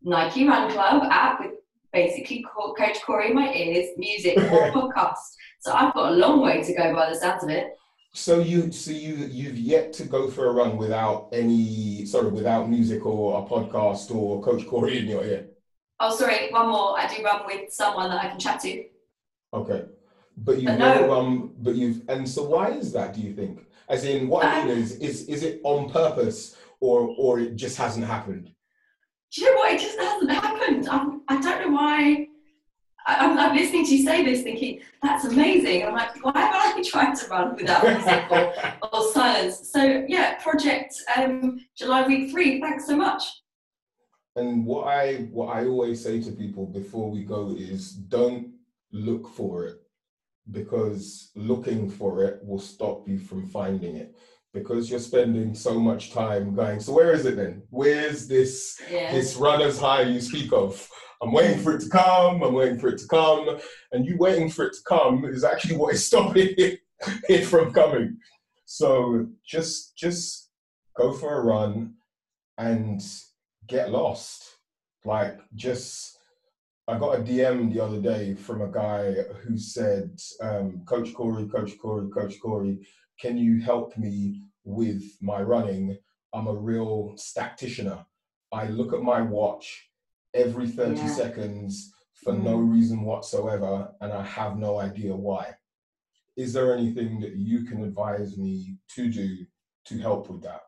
nike 0.03 0.47
run 0.47 0.71
club 0.71 1.03
app 1.11 1.41
with 1.41 1.60
basically 1.93 2.45
Coach 2.55 3.03
Corey 3.05 3.31
in 3.31 3.35
my 3.35 3.53
ears, 3.53 3.89
music 3.97 4.37
or 4.37 4.43
podcast. 4.73 5.17
So 5.61 5.73
I've 5.73 5.95
got 5.95 6.13
a 6.13 6.17
long 6.17 6.41
way 6.41 6.63
to 6.63 6.75
go 6.75 6.95
by 6.95 7.11
the 7.11 7.17
sounds 7.17 7.45
of 7.45 7.51
it. 7.51 7.77
So 8.13 8.41
you, 8.41 8.73
so 8.73 8.91
you, 8.91 9.15
you've 9.31 9.59
yet 9.59 9.93
to 9.95 10.05
go 10.05 10.29
for 10.29 10.47
a 10.47 10.53
run 10.53 10.77
without 10.77 11.29
any, 11.33 12.05
sorry, 12.07 12.31
without 12.31 12.69
music 12.69 13.07
or 13.07 13.39
a 13.39 13.49
podcast 13.49 14.13
or 14.15 14.43
Coach 14.43 14.67
Corey 14.67 14.99
in 14.99 15.07
your 15.07 15.25
ear. 15.25 15.47
Oh, 16.01 16.15
sorry, 16.15 16.51
one 16.51 16.69
more. 16.69 16.99
I 16.99 17.07
do 17.07 17.23
run 17.23 17.43
with 17.47 17.73
someone 17.73 18.11
that 18.11 18.25
I 18.25 18.29
can 18.29 18.39
chat 18.39 18.61
to. 18.61 18.85
Okay, 19.53 19.85
but 20.37 20.57
you've 20.57 20.79
never 20.79 21.07
no. 21.07 21.09
run, 21.09 21.51
but 21.59 21.75
you've, 21.75 22.03
and 22.09 22.29
so 22.29 22.45
why 22.45 22.71
is 22.71 22.93
that? 22.93 23.15
Do 23.15 23.21
you 23.21 23.35
think? 23.35 23.67
As 23.89 24.05
in, 24.05 24.29
what 24.29 24.45
um, 24.45 24.51
I 24.51 24.65
mean 24.65 24.77
um, 24.77 24.83
is, 24.83 24.93
is 24.93 25.25
is 25.25 25.43
it 25.43 25.61
on 25.65 25.91
purpose 25.91 26.57
or 26.79 27.15
or 27.19 27.41
it 27.41 27.57
just 27.57 27.77
hasn't 27.77 28.07
happened? 28.07 28.51
do 29.33 29.43
you 29.43 29.51
know 29.51 29.59
what? 29.59 29.75
It 29.75 29.81
just 29.81 29.99
hasn't 29.99 30.31
happened. 30.31 30.89
I'm, 30.89 31.20
I 31.31 31.41
don't 31.41 31.61
know 31.61 31.77
why. 31.77 32.27
I, 33.07 33.25
am 33.25 33.39
I'm 33.39 33.57
listening 33.57 33.87
to 33.87 33.97
you 33.97 34.05
say 34.05 34.25
this, 34.25 34.43
thinking 34.43 34.81
that's 35.01 35.25
amazing. 35.25 35.87
I'm 35.87 35.95
like, 35.95 36.23
why 36.25 36.33
haven't 36.35 36.85
I 36.85 36.91
tried 36.91 37.15
to 37.15 37.29
run 37.29 37.55
without 37.55 37.85
music 37.85 38.25
or, 38.31 38.53
or, 38.93 39.13
silence? 39.13 39.71
So 39.73 40.05
yeah, 40.09 40.43
project 40.43 40.93
um, 41.17 41.65
July 41.77 42.07
week 42.07 42.33
three. 42.33 42.61
Thanks 42.61 42.85
so 42.87 42.97
much. 42.97 43.23
And 44.35 44.67
what 44.67 44.89
I 44.89 45.29
what 45.31 45.57
I 45.57 45.67
always 45.67 46.03
say 46.03 46.21
to 46.21 46.33
people 46.33 46.67
before 46.67 47.09
we 47.09 47.23
go 47.23 47.55
is 47.57 47.93
don't 47.93 48.51
look 48.93 49.29
for 49.29 49.67
it 49.67 49.77
because 50.51 51.31
looking 51.37 51.89
for 51.89 52.25
it 52.25 52.41
will 52.45 52.59
stop 52.59 53.09
you 53.09 53.19
from 53.19 53.47
finding 53.47 53.97
it 53.97 54.17
because 54.53 54.91
you're 54.91 54.99
spending 54.99 55.55
so 55.55 55.79
much 55.79 56.13
time 56.13 56.57
going 56.57 56.81
so 56.81 56.93
where 56.93 57.13
is 57.13 57.25
it 57.25 57.37
then 57.37 57.63
where's 57.71 58.27
this 58.27 58.81
yeah. 58.91 59.13
this 59.13 59.37
runner's 59.37 59.79
high 59.79 60.03
you 60.03 60.21
speak 60.21 60.53
of 60.53 60.89
i'm 61.23 61.33
waiting 61.33 61.59
for 61.59 61.75
it 61.75 61.81
to 61.81 61.89
come 61.89 62.43
i'm 62.43 62.55
waiting 62.55 62.79
for 62.79 62.89
it 62.89 62.99
to 62.99 63.07
come 63.07 63.59
and 63.93 64.07
you 64.07 64.17
waiting 64.19 64.49
for 64.49 64.67
it 64.67 64.73
to 64.73 64.81
come 64.87 65.25
is 65.25 65.45
actually 65.45 65.77
what 65.77 65.95
is 65.95 66.05
stopping 66.11 66.55
it, 66.57 66.81
it 67.29 67.45
from 67.45 67.73
coming 67.73 68.17
so 68.65 69.27
just 69.45 69.97
just 69.97 70.51
go 70.97 71.13
for 71.13 71.41
a 71.41 71.45
run 71.45 71.95
and 72.59 73.03
get 73.67 73.91
lost 73.91 74.57
like 75.05 75.39
just 75.55 76.19
I 76.91 76.99
got 76.99 77.21
a 77.21 77.23
DM 77.23 77.73
the 77.73 77.79
other 77.79 78.01
day 78.01 78.35
from 78.35 78.63
a 78.63 78.69
guy 78.69 79.13
who 79.45 79.57
said, 79.57 80.19
um, 80.41 80.83
Coach 80.87 81.15
Corey, 81.15 81.47
Coach 81.47 81.79
Corey, 81.79 82.11
Coach 82.11 82.41
Corey, 82.41 82.81
can 83.21 83.39
you 83.39 83.61
help 83.61 83.97
me 83.97 84.43
with 84.65 85.05
my 85.21 85.41
running? 85.41 85.97
I'm 86.35 86.49
a 86.49 86.55
real 86.55 87.13
statistician. 87.17 87.93
I 88.53 88.67
look 88.67 88.93
at 88.93 89.03
my 89.03 89.23
watch 89.23 89.90
every 90.35 90.69
30 90.69 90.97
yeah. 90.97 91.07
seconds 91.09 91.93
for 92.15 92.33
mm. 92.33 92.43
no 92.43 92.57
reason 92.57 93.03
whatsoever, 93.03 93.93
and 94.01 94.13
I 94.13 94.23
have 94.25 94.57
no 94.57 94.79
idea 94.79 95.15
why. 95.15 95.55
Is 96.37 96.53
there 96.53 96.77
anything 96.77 97.21
that 97.21 97.37
you 97.37 97.65
can 97.65 97.83
advise 97.85 98.37
me 98.37 98.77
to 98.95 99.11
do 99.11 99.47
to 99.87 99.99
help 99.99 100.31
with 100.31 100.43
that? 100.43 100.63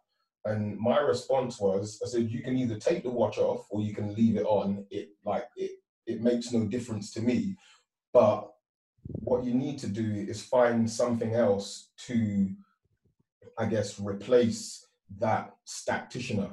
And 0.45 0.79
my 0.79 0.99
response 0.99 1.61
was, 1.61 2.01
I 2.05 2.09
said, 2.09 2.31
you 2.31 2.43
can 2.43 2.57
either 2.57 2.77
take 2.77 3.05
the 3.05 3.11
watch 3.11 3.39
off 3.39 3.67
or 3.71 3.81
you 3.81 3.95
can 3.95 4.15
leave 4.15 4.37
it 4.37 4.45
on. 4.45 4.85
It 4.91 5.11
like 5.25 5.47
it, 5.57 5.73
it 6.07 6.21
makes 6.21 6.53
no 6.53 6.65
difference 6.65 7.13
to 7.13 7.21
me. 7.21 7.57
But 8.13 8.51
what 9.05 9.45
you 9.45 9.55
need 9.55 9.79
to 9.81 9.89
do 9.89 10.27
is 10.29 10.43
find 10.43 10.91
something 10.91 11.35
else 11.35 11.91
to, 12.07 12.51
I 13.59 13.67
guess, 13.67 14.01
replace 14.01 14.87
that 15.19 15.55
statistician. 15.65 16.51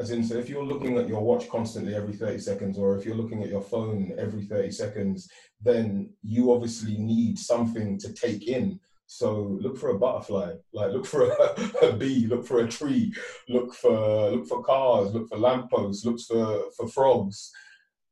As 0.00 0.10
in, 0.10 0.24
so 0.24 0.34
if 0.34 0.48
you're 0.48 0.64
looking 0.64 0.98
at 0.98 1.08
your 1.08 1.22
watch 1.22 1.48
constantly 1.48 1.94
every 1.94 2.14
30 2.14 2.38
seconds, 2.38 2.78
or 2.78 2.98
if 2.98 3.04
you're 3.04 3.14
looking 3.14 3.44
at 3.44 3.48
your 3.48 3.62
phone 3.62 4.12
every 4.18 4.44
30 4.44 4.72
seconds, 4.72 5.28
then 5.62 6.10
you 6.22 6.52
obviously 6.52 6.98
need 6.98 7.38
something 7.38 7.98
to 8.00 8.12
take 8.12 8.48
in. 8.48 8.80
So 9.06 9.56
look 9.60 9.78
for 9.78 9.90
a 9.90 9.98
butterfly, 9.98 10.54
like 10.72 10.90
look 10.90 11.06
for 11.06 11.30
a, 11.30 11.86
a 11.86 11.92
bee, 11.92 12.26
look 12.26 12.44
for 12.44 12.60
a 12.60 12.68
tree, 12.68 13.12
look 13.48 13.72
for 13.74 14.30
look 14.30 14.48
for 14.48 14.64
cars, 14.64 15.14
look 15.14 15.28
for 15.28 15.38
lampposts, 15.38 16.04
look 16.04 16.18
for 16.20 16.64
for 16.76 16.88
frogs, 16.88 17.52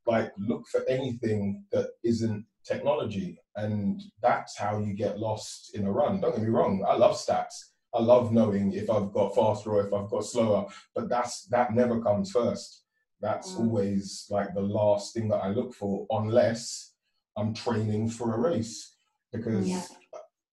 like 0.05 0.31
look 0.37 0.65
for 0.67 0.87
anything 0.87 1.65
that 1.71 1.89
isn't 2.05 2.45
technology, 2.65 3.37
and 3.57 4.01
that's 4.21 4.57
how 4.57 4.77
you 4.77 4.93
get 4.93 5.19
lost 5.19 5.75
in 5.75 5.85
a 5.85 5.91
run. 5.91 6.21
Don't 6.21 6.35
get 6.35 6.43
me 6.43 6.49
wrong, 6.49 6.85
I 6.87 6.95
love 6.95 7.17
stats. 7.17 7.72
I 7.93 8.01
love 8.01 8.31
knowing 8.31 8.73
if 8.73 8.89
I've 8.89 9.13
got 9.13 9.35
faster 9.35 9.71
or 9.71 9.85
if 9.85 9.93
I've 9.93 10.09
got 10.09 10.25
slower, 10.25 10.65
but 10.95 11.09
that's 11.09 11.45
that 11.47 11.73
never 11.73 12.01
comes 12.01 12.31
first. 12.31 12.83
That's 13.21 13.53
mm. 13.53 13.59
always 13.59 14.25
like 14.29 14.53
the 14.53 14.61
last 14.61 15.13
thing 15.13 15.29
that 15.29 15.43
I 15.43 15.49
look 15.49 15.73
for, 15.73 16.05
unless 16.09 16.93
I'm 17.37 17.53
training 17.53 18.09
for 18.09 18.33
a 18.33 18.39
race. 18.39 18.95
Because 19.31 19.67
yeah 19.67 19.81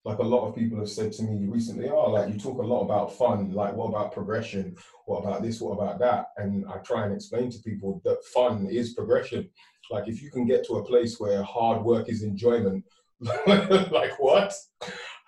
like 0.05 0.19
a 0.19 0.23
lot 0.23 0.49
of 0.49 0.55
people 0.55 0.79
have 0.79 0.89
said 0.89 1.13
to 1.13 1.23
me 1.23 1.47
recently, 1.47 1.89
oh, 1.91 2.11
like 2.11 2.33
you 2.33 2.39
talk 2.39 2.59
a 2.59 2.67
lot 2.67 2.83
about 2.83 3.17
fun, 3.17 3.53
like 3.53 3.75
what 3.75 3.89
about 3.89 4.13
progression? 4.13 4.75
What 5.05 5.21
about 5.21 5.43
this? 5.43 5.61
What 5.61 5.73
about 5.73 5.99
that? 5.99 6.29
And 6.39 6.65
I 6.67 6.79
try 6.79 7.05
and 7.05 7.15
explain 7.15 7.51
to 7.51 7.59
people 7.59 8.01
that 8.05 8.25
fun 8.33 8.67
is 8.71 8.95
progression. 8.95 9.51
Like 9.91 10.09
if 10.09 10.23
you 10.23 10.31
can 10.31 10.47
get 10.47 10.65
to 10.67 10.77
a 10.77 10.85
place 10.85 11.21
where 11.21 11.43
hard 11.43 11.85
work 11.85 12.09
is 12.09 12.23
enjoyment, 12.23 12.85
like 13.47 14.19
what? 14.19 14.55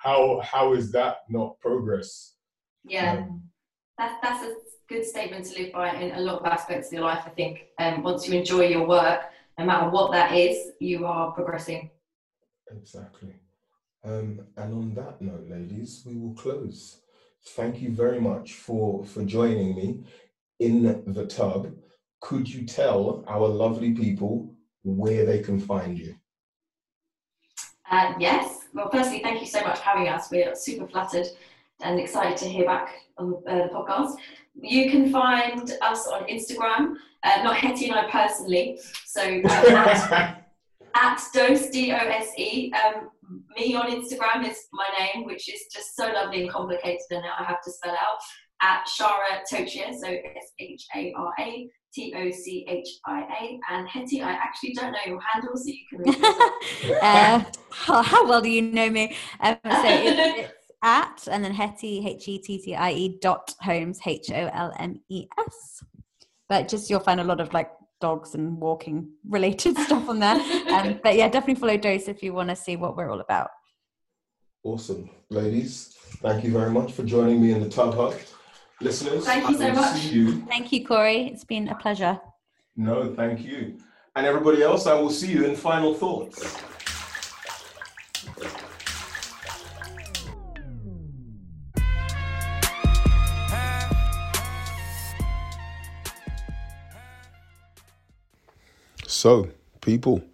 How 0.02 0.40
how 0.42 0.72
is 0.72 0.90
that 0.92 1.18
not 1.28 1.60
progress? 1.60 2.34
Yeah, 2.84 3.12
um, 3.12 3.42
that's 3.96 4.14
that's 4.22 4.44
a 4.44 4.54
good 4.88 5.04
statement 5.04 5.44
to 5.46 5.62
live 5.62 5.72
by 5.72 5.94
in 5.94 6.12
a 6.12 6.20
lot 6.20 6.40
of 6.40 6.46
aspects 6.46 6.88
of 6.88 6.94
your 6.94 7.02
life. 7.02 7.22
I 7.24 7.30
think 7.30 7.66
um, 7.78 8.02
once 8.02 8.28
you 8.28 8.36
enjoy 8.36 8.66
your 8.66 8.86
work, 8.86 9.20
no 9.58 9.64
matter 9.64 9.90
what 9.90 10.10
that 10.12 10.32
is, 10.36 10.72
you 10.80 11.06
are 11.06 11.30
progressing. 11.32 11.90
Exactly. 12.76 13.34
Um, 14.04 14.40
and 14.56 14.74
on 14.74 14.94
that 14.94 15.22
note, 15.22 15.46
ladies, 15.48 16.02
we 16.04 16.16
will 16.16 16.34
close. 16.34 17.02
Thank 17.50 17.80
you 17.80 17.90
very 17.90 18.20
much 18.20 18.54
for, 18.54 19.04
for 19.04 19.24
joining 19.24 19.76
me 19.76 20.04
in 20.58 21.04
the 21.06 21.26
tub. 21.26 21.72
Could 22.20 22.52
you 22.52 22.66
tell 22.66 23.24
our 23.28 23.46
lovely 23.46 23.92
people 23.92 24.54
where 24.82 25.24
they 25.24 25.40
can 25.40 25.60
find 25.60 25.96
you? 25.96 26.16
Uh, 27.88 28.14
yes. 28.18 28.61
Well, 28.74 28.88
firstly, 28.90 29.20
thank 29.22 29.40
you 29.40 29.46
so 29.46 29.62
much 29.62 29.78
for 29.78 29.84
having 29.84 30.08
us. 30.08 30.30
We're 30.30 30.54
super 30.54 30.86
flattered 30.86 31.26
and 31.82 31.98
excited 32.00 32.36
to 32.38 32.46
hear 32.46 32.64
back 32.64 32.94
on 33.18 33.34
uh, 33.46 33.54
the 33.54 33.68
podcast. 33.68 34.14
You 34.54 34.90
can 34.90 35.10
find 35.10 35.70
us 35.82 36.06
on 36.06 36.24
Instagram, 36.24 36.94
uh, 37.22 37.42
not 37.42 37.56
Hettie 37.56 37.88
and 37.88 37.98
I 37.98 38.10
personally. 38.10 38.78
So 39.04 39.22
um, 39.22 39.46
at, 39.46 40.44
at 40.94 41.20
Dose, 41.34 41.68
D 41.68 41.92
O 41.92 41.96
S 41.96 42.28
E. 42.38 42.72
Um, 42.72 43.10
me 43.56 43.74
on 43.74 43.90
Instagram 43.90 44.48
is 44.48 44.66
my 44.72 44.86
name, 44.98 45.24
which 45.24 45.52
is 45.52 45.66
just 45.72 45.96
so 45.96 46.06
lovely 46.08 46.42
and 46.42 46.50
complicated, 46.50 47.00
and 47.10 47.22
now 47.22 47.34
I 47.38 47.44
have 47.44 47.62
to 47.62 47.70
spell 47.70 47.92
out 47.92 48.20
at 48.62 48.86
Shara 48.86 49.42
Tochia, 49.50 49.94
so 49.94 50.06
S 50.06 50.52
H 50.58 50.86
A 50.94 51.12
R 51.16 51.32
A 51.40 51.70
T 51.94 52.14
O 52.16 52.30
C 52.30 52.64
H 52.68 52.88
I 53.06 53.20
A. 53.20 53.60
And 53.70 53.88
Hettie, 53.88 54.22
I 54.22 54.32
actually 54.32 54.74
don't 54.74 54.92
know 54.92 54.98
your 55.06 55.20
handle, 55.20 55.56
so 55.56 55.64
you 55.66 55.78
can 55.90 55.98
read 56.90 57.02
uh, 57.02 57.44
how, 57.70 58.02
how, 58.02 58.26
well 58.26 58.40
do 58.40 58.50
you 58.50 58.62
know 58.62 58.88
me? 58.90 59.16
Um, 59.40 59.56
so 59.64 59.70
it's, 59.84 60.40
it's 60.40 60.72
at 60.82 61.28
and 61.30 61.44
then 61.44 61.52
Hettie 61.52 62.06
H 62.06 62.28
E 62.28 62.38
T 62.38 62.58
T 62.58 62.74
I 62.74 62.92
E 62.92 63.18
dot 63.20 63.54
Holmes 63.60 64.00
H 64.04 64.30
O 64.30 64.50
L 64.52 64.72
M 64.78 65.00
E 65.08 65.26
S. 65.38 65.84
But 66.48 66.68
just 66.68 66.90
you'll 66.90 67.00
find 67.00 67.20
a 67.20 67.24
lot 67.24 67.40
of 67.40 67.52
like 67.52 67.70
dogs 68.00 68.34
and 68.34 68.58
walking 68.58 69.08
related 69.28 69.78
stuff 69.86 70.08
on 70.08 70.18
there. 70.18 70.40
Um, 70.70 71.00
but 71.02 71.16
yeah, 71.16 71.28
definitely 71.28 71.60
follow 71.60 71.76
Dose 71.76 72.08
if 72.08 72.22
you 72.22 72.34
want 72.34 72.50
to 72.50 72.56
see 72.56 72.76
what 72.76 72.96
we're 72.96 73.10
all 73.10 73.20
about. 73.20 73.50
Awesome. 74.64 75.08
Ladies, 75.30 75.96
thank 76.20 76.44
you 76.44 76.52
very 76.52 76.70
much 76.70 76.92
for 76.92 77.04
joining 77.04 77.40
me 77.40 77.52
in 77.52 77.60
the 77.60 77.68
Tub 77.68 77.94
Hut. 77.94 78.20
Listeners, 78.82 79.24
thank 79.24 79.48
you 79.48 79.56
so 79.56 79.72
much. 79.72 80.04
You. 80.06 80.40
Thank 80.46 80.72
you, 80.72 80.84
Corey. 80.84 81.28
It's 81.28 81.44
been 81.44 81.68
a 81.68 81.74
pleasure. 81.76 82.20
No, 82.76 83.14
thank 83.14 83.44
you. 83.44 83.78
And 84.16 84.26
everybody 84.26 84.60
else, 84.62 84.88
I 84.88 84.94
will 84.94 85.10
see 85.10 85.30
you 85.30 85.44
in 85.44 85.54
final 85.54 85.94
thoughts. 85.94 86.56
So, 99.06 99.50
people, 99.80 100.24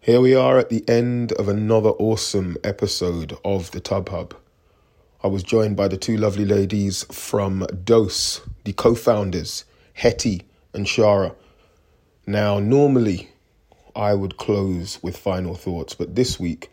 here 0.00 0.20
we 0.20 0.36
are 0.36 0.58
at 0.58 0.68
the 0.68 0.88
end 0.88 1.32
of 1.32 1.48
another 1.48 1.90
awesome 1.90 2.56
episode 2.62 3.36
of 3.44 3.72
the 3.72 3.80
Tub 3.80 4.10
Hub. 4.10 4.34
I 5.20 5.26
was 5.26 5.42
joined 5.42 5.76
by 5.76 5.88
the 5.88 5.96
two 5.96 6.16
lovely 6.16 6.44
ladies 6.44 7.02
from 7.10 7.66
Dose, 7.82 8.40
the 8.62 8.72
co 8.72 8.94
founders, 8.94 9.64
Hettie 9.94 10.42
and 10.72 10.86
Shara. 10.86 11.34
Now, 12.24 12.60
normally 12.60 13.30
I 13.96 14.14
would 14.14 14.36
close 14.36 15.02
with 15.02 15.16
final 15.16 15.56
thoughts, 15.56 15.92
but 15.94 16.14
this 16.14 16.38
week 16.38 16.70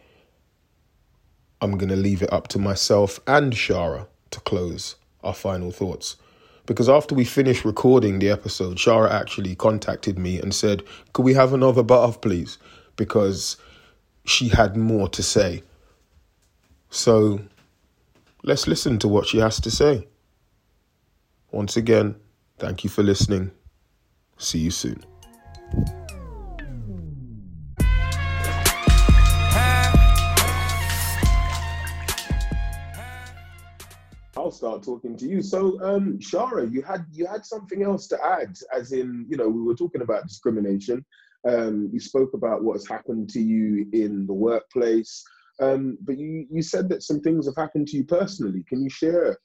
I'm 1.60 1.76
going 1.76 1.90
to 1.90 1.96
leave 1.96 2.22
it 2.22 2.32
up 2.32 2.48
to 2.50 2.60
myself 2.60 3.20
and 3.26 3.52
Shara 3.52 4.06
to 4.30 4.40
close 4.42 4.96
our 5.24 5.34
final 5.34 5.72
thoughts. 5.72 6.16
Because 6.68 6.88
after 6.88 7.16
we 7.16 7.26
finished 7.26 7.66
recording 7.66 8.20
the 8.20 8.30
episode, 8.30 8.78
Shara 8.78 9.10
actually 9.10 9.56
contacted 9.56 10.20
me 10.20 10.40
and 10.40 10.54
said, 10.54 10.84
Could 11.14 11.26
we 11.26 11.34
have 11.34 11.52
another 11.52 11.82
bath, 11.82 12.22
please? 12.22 12.60
Because 12.96 13.58
she 14.24 14.50
had 14.50 14.78
more 14.78 15.10
to 15.10 15.24
say. 15.24 15.64
So 16.92 17.42
let's 18.46 18.68
listen 18.68 19.00
to 19.00 19.08
what 19.08 19.26
she 19.26 19.40
has 19.40 19.60
to 19.60 19.72
say. 19.72 20.08
Once 21.52 21.76
again, 21.76 22.16
thank 22.60 22.84
you 22.84 22.90
for 22.90 23.02
listening. 23.02 23.52
See 24.38 24.60
you 24.60 24.72
soon. 24.72 25.04
I'll 34.38 34.52
start 34.52 34.84
talking 34.84 35.18
to 35.18 35.26
you. 35.26 35.42
So, 35.42 35.82
um, 35.82 36.20
Shara, 36.20 36.72
you 36.72 36.84
had 36.84 37.06
you 37.12 37.26
had 37.26 37.44
something 37.46 37.82
else 37.82 38.06
to 38.10 38.24
add, 38.24 38.56
as 38.72 38.92
in, 38.92 39.26
you 39.28 39.38
know, 39.38 39.48
we 39.50 39.64
were 39.64 39.74
talking 39.74 40.02
about 40.02 40.28
discrimination. 40.28 41.04
Um, 41.48 41.90
you 41.92 42.00
spoke 42.00 42.34
about 42.34 42.64
what 42.64 42.74
has 42.74 42.88
happened 42.88 43.30
to 43.30 43.40
you 43.40 43.88
in 43.92 44.28
the 44.28 44.34
workplace, 44.34 45.24
um, 45.60 45.98
but 46.02 46.18
you 46.18 46.46
you 46.50 46.62
said 46.62 46.90
that 46.90 47.04
some 47.04 47.20
things 47.22 47.46
have 47.46 47.56
happened 47.56 47.88
to 47.90 47.98
you 47.98 48.04
personally. 48.04 48.64
Can 48.68 48.82
you 48.82 48.90
share? 48.90 49.38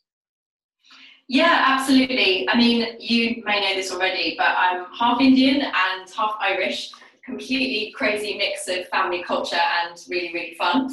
Yeah, 1.28 1.64
absolutely. 1.66 2.48
I 2.48 2.56
mean, 2.56 2.96
you 2.98 3.42
may 3.44 3.61
know 3.61 3.74
this 3.76 3.92
already, 3.92 4.34
but 4.36 4.48
I'm 4.58 4.86
half 4.98 5.20
Indian 5.20 5.62
and 5.62 6.11
half 6.16 6.36
Irish. 6.40 6.90
Completely 7.24 7.92
crazy 7.94 8.36
mix 8.36 8.66
of 8.66 8.88
family 8.88 9.22
culture 9.22 9.54
and 9.54 9.96
really, 10.08 10.32
really 10.32 10.54
fun 10.54 10.90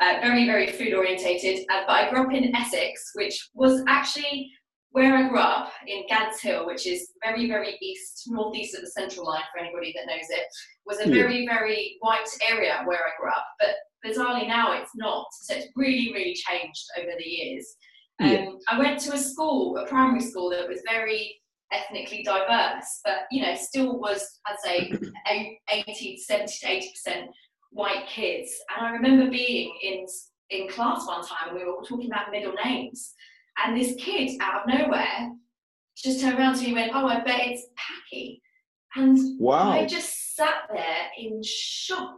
uh, 0.00 0.18
very, 0.20 0.46
very 0.46 0.72
food 0.72 0.94
orientated. 0.94 1.66
Uh, 1.70 1.82
but 1.86 1.92
I 1.92 2.10
grew 2.10 2.22
up 2.26 2.32
in 2.32 2.54
Essex, 2.54 3.12
which 3.14 3.50
was 3.54 3.82
actually 3.86 4.50
where 4.92 5.14
I 5.14 5.28
grew 5.28 5.38
up 5.38 5.70
in 5.86 6.04
Gants 6.08 6.40
Hill, 6.40 6.66
which 6.66 6.86
is 6.86 7.12
very, 7.22 7.46
very 7.46 7.76
east, 7.80 8.24
northeast 8.26 8.74
of 8.74 8.80
the 8.80 8.90
central 8.90 9.26
line 9.26 9.42
for 9.52 9.60
anybody 9.60 9.94
that 9.94 10.06
knows 10.06 10.26
it, 10.30 10.46
was 10.84 11.00
a 11.00 11.08
very, 11.08 11.46
very 11.46 11.96
white 12.00 12.28
area 12.48 12.82
where 12.86 12.98
I 12.98 13.10
grew 13.20 13.30
up. 13.30 13.44
But 13.60 13.76
bizarrely 14.04 14.46
now 14.46 14.80
it's 14.80 14.92
not. 14.94 15.26
So 15.42 15.54
it's 15.54 15.68
really, 15.76 16.12
really 16.12 16.34
changed 16.34 16.84
over 16.98 17.10
the 17.18 17.28
years. 17.28 17.66
Um, 18.20 18.30
yeah. 18.30 18.48
I 18.68 18.78
went 18.78 19.00
to 19.00 19.14
a 19.14 19.18
school, 19.18 19.76
a 19.78 19.86
primary 19.86 20.20
school 20.20 20.50
that 20.50 20.68
was 20.68 20.82
very 20.88 21.36
ethnically 21.72 22.22
diverse, 22.22 23.00
but 23.04 23.20
you 23.30 23.42
know, 23.42 23.54
still 23.54 23.98
was, 23.98 24.40
I'd 24.46 24.56
say, 24.62 24.92
80, 25.70 26.18
70 26.18 26.52
to 26.60 26.68
80 26.68 26.90
percent 26.90 27.30
white 27.70 28.06
kids. 28.06 28.50
And 28.76 28.86
I 28.86 28.90
remember 28.90 29.30
being 29.30 29.72
in 29.82 30.06
in 30.50 30.68
class 30.68 31.06
one 31.06 31.24
time 31.24 31.48
and 31.48 31.56
we 31.56 31.64
were 31.64 31.72
all 31.72 31.82
talking 31.82 32.10
about 32.10 32.30
middle 32.30 32.54
names. 32.64 33.14
And 33.64 33.76
this 33.76 33.94
kid 33.98 34.32
out 34.40 34.62
of 34.62 34.68
nowhere 34.68 35.30
just 35.96 36.20
turned 36.20 36.38
around 36.38 36.56
to 36.56 36.62
me 36.62 36.66
and 36.68 36.74
went, 36.74 36.92
Oh, 36.94 37.06
I 37.06 37.20
bet 37.20 37.40
it's 37.42 37.66
Paki. 37.78 38.40
And 38.96 39.38
wow. 39.38 39.70
I 39.70 39.86
just 39.86 40.34
sat 40.34 40.68
there 40.72 41.06
in 41.16 41.40
shock. 41.44 42.16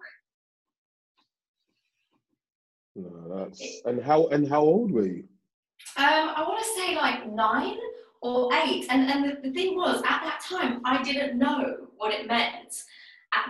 No, 2.95 3.47
that's 3.47 3.81
and 3.85 4.03
how 4.03 4.27
and 4.29 4.49
how 4.49 4.61
old 4.61 4.91
were 4.91 5.07
you? 5.07 5.25
Um, 5.97 6.33
I 6.37 6.45
want 6.47 6.61
to 6.61 6.81
say 6.81 6.95
like 6.95 7.31
nine 7.33 7.79
or 8.21 8.53
eight. 8.65 8.87
And 8.91 9.11
and 9.11 9.25
the, 9.25 9.49
the 9.49 9.55
thing 9.55 9.77
was, 9.77 9.99
at 9.99 10.23
that 10.23 10.41
time, 10.49 10.81
I 10.85 11.03
didn't 11.03 11.39
know 11.39 11.89
what 11.97 12.13
it 12.13 12.27
meant 12.27 12.75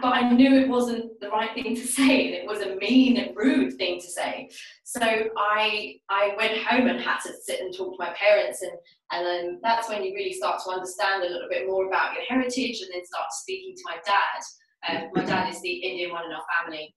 but 0.01 0.15
I 0.15 0.31
knew 0.31 0.55
it 0.55 0.69
wasn't 0.69 1.19
the 1.21 1.29
right 1.29 1.53
thing 1.55 1.75
to 1.75 1.87
say, 1.87 2.27
and 2.27 2.35
it 2.35 2.47
was 2.47 2.61
a 2.61 2.77
mean 2.77 3.17
and 3.17 3.37
rude 3.37 3.75
thing 3.75 4.01
to 4.01 4.07
say. 4.07 4.51
So 4.85 5.01
I 5.03 5.97
I 6.09 6.35
went 6.37 6.63
home 6.65 6.87
and 6.87 7.01
had 7.01 7.19
to 7.21 7.33
sit 7.43 7.61
and 7.61 7.77
talk 7.77 7.93
to 7.93 7.99
my 7.99 8.15
parents, 8.15 8.63
and 8.63 8.73
and 9.13 9.27
then 9.27 9.61
that's 9.63 9.89
when 9.89 10.05
you 10.05 10.15
really 10.15 10.33
start 10.33 10.61
to 10.65 10.71
understand 10.71 11.25
a 11.25 11.29
little 11.29 11.49
bit 11.49 11.67
more 11.67 11.87
about 11.87 12.15
your 12.15 12.25
heritage, 12.29 12.81
and 12.81 12.91
then 12.93 13.05
start 13.05 13.27
speaking 13.33 13.75
to 13.77 13.83
my 13.85 13.97
dad. 14.07 14.43
Um, 14.89 15.11
my 15.15 15.25
dad 15.25 15.53
is 15.53 15.61
the 15.63 15.73
Indian 15.73 16.13
one 16.13 16.25
in 16.25 16.33
our 16.33 16.45
family, 16.61 16.95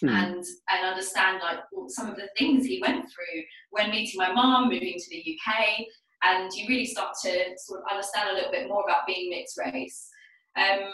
hmm. 0.00 0.08
and 0.08 0.44
and 0.68 0.86
understand 0.86 1.40
like 1.42 1.58
some 1.88 2.08
of 2.08 2.16
the 2.16 2.28
things 2.38 2.66
he 2.66 2.80
went 2.80 3.04
through 3.04 3.42
when 3.70 3.90
meeting 3.90 4.18
my 4.18 4.32
mom, 4.32 4.68
moving 4.68 4.94
to 4.96 5.10
the 5.10 5.38
UK, 5.38 5.86
and 6.22 6.50
you 6.52 6.66
really 6.68 6.86
start 6.86 7.14
to 7.22 7.44
sort 7.58 7.80
of 7.80 7.86
understand 7.90 8.30
a 8.30 8.34
little 8.34 8.50
bit 8.50 8.68
more 8.68 8.84
about 8.84 9.06
being 9.06 9.30
mixed 9.30 9.58
race. 9.58 10.08
Um, 10.56 10.90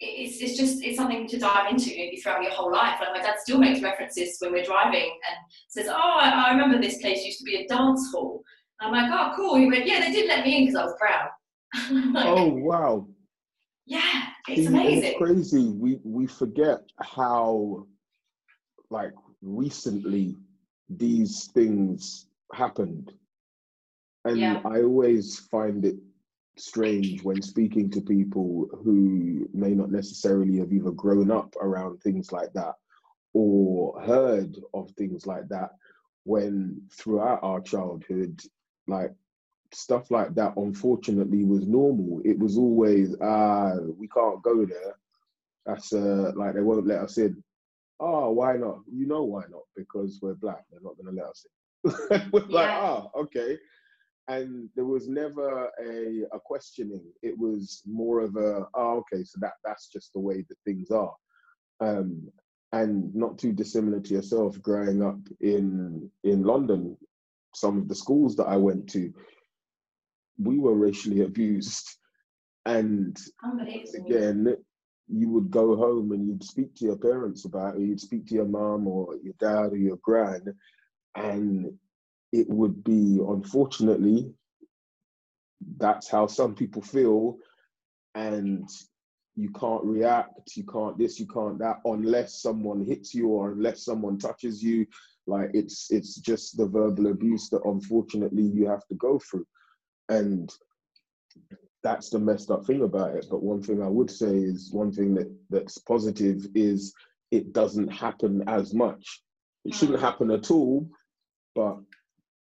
it's, 0.00 0.40
it's 0.40 0.58
just 0.58 0.82
it's 0.82 0.96
something 0.96 1.26
to 1.28 1.38
dive 1.38 1.70
into 1.70 1.90
maybe 1.90 2.16
throughout 2.16 2.42
your 2.42 2.52
whole 2.52 2.72
life. 2.72 2.98
Like 3.00 3.14
my 3.14 3.22
dad 3.22 3.36
still 3.38 3.58
makes 3.58 3.80
references 3.80 4.36
when 4.40 4.52
we're 4.52 4.64
driving 4.64 5.10
and 5.28 5.36
says, 5.68 5.86
"Oh, 5.88 6.16
I, 6.18 6.46
I 6.48 6.52
remember 6.52 6.80
this 6.80 6.98
place 6.98 7.24
used 7.24 7.38
to 7.38 7.44
be 7.44 7.56
a 7.56 7.68
dance 7.68 8.10
hall." 8.12 8.42
And 8.80 8.94
I'm 8.94 9.10
like, 9.10 9.12
"Oh, 9.12 9.32
cool." 9.36 9.56
He 9.56 9.66
went, 9.66 9.86
"Yeah, 9.86 10.00
they 10.00 10.12
did 10.12 10.28
let 10.28 10.44
me 10.44 10.58
in 10.58 10.66
because 10.66 10.80
I 10.80 10.84
was 10.84 10.94
brown." 10.98 12.12
like, 12.12 12.26
oh 12.26 12.48
wow! 12.54 13.08
Yeah, 13.86 14.22
it's 14.48 14.62
See, 14.62 14.66
amazing. 14.66 15.04
It's 15.04 15.18
crazy. 15.18 15.70
We 15.70 16.00
we 16.04 16.26
forget 16.26 16.80
how 17.00 17.86
like 18.94 19.12
recently 19.42 20.36
these 20.88 21.50
things 21.52 22.28
happened, 22.52 23.12
and 24.24 24.38
Yeah. 24.38 24.62
I 24.64 24.82
always 24.82 25.40
find 25.54 25.84
it 25.84 25.98
strange 26.56 27.24
when 27.24 27.42
speaking 27.42 27.90
to 27.90 28.00
people 28.00 28.68
who 28.84 28.96
may 29.52 29.74
not 29.74 29.90
necessarily 29.90 30.58
have 30.58 30.72
either 30.72 30.92
grown 30.92 31.28
up 31.30 31.50
around 31.66 32.00
things 32.00 32.30
like 32.30 32.52
that 32.52 32.76
or 33.32 34.00
heard 34.02 34.52
of 34.72 34.90
things 34.92 35.26
like 35.26 35.48
that 35.48 35.70
when 36.22 36.80
throughout 36.98 37.40
our 37.42 37.60
childhood 37.60 38.40
like 38.86 39.12
stuff 39.72 40.12
like 40.12 40.32
that 40.36 40.52
unfortunately 40.56 41.44
was 41.44 41.66
normal. 41.66 42.22
It 42.24 42.38
was 42.38 42.56
always 42.56 43.16
ah 43.20 43.74
we 44.00 44.06
can't 44.16 44.40
go 44.50 44.64
there. 44.64 44.94
That's 45.66 45.92
uh 45.92 46.30
like 46.36 46.54
they 46.54 46.60
won't 46.68 46.86
let 46.86 47.00
us 47.06 47.18
in 47.18 47.42
oh 48.04 48.30
why 48.30 48.52
not? 48.56 48.80
You 48.92 49.06
know 49.06 49.24
why 49.24 49.42
not? 49.50 49.62
Because 49.76 50.18
we're 50.22 50.34
black 50.34 50.64
they're 50.70 50.80
not 50.88 50.96
going 50.98 51.14
to 51.14 51.22
let 51.22 51.30
us 51.32 51.46
in. 51.46 52.30
We're 52.32 52.40
like 52.58 52.68
Yeah. 52.68 52.80
ah 52.82 53.08
okay. 53.22 53.58
And 54.28 54.70
there 54.76 54.86
was 54.86 55.06
never 55.08 55.68
a, 55.80 56.22
a 56.32 56.40
questioning. 56.40 57.04
It 57.22 57.36
was 57.38 57.82
more 57.86 58.20
of 58.20 58.36
a 58.36 58.66
oh 58.74 58.98
okay 59.02 59.22
so 59.24 59.38
that 59.40 59.54
that's 59.64 59.88
just 59.88 60.12
the 60.14 60.20
way 60.20 60.38
that 60.48 60.58
things 60.64 60.90
are. 60.90 61.14
Um 61.80 62.28
and 62.72 63.14
not 63.14 63.38
too 63.38 63.52
dissimilar 63.52 64.00
to 64.00 64.14
yourself 64.14 64.60
growing 64.60 65.00
up 65.02 65.20
in 65.40 66.10
in 66.24 66.42
london 66.42 66.96
some 67.54 67.78
of 67.78 67.86
the 67.88 67.94
schools 67.94 68.34
that 68.36 68.48
i 68.48 68.56
went 68.56 68.88
to 68.90 69.12
we 70.38 70.58
were 70.58 70.74
racially 70.74 71.20
abused. 71.22 71.88
And 72.66 73.16
again 74.06 74.56
you 75.08 75.28
would 75.28 75.50
go 75.50 75.76
home 75.76 76.12
and 76.12 76.26
you'd 76.26 76.44
speak 76.44 76.74
to 76.74 76.84
your 76.84 76.96
parents 76.96 77.44
about 77.44 77.76
it 77.76 77.82
you'd 77.82 78.00
speak 78.00 78.26
to 78.26 78.34
your 78.34 78.46
mom 78.46 78.86
or 78.86 79.16
your 79.22 79.34
dad 79.38 79.72
or 79.72 79.76
your 79.76 79.98
gran 80.02 80.42
and 81.16 81.72
it 82.32 82.48
would 82.48 82.82
be 82.82 83.20
unfortunately 83.28 84.32
that's 85.78 86.08
how 86.08 86.26
some 86.26 86.54
people 86.54 86.82
feel 86.82 87.36
and 88.14 88.68
you 89.36 89.50
can't 89.50 89.84
react 89.84 90.56
you 90.56 90.64
can't 90.64 90.98
this 90.98 91.18
you 91.18 91.26
can't 91.26 91.58
that 91.58 91.80
unless 91.84 92.40
someone 92.40 92.84
hits 92.84 93.14
you 93.14 93.28
or 93.28 93.52
unless 93.52 93.84
someone 93.84 94.18
touches 94.18 94.62
you. 94.62 94.86
Like 95.26 95.50
it's 95.54 95.90
it's 95.90 96.16
just 96.16 96.56
the 96.56 96.66
verbal 96.66 97.06
abuse 97.08 97.48
that 97.50 97.64
unfortunately 97.64 98.42
you 98.42 98.68
have 98.68 98.86
to 98.88 98.94
go 98.94 99.18
through. 99.18 99.46
And 100.08 100.52
that's 101.84 102.08
the 102.10 102.18
messed 102.18 102.50
up 102.50 102.64
thing 102.66 102.82
about 102.82 103.14
it 103.14 103.26
but 103.30 103.42
one 103.42 103.62
thing 103.62 103.82
i 103.82 103.86
would 103.86 104.10
say 104.10 104.34
is 104.34 104.72
one 104.72 104.90
thing 104.90 105.14
that 105.14 105.30
that's 105.50 105.78
positive 105.78 106.46
is 106.54 106.92
it 107.30 107.52
doesn't 107.52 107.88
happen 107.88 108.42
as 108.48 108.74
much 108.74 109.22
it 109.64 109.74
shouldn't 109.74 109.98
Mm. 109.98 110.02
happen 110.08 110.30
at 110.32 110.50
all 110.50 110.88
but 111.54 111.76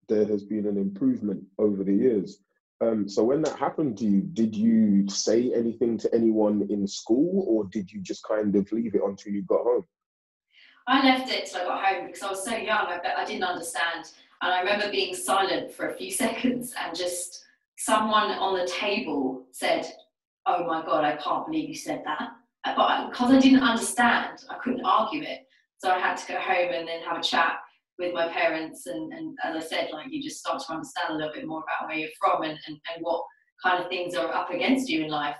there 0.07 0.25
has 0.25 0.43
been 0.43 0.65
an 0.65 0.77
improvement 0.77 1.43
over 1.59 1.83
the 1.83 1.93
years 1.93 2.39
um, 2.81 3.07
so 3.07 3.23
when 3.23 3.41
that 3.43 3.57
happened 3.59 3.97
to 3.99 4.05
you 4.05 4.21
did 4.21 4.55
you 4.55 5.07
say 5.09 5.53
anything 5.53 5.97
to 5.99 6.13
anyone 6.15 6.65
in 6.69 6.87
school 6.87 7.45
or 7.47 7.65
did 7.65 7.91
you 7.91 8.01
just 8.01 8.23
kind 8.27 8.55
of 8.55 8.71
leave 8.71 8.95
it 8.95 9.01
until 9.03 9.31
you 9.33 9.41
got 9.43 9.63
home 9.63 9.85
I 10.85 11.01
left 11.05 11.31
it 11.31 11.45
till 11.45 11.61
I 11.61 11.65
got 11.65 11.85
home 11.85 12.07
because 12.07 12.23
I 12.23 12.29
was 12.29 12.43
so 12.43 12.55
young. 12.57 12.87
I, 12.87 12.97
bet 13.01 13.17
I 13.17 13.23
didn't 13.23 13.45
understand, 13.45 14.09
and 14.41 14.51
I 14.53 14.59
remember 14.59 14.91
being 14.91 15.15
silent 15.15 15.71
for 15.71 15.87
a 15.87 15.93
few 15.93 16.11
seconds, 16.23 16.73
and 16.77 16.93
just 16.93 17.45
someone 17.77 18.31
on 18.31 18.57
the 18.57 18.67
table 18.67 19.45
said, 19.51 19.85
"Oh 20.45 20.65
my 20.65 20.83
god, 20.85 21.03
I 21.03 21.17
can't 21.17 21.45
believe 21.45 21.69
you 21.69 21.75
said 21.75 22.03
that." 22.05 22.29
But 22.65 23.09
because 23.09 23.31
I 23.31 23.39
didn't 23.39 23.63
understand, 23.63 24.43
I 24.49 24.55
couldn't 24.63 24.85
argue 24.85 25.21
it, 25.23 25.41
so 25.77 25.91
I 25.91 25.99
had 25.99 26.15
to 26.17 26.33
go 26.33 26.39
home 26.39 26.71
and 26.73 26.87
then 26.87 27.01
have 27.01 27.17
a 27.17 27.23
chat 27.23 27.57
with 27.99 28.13
my 28.13 28.27
parents. 28.29 28.85
And, 28.87 29.13
and 29.13 29.37
as 29.43 29.55
I 29.55 29.67
said, 29.67 29.89
like 29.91 30.07
you 30.09 30.23
just 30.23 30.39
start 30.39 30.61
to 30.65 30.73
understand 30.73 31.13
a 31.13 31.17
little 31.17 31.33
bit 31.33 31.45
more 31.45 31.63
about 31.63 31.87
where 31.87 31.97
you're 31.97 32.09
from 32.19 32.43
and, 32.43 32.57
and, 32.67 32.77
and 32.93 33.01
what 33.01 33.23
kind 33.61 33.83
of 33.83 33.89
things 33.89 34.15
are 34.15 34.33
up 34.33 34.49
against 34.49 34.89
you 34.89 35.03
in 35.03 35.09
life. 35.09 35.35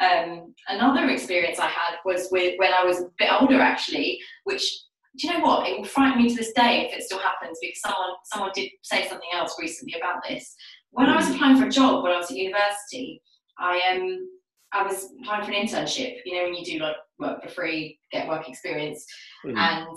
Um, 0.00 0.54
another 0.68 1.08
experience 1.08 1.58
I 1.58 1.68
had 1.68 1.96
was 2.04 2.28
with 2.32 2.54
when 2.58 2.72
I 2.72 2.84
was 2.84 3.00
a 3.00 3.08
bit 3.18 3.30
older, 3.40 3.60
actually, 3.60 4.18
which 4.44 4.68
do 5.16 5.28
you 5.28 5.34
know 5.34 5.44
what? 5.44 5.68
It 5.68 5.78
will 5.78 5.84
frighten 5.84 6.20
me 6.20 6.28
to 6.28 6.34
this 6.34 6.52
day 6.52 6.88
if 6.88 6.98
it 6.98 7.04
still 7.04 7.20
happens 7.20 7.58
because 7.60 7.80
someone 7.80 8.14
someone 8.24 8.50
did 8.54 8.70
say 8.82 9.06
something 9.08 9.28
else 9.32 9.54
recently 9.60 9.94
about 9.96 10.22
this. 10.28 10.56
When 10.94 11.08
I 11.08 11.16
was 11.16 11.28
applying 11.30 11.56
for 11.58 11.66
a 11.66 11.70
job 11.70 12.02
when 12.02 12.12
I 12.12 12.18
was 12.18 12.30
at 12.30 12.36
university, 12.36 13.20
I 13.58 13.80
um 13.92 14.28
I 14.72 14.82
was 14.84 15.08
applying 15.20 15.44
for 15.44 15.52
an 15.52 15.66
internship. 15.66 16.16
You 16.24 16.36
know, 16.36 16.44
when 16.44 16.54
you 16.54 16.64
do 16.64 16.78
like 16.78 16.96
work 17.18 17.42
for 17.42 17.48
free, 17.48 17.98
get 18.12 18.28
work 18.28 18.48
experience, 18.48 19.04
Mm. 19.44 19.56
and 19.58 19.96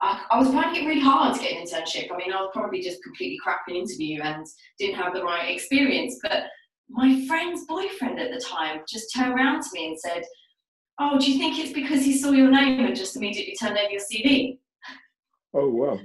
I, 0.00 0.24
I 0.30 0.38
was 0.38 0.48
finding 0.48 0.82
it 0.82 0.86
really 0.86 1.00
hard 1.00 1.34
to 1.34 1.40
get 1.40 1.52
an 1.52 1.64
internship. 1.66 2.12
I 2.12 2.16
mean, 2.16 2.32
I 2.32 2.40
was 2.40 2.50
probably 2.52 2.80
just 2.80 3.02
completely 3.02 3.38
crap 3.42 3.60
in 3.68 3.76
interview 3.76 4.20
and 4.22 4.44
didn't 4.78 4.96
have 4.96 5.14
the 5.14 5.22
right 5.24 5.50
experience. 5.54 6.18
But 6.22 6.44
my 6.88 7.26
friend's 7.26 7.64
boyfriend 7.66 8.18
at 8.20 8.30
the 8.30 8.40
time 8.40 8.80
just 8.88 9.12
turned 9.14 9.34
around 9.34 9.62
to 9.62 9.68
me 9.74 9.88
and 9.88 9.98
said, 9.98 10.22
"Oh, 11.00 11.18
do 11.18 11.30
you 11.30 11.38
think 11.38 11.58
it's 11.58 11.72
because 11.72 12.04
he 12.04 12.16
saw 12.16 12.30
your 12.30 12.50
name 12.50 12.84
and 12.84 12.94
just 12.96 13.16
immediately 13.16 13.54
turned 13.60 13.78
over 13.78 13.90
your 13.90 14.00
CV?" 14.00 14.58
oh 15.54 15.68
wow 15.70 15.98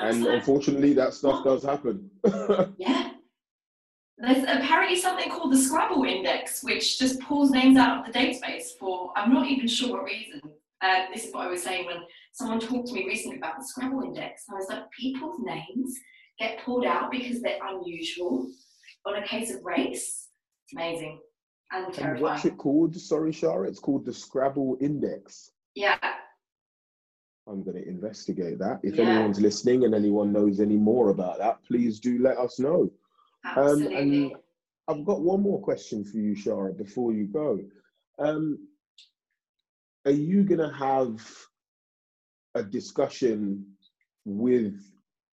and 0.00 0.24
like, 0.24 0.34
unfortunately 0.36 0.94
that 0.94 1.12
stuff 1.12 1.44
does 1.44 1.62
happen 1.62 2.08
Yeah. 2.78 3.11
There's 4.22 4.44
apparently 4.44 4.96
something 4.96 5.28
called 5.30 5.52
the 5.52 5.58
Scrabble 5.58 6.04
Index, 6.04 6.62
which 6.62 6.96
just 6.96 7.18
pulls 7.20 7.50
names 7.50 7.76
out 7.76 8.06
of 8.06 8.12
the 8.12 8.16
database 8.16 8.78
for, 8.78 9.12
I'm 9.16 9.34
not 9.34 9.48
even 9.48 9.66
sure 9.66 9.90
what 9.90 10.04
reason. 10.04 10.40
Uh, 10.80 11.06
this 11.12 11.24
is 11.24 11.34
what 11.34 11.46
I 11.48 11.50
was 11.50 11.60
saying 11.60 11.86
when 11.86 11.96
someone 12.32 12.60
talked 12.60 12.86
to 12.88 12.94
me 12.94 13.04
recently 13.04 13.38
about 13.38 13.58
the 13.58 13.64
Scrabble 13.64 14.02
Index. 14.02 14.44
I 14.48 14.54
was 14.54 14.66
like, 14.68 14.84
people's 14.92 15.40
names 15.40 15.98
get 16.38 16.62
pulled 16.64 16.86
out 16.86 17.10
because 17.10 17.42
they're 17.42 17.58
unusual 17.66 18.46
on 19.06 19.16
a 19.16 19.26
case 19.26 19.52
of 19.52 19.64
race. 19.64 20.28
It's 20.64 20.72
amazing 20.72 21.18
and 21.72 21.98
and 21.98 22.20
what's 22.20 22.44
it 22.44 22.58
called 22.58 22.94
sorry 22.94 23.32
shara 23.32 23.66
it's 23.66 23.78
called 23.78 24.04
the 24.04 24.12
scrabble 24.12 24.76
index 24.80 25.50
Yeah, 25.74 25.96
I'm 27.48 27.64
going 27.64 27.76
to 27.82 27.88
investigate 27.88 28.58
that. 28.58 28.80
If 28.82 28.96
Yeah. 28.96 29.04
anyone's 29.08 29.40
listening 29.40 29.84
and 29.84 29.94
anyone 29.94 30.32
knows 30.32 30.60
any 30.60 30.76
more 30.76 31.08
about 31.08 31.38
that, 31.38 31.62
please 31.64 31.98
do 31.98 32.18
let 32.20 32.36
us 32.38 32.58
know. 32.58 32.90
Um, 33.56 33.86
and 33.86 34.32
I've 34.88 35.04
got 35.04 35.20
one 35.20 35.42
more 35.42 35.60
question 35.60 36.04
for 36.04 36.18
you, 36.18 36.34
Shara, 36.34 36.76
before 36.76 37.12
you 37.12 37.26
go. 37.26 37.60
Um, 38.18 38.68
are 40.04 40.12
you 40.12 40.42
going 40.44 40.60
to 40.60 40.74
have 40.76 41.20
a 42.54 42.62
discussion 42.62 43.66
with, 44.24 44.74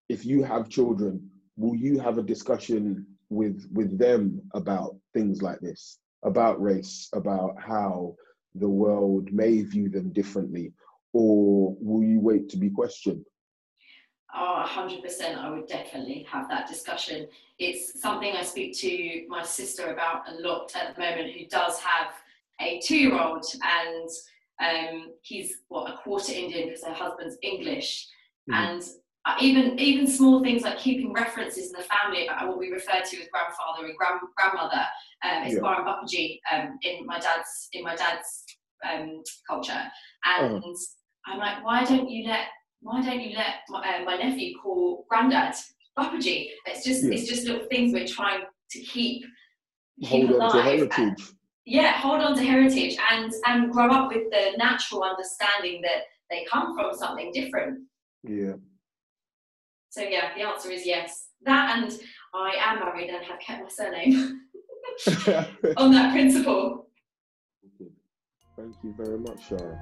if 0.07 0.25
you 0.25 0.43
have 0.43 0.69
children, 0.69 1.29
will 1.57 1.75
you 1.75 1.99
have 1.99 2.17
a 2.17 2.23
discussion 2.23 3.05
with 3.29 3.69
with 3.71 3.97
them 3.99 4.41
about 4.55 4.95
things 5.13 5.41
like 5.41 5.59
this, 5.59 5.99
about 6.23 6.61
race, 6.61 7.09
about 7.13 7.55
how 7.59 8.15
the 8.55 8.67
world 8.67 9.31
may 9.31 9.61
view 9.61 9.89
them 9.89 10.11
differently, 10.11 10.73
or 11.13 11.75
will 11.79 12.03
you 12.03 12.19
wait 12.19 12.49
to 12.49 12.57
be 12.57 12.69
questioned? 12.69 13.23
Oh, 14.35 14.63
100%. 14.67 15.37
I 15.37 15.49
would 15.49 15.67
definitely 15.67 16.25
have 16.29 16.47
that 16.49 16.67
discussion. 16.67 17.27
It's 17.57 17.99
something 17.99 18.35
I 18.35 18.43
speak 18.43 18.77
to 18.77 19.25
my 19.27 19.43
sister 19.43 19.91
about 19.91 20.29
a 20.29 20.35
lot 20.41 20.71
at 20.75 20.95
the 20.95 21.01
moment, 21.01 21.31
who 21.33 21.47
does 21.47 21.79
have 21.79 22.13
a 22.61 22.79
two 22.83 22.97
year 22.97 23.19
old, 23.19 23.43
and 23.63 24.09
um, 24.61 25.13
he's 25.21 25.61
what 25.69 25.91
a 25.91 25.97
quarter 25.97 26.31
Indian 26.31 26.67
because 26.67 26.83
her 26.83 26.93
husband's 26.93 27.37
English. 27.41 28.07
Mhm. 28.49 28.55
And 28.55 28.83
uh, 29.25 29.35
even 29.41 29.79
even 29.79 30.05
small 30.07 30.43
things 30.43 30.63
like 30.63 30.77
keeping 30.77 31.11
references 31.11 31.67
in 31.67 31.73
the 31.73 31.83
family 31.85 32.27
about 32.27 32.47
what 32.47 32.57
we 32.59 32.69
refer 32.69 33.01
to 33.03 33.17
as 33.21 33.27
grandfather 33.31 33.85
and 33.87 33.97
grand, 33.97 34.19
grandmother 34.37 34.85
um, 35.23 35.43
is 35.43 35.55
Yeah. 35.55 35.61
Baran 35.61 35.85
Bapaji 35.85 36.39
um, 36.51 36.77
in 36.83 37.05
my 37.05 37.19
dad's 37.19 37.69
in 37.73 37.83
my 37.83 37.95
dad's 37.95 38.45
um, 38.89 39.23
culture. 39.47 39.83
And 40.25 40.63
I'm 41.25 41.39
like, 41.39 41.63
why 41.65 41.83
don't 41.83 42.09
you 42.09 42.27
let 42.27 42.47
why 42.81 43.01
don't 43.01 43.19
you 43.21 43.35
let 43.35 43.55
my, 43.69 43.97
uh, 43.99 44.03
my 44.05 44.15
nephew 44.17 44.57
call 44.61 45.05
granddad 45.09 45.55
Babaji? 45.97 46.49
It's 46.65 46.83
just 46.85 47.03
Yeah. 47.03 47.11
it's 47.13 47.27
just 47.27 47.45
little 47.47 47.67
things 47.67 47.93
we're 47.93 48.07
trying 48.07 48.41
to 48.71 48.79
keep 48.81 49.23
keep 50.01 50.29
Hold 50.29 50.41
on 50.41 50.51
to 50.51 50.57
alive. 50.57 50.65
heritage. 50.65 51.25
Yeah, 51.65 51.91
hold 51.93 52.21
on 52.21 52.35
to 52.37 52.43
heritage 52.43 52.97
and 53.11 53.31
and 53.47 53.71
grow 53.71 53.89
up 53.89 54.09
with 54.13 54.29
the 54.31 54.53
natural 54.57 55.03
understanding 55.03 55.81
that 55.81 56.03
they 56.29 56.45
come 56.51 56.75
from 56.75 56.93
something 56.93 57.31
different. 57.33 57.79
Yeah. 58.23 58.53
So 59.89 60.01
yeah, 60.01 60.33
the 60.35 60.43
answer 60.43 60.71
is 60.71 60.85
yes. 60.85 61.27
That 61.43 61.77
and 61.77 61.91
I 62.33 62.51
am 62.59 62.79
married 62.79 63.09
and 63.09 63.23
have 63.25 63.39
kept 63.39 63.63
my 63.63 63.69
surname 63.69 64.41
on 65.77 65.91
that 65.91 66.11
principle. 66.13 66.87
Thank 68.57 68.75
you 68.83 68.93
very 68.97 69.17
much, 69.17 69.47
Sharon. 69.47 69.79